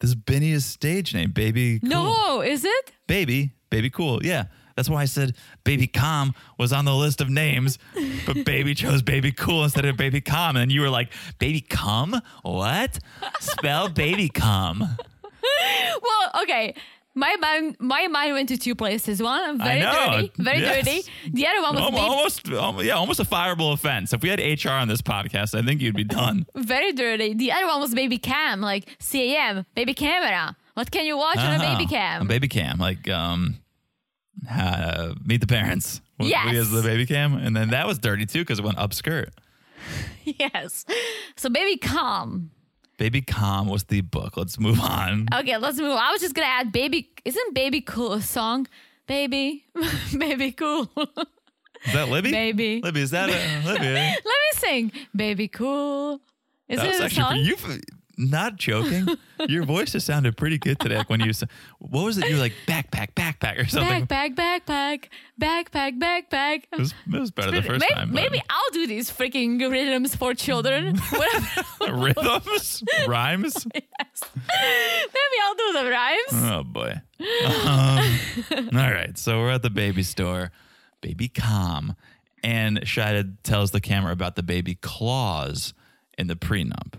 [0.00, 1.88] This is Benny's stage name, Baby Cool.
[1.88, 2.92] No, is it?
[3.06, 4.24] Baby, Baby Cool.
[4.24, 4.44] Yeah.
[4.76, 7.78] That's why I said Baby Com was on the list of names,
[8.26, 10.56] but Baby chose Baby Cool instead of Baby Com.
[10.56, 12.20] And you were like, Baby Com?
[12.42, 12.98] What?
[13.40, 14.96] Spell Baby Com.
[16.02, 16.74] Well, okay.
[17.18, 19.22] My mind, my mind went to two places.
[19.22, 20.84] One, very dirty, very Yes.
[20.84, 21.02] dirty.
[21.32, 24.12] The other one was Almost, almost, yeah, almost a fireable offense.
[24.12, 26.44] If we had HR on this podcast, I think you'd be done.
[26.54, 27.32] very dirty.
[27.32, 30.56] The other one was baby cam, like CAM, baby camera.
[30.74, 32.22] What can you watch on a baby Oh, cam?
[32.22, 33.60] A baby cam, like um,
[34.50, 36.02] uh, Meet the Parents.
[36.18, 36.50] We- Yes.
[36.52, 39.30] We as the baby cam, and then that was dirty too because it went upskirt.
[40.24, 40.84] yes.
[41.36, 42.50] So baby calm.
[42.98, 44.36] Baby Calm was the book.
[44.36, 45.26] Let's move on.
[45.34, 45.92] Okay, let's move.
[45.92, 45.98] on.
[45.98, 47.10] I was just gonna add baby.
[47.24, 48.66] Isn't baby cool a song?
[49.06, 49.64] Baby,
[50.18, 50.90] baby cool.
[51.84, 52.32] Is that Libby?
[52.32, 52.80] Baby.
[52.82, 53.84] Libby, is that a, Libby?
[53.94, 54.92] Let me sing.
[55.14, 56.20] Baby cool.
[56.68, 57.32] Is That was a actually song?
[57.32, 57.95] pretty- you.
[58.18, 59.06] Not joking.
[59.48, 60.96] Your voice just sounded pretty good today.
[60.96, 62.26] Like when you, said- what was it?
[62.28, 64.06] You were like backpack, backpack, or something.
[64.06, 65.04] Backpack, backpack,
[65.38, 66.62] backpack, backpack.
[66.72, 68.08] It was, it was better the Maybe, first maybe, time.
[68.08, 70.98] but- maybe I'll do these freaking rhythms for children.
[71.88, 73.66] Rhythms, rhymes.
[73.74, 73.86] maybe
[75.44, 76.32] I'll do the rhymes.
[76.32, 76.94] Oh boy.
[77.46, 80.52] Um, all right, so we're at the baby store,
[81.00, 81.94] baby calm,
[82.42, 85.74] and Shida tells the camera about the baby claws
[86.18, 86.94] in the prenup,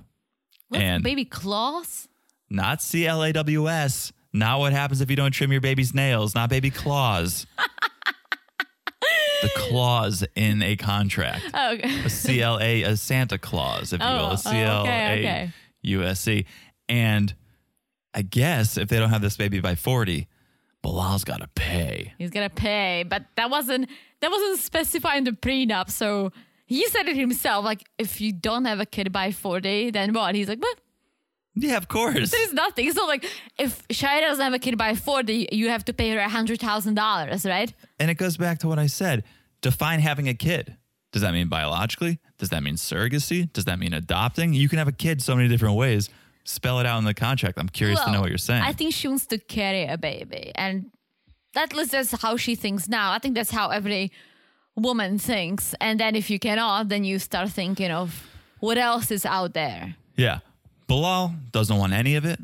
[0.69, 2.07] What's and baby claws?
[2.49, 4.11] not C L A W S.
[4.34, 6.35] Not what happens if you don't trim your baby's nails.
[6.35, 7.48] Not baby claws.
[9.41, 11.44] the clause in a contract.
[11.53, 12.06] Oh, okay.
[12.06, 14.81] a C L A, a Santa Claus, if you will, Oh, oh a C L
[14.81, 15.52] okay, okay.
[15.84, 16.45] U S C.
[16.89, 17.34] And
[18.14, 20.27] I guess if they don't have this baby by 40,
[20.84, 22.14] Bilal's got to pay.
[22.18, 23.89] He's gonna pay, but that wasn't
[24.22, 25.89] that wasn't specified in the prenup.
[25.89, 26.31] So
[26.68, 27.65] he said it himself.
[27.65, 30.35] Like, if you don't have a kid by forty, then what?
[30.35, 30.76] He's like, but
[31.56, 32.30] Yeah, of course.
[32.31, 32.91] there's nothing.
[32.94, 33.26] So like,
[33.57, 36.60] if Shia doesn't have a kid by forty, you have to pay her a hundred
[36.60, 37.73] thousand dollars, right?
[37.99, 39.23] And it goes back to what I said.
[39.61, 40.77] Define having a kid.
[41.11, 42.19] Does that mean biologically?
[42.38, 43.52] Does that mean surrogacy?
[43.53, 44.53] Does that mean adopting?
[44.53, 46.10] You can have a kid so many different ways.
[46.44, 47.57] Spell it out in the contract.
[47.57, 48.61] I'm curious to know what you're saying.
[48.61, 50.91] I think she wants to carry a baby, and
[51.56, 53.11] at least that's how she thinks now.
[53.11, 54.11] I think that's how every
[54.78, 55.76] woman thinks.
[55.82, 58.26] And then if you cannot, then you start thinking of
[58.60, 59.95] what else is out there.
[60.16, 60.40] yeah.
[60.88, 62.40] Bilal doesn't want any of it.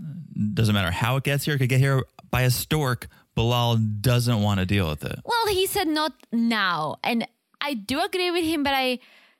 [0.53, 1.55] Doesn't matter how it gets here.
[1.55, 3.07] It could get here by a stork.
[3.35, 5.17] Bilal doesn't want to deal with it.
[5.23, 7.25] Well, he said not now, and
[7.61, 8.99] I do agree with him, but I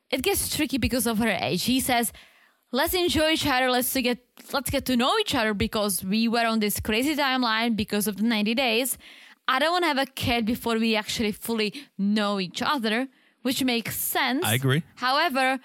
[0.09, 1.65] it gets tricky because of her age.
[1.65, 2.13] He says,
[2.71, 3.69] "Let's enjoy each other.
[3.69, 4.19] Let's to get
[4.53, 8.15] let's get to know each other because we were on this crazy timeline because of
[8.15, 8.97] the 90 days.
[9.47, 13.07] I don't want to have a kid before we actually fully know each other,
[13.41, 14.45] which makes sense.
[14.45, 14.83] I agree.
[14.95, 15.59] However,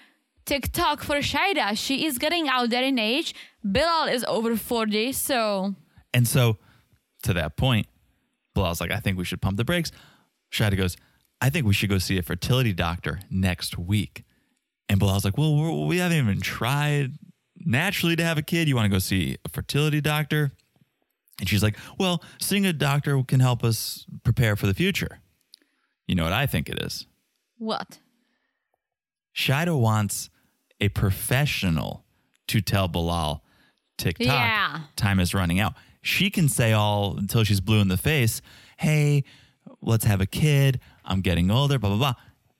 [0.45, 3.33] tick tock for Shaida, she is getting out there in age.
[3.63, 5.75] Bilal is over 40, so
[6.13, 6.57] And so,
[7.23, 7.87] to that point,
[8.55, 9.91] Bilal's like, I think we should pump the brakes.
[10.51, 10.97] Shaida goes,
[11.41, 14.23] I think we should go see a fertility doctor next week.
[14.89, 17.13] And Bilal's like, Well, we haven't even tried
[17.57, 18.67] naturally to have a kid.
[18.67, 20.51] You want to go see a fertility doctor?
[21.39, 25.19] And she's like, Well, seeing a doctor can help us prepare for the future.
[26.07, 27.05] You know what I think it is?
[27.57, 27.99] what?
[29.35, 30.29] Shida wants
[30.81, 32.03] a professional
[32.47, 33.43] to tell Bilal
[33.97, 34.79] tick tock Yeah.
[34.95, 35.73] time is running out.
[36.01, 38.41] She can say all until she's blue in the face,
[38.77, 39.23] hey,
[39.81, 40.79] let's have a kid.
[41.05, 42.13] I'm getting older, blah, blah, blah.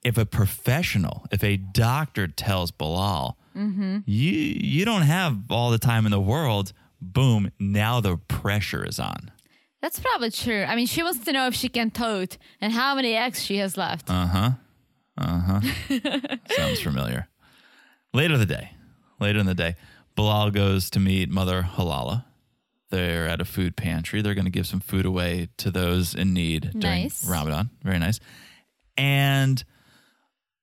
[0.04, 4.00] If a professional, if a doctor tells Bilal, mm-hmm.
[4.06, 9.00] you, you don't have all the time in the world, boom, now the pressure is
[9.00, 9.32] on.
[9.82, 10.64] That's probably true.
[10.64, 13.58] I mean, she wants to know if she can tote and how many eggs she
[13.58, 14.10] has left.
[14.10, 14.52] Uh huh.
[15.18, 15.62] Uh huh.
[16.56, 17.28] Sounds familiar.
[18.14, 18.72] Later in the day,
[19.20, 19.76] later in the day,
[20.16, 22.26] Bilal goes to meet Mother Halala.
[22.90, 24.22] They're at a food pantry.
[24.22, 27.24] They're going to give some food away to those in need during Nice.
[27.26, 27.70] Ramadan.
[27.84, 28.20] Very nice.
[28.98, 29.64] And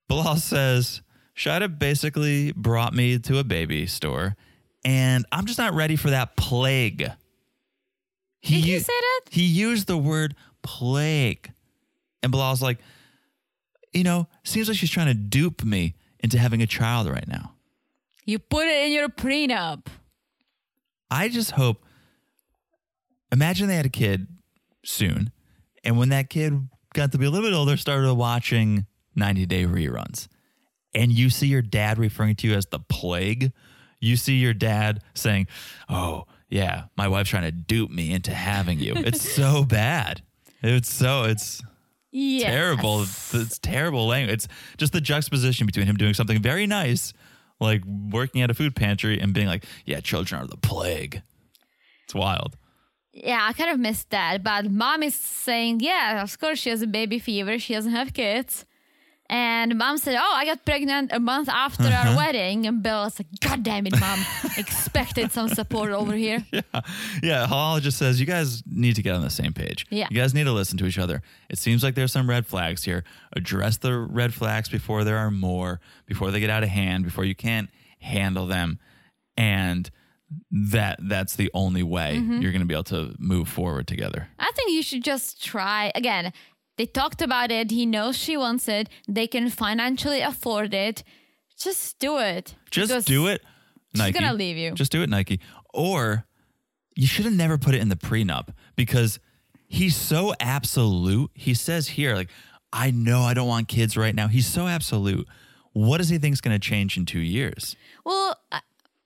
[0.09, 1.03] Bilal says,
[1.37, 4.37] Shida basically brought me to a baby store,
[4.87, 6.99] and I'm just not ready for that plague.
[6.99, 7.13] Did
[8.41, 9.21] he u- say that?
[9.33, 11.53] He used the word plague.
[12.23, 12.79] And Bilal's like,
[13.93, 17.55] you know, seems like she's trying to dupe me into having a child right now.
[18.25, 19.87] You put it in your prenup.
[21.11, 21.85] I just hope,
[23.33, 24.29] imagine they had a kid
[24.85, 25.33] soon.
[25.83, 28.87] And when that kid got to be a little bit older, started watching
[29.17, 30.29] 90 Day reruns.
[30.95, 33.53] And you see your dad referring to you as the plague.
[34.07, 35.49] You see your dad saying,
[35.89, 38.95] Oh, yeah, my wife's trying to dupe me into having you.
[38.97, 40.23] It's so bad.
[40.63, 41.63] It's so, it's
[42.13, 42.45] Yes.
[42.45, 43.03] terrible.
[43.03, 44.33] It's terrible language.
[44.35, 47.13] It's just the juxtaposition between him doing something very nice,
[47.61, 51.21] like working at a food pantry, and being like, "Yeah, children are the plague."
[52.05, 52.57] It's wild.
[53.13, 54.43] Yeah, I kind of missed that.
[54.43, 57.59] But mom is saying, yeah, of course she has a baby fever.
[57.59, 58.65] She doesn't have kids.
[59.29, 62.11] And mom said, oh, I got pregnant a month after Uh-huh.
[62.11, 62.67] our wedding.
[62.67, 64.21] And Bill was like, God damn it, mom.
[64.57, 66.45] Expected some support over here.
[67.23, 69.87] Yeah, Halal just says you guys need to get on the same page.
[69.91, 70.07] Yeah.
[70.11, 71.23] you guys need to listen to each other.
[71.49, 73.03] It seems like there's some red flags here.
[73.35, 77.25] Address the red flags before there are more, before they get out of hand, before
[77.25, 77.69] you can't
[78.01, 78.79] handle them,
[79.37, 79.91] and
[80.51, 82.41] that that's the only way Mm-hmm.
[82.43, 84.29] you're going to be able to move forward together.
[84.39, 85.91] I think you should just try.
[85.95, 86.33] Again,
[86.77, 87.71] they talked about it.
[87.71, 88.89] He knows she wants it.
[89.09, 91.03] They can financially afford it.
[91.59, 92.55] Just do it.
[92.71, 93.43] Just do it.
[93.95, 94.19] Nike.
[94.19, 94.73] gonna leave you.
[94.73, 95.41] Just do it, Nike.
[95.73, 96.27] Or
[96.95, 99.19] you should have never put it in the prenup because
[99.69, 101.31] he's so absolute.
[101.35, 102.31] He says here, like,
[102.73, 104.29] I know I don't want kids right now.
[104.29, 105.27] He's so absolute.
[105.73, 107.77] What does he think is going to change in two years?
[108.05, 108.61] Well, uh,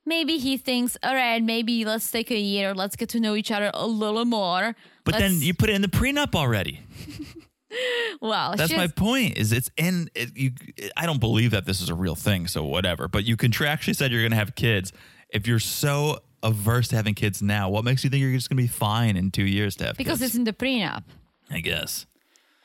[0.06, 2.74] maybe he thinks, all right, maybe let's take a year.
[2.74, 4.74] Let's get to know each other a little more.
[5.04, 6.80] But then Let's- you put it in the prenup already.
[8.20, 9.38] well, That's my point.
[9.38, 10.52] Is it's in it, you?
[10.96, 12.46] I don't believe that this is a real thing.
[12.46, 13.08] So whatever.
[13.08, 14.92] But you contractually said you're going to have kids.
[15.30, 18.56] If you're so averse to having kids now, what makes you think you're just going
[18.56, 20.30] to be fine in two years to have because kids?
[20.30, 21.04] it's in the prenup.
[21.50, 22.06] I guess.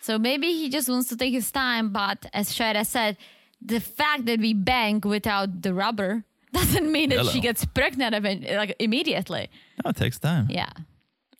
[0.02, 1.91] So maybe he just wants to take his time.
[1.91, 3.18] But as Shaira said,
[3.61, 6.23] the fact that we bank without the rubber
[6.53, 7.32] doesn't mean that Hello.
[7.32, 9.49] she gets pregnant like immediately.
[9.84, 10.48] No, it takes time.
[10.49, 10.69] Yeah.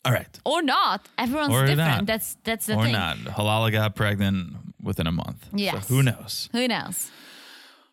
[0.06, 0.40] All right.
[0.44, 1.06] Or not.
[1.18, 1.78] Everyone's Or different.
[1.78, 2.06] not.
[2.06, 2.94] That's that's the or thing.
[2.94, 3.16] Or not.
[3.18, 5.48] Halala got pregnant within a month.
[5.54, 5.86] Yes.
[5.88, 6.48] So who knows?
[6.52, 7.10] Who knows?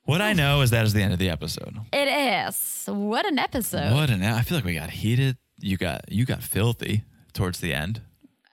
[0.05, 1.77] What I know is that is the end of the episode.
[1.93, 2.07] It
[2.47, 2.85] is.
[2.87, 3.93] What an episode.
[3.93, 5.37] What an I feel like we got heated.
[5.59, 7.03] You got you got filthy
[7.33, 8.01] towards the end.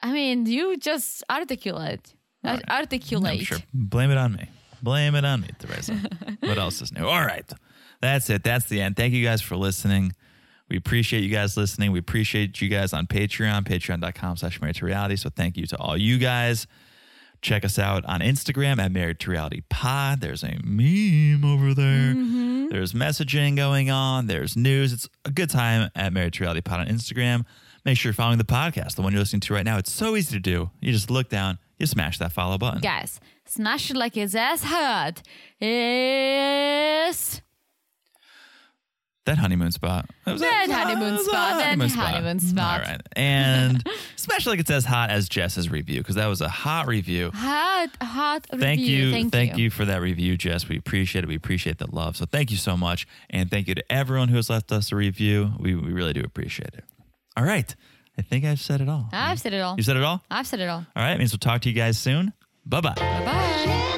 [0.03, 2.15] I mean, you just articulate.
[2.43, 2.63] Right.
[2.71, 3.39] Articulate.
[3.41, 3.59] I'm sure.
[3.75, 4.49] Blame it on me.
[4.83, 5.95] Blame it on me, Teresa.
[6.41, 7.05] what else is new?
[7.07, 7.45] All right.
[8.01, 8.43] That's it.
[8.43, 8.97] That's the end.
[8.97, 10.15] Thank you guys for listening.
[10.71, 11.91] We appreciate you guys listening.
[11.91, 15.17] We appreciate you guys on Patreon, patreon.com slash married to reality.
[15.17, 16.67] So thank you to all you guys.
[17.43, 20.21] Check us out on Instagram at Married to Reality Pod.
[20.21, 22.15] There's a meme over there.
[22.15, 22.69] Mm-hmm.
[22.69, 24.27] There's messaging going on.
[24.27, 24.93] There's news.
[24.93, 27.47] It's a good time at Married to Reality Pod on Instagram.
[27.85, 29.79] Make sure you're following the podcast, the one you're listening to right now.
[29.79, 30.71] It's so easy to do.
[30.81, 32.83] You just look down, you smash that follow button.
[32.83, 35.23] Guys, smash it like it's as hot.
[35.61, 37.41] Is
[39.31, 40.11] That honeymoon spot.
[40.25, 42.81] That was That honeymoon that was spot, that honeymoon spot.
[42.81, 43.01] All right.
[43.13, 47.31] And especially like it's as hot as Jess's review, because that was a hot review.
[47.33, 48.61] hot, hot review.
[48.61, 49.07] Thank review.
[49.07, 49.31] you.
[49.31, 49.71] Thank, you.
[49.71, 50.69] for that review, Jess.
[50.69, 51.29] We appreciate it.
[51.29, 52.17] We appreciate the love.
[52.17, 53.07] So thank you so much.
[53.31, 55.53] And thank you to everyone who has left us a review.
[55.61, 56.83] We, we really do appreciate it.
[57.37, 57.73] All right.
[58.19, 59.11] I think I've said it all.
[59.13, 59.77] I've said it all.
[59.77, 60.25] You said it all?
[60.29, 60.85] I've said it all.
[60.97, 61.17] All right.
[61.17, 62.33] Means we'll talk to you guys soon.
[62.67, 62.95] Bye bye.
[62.97, 63.97] Bye bye.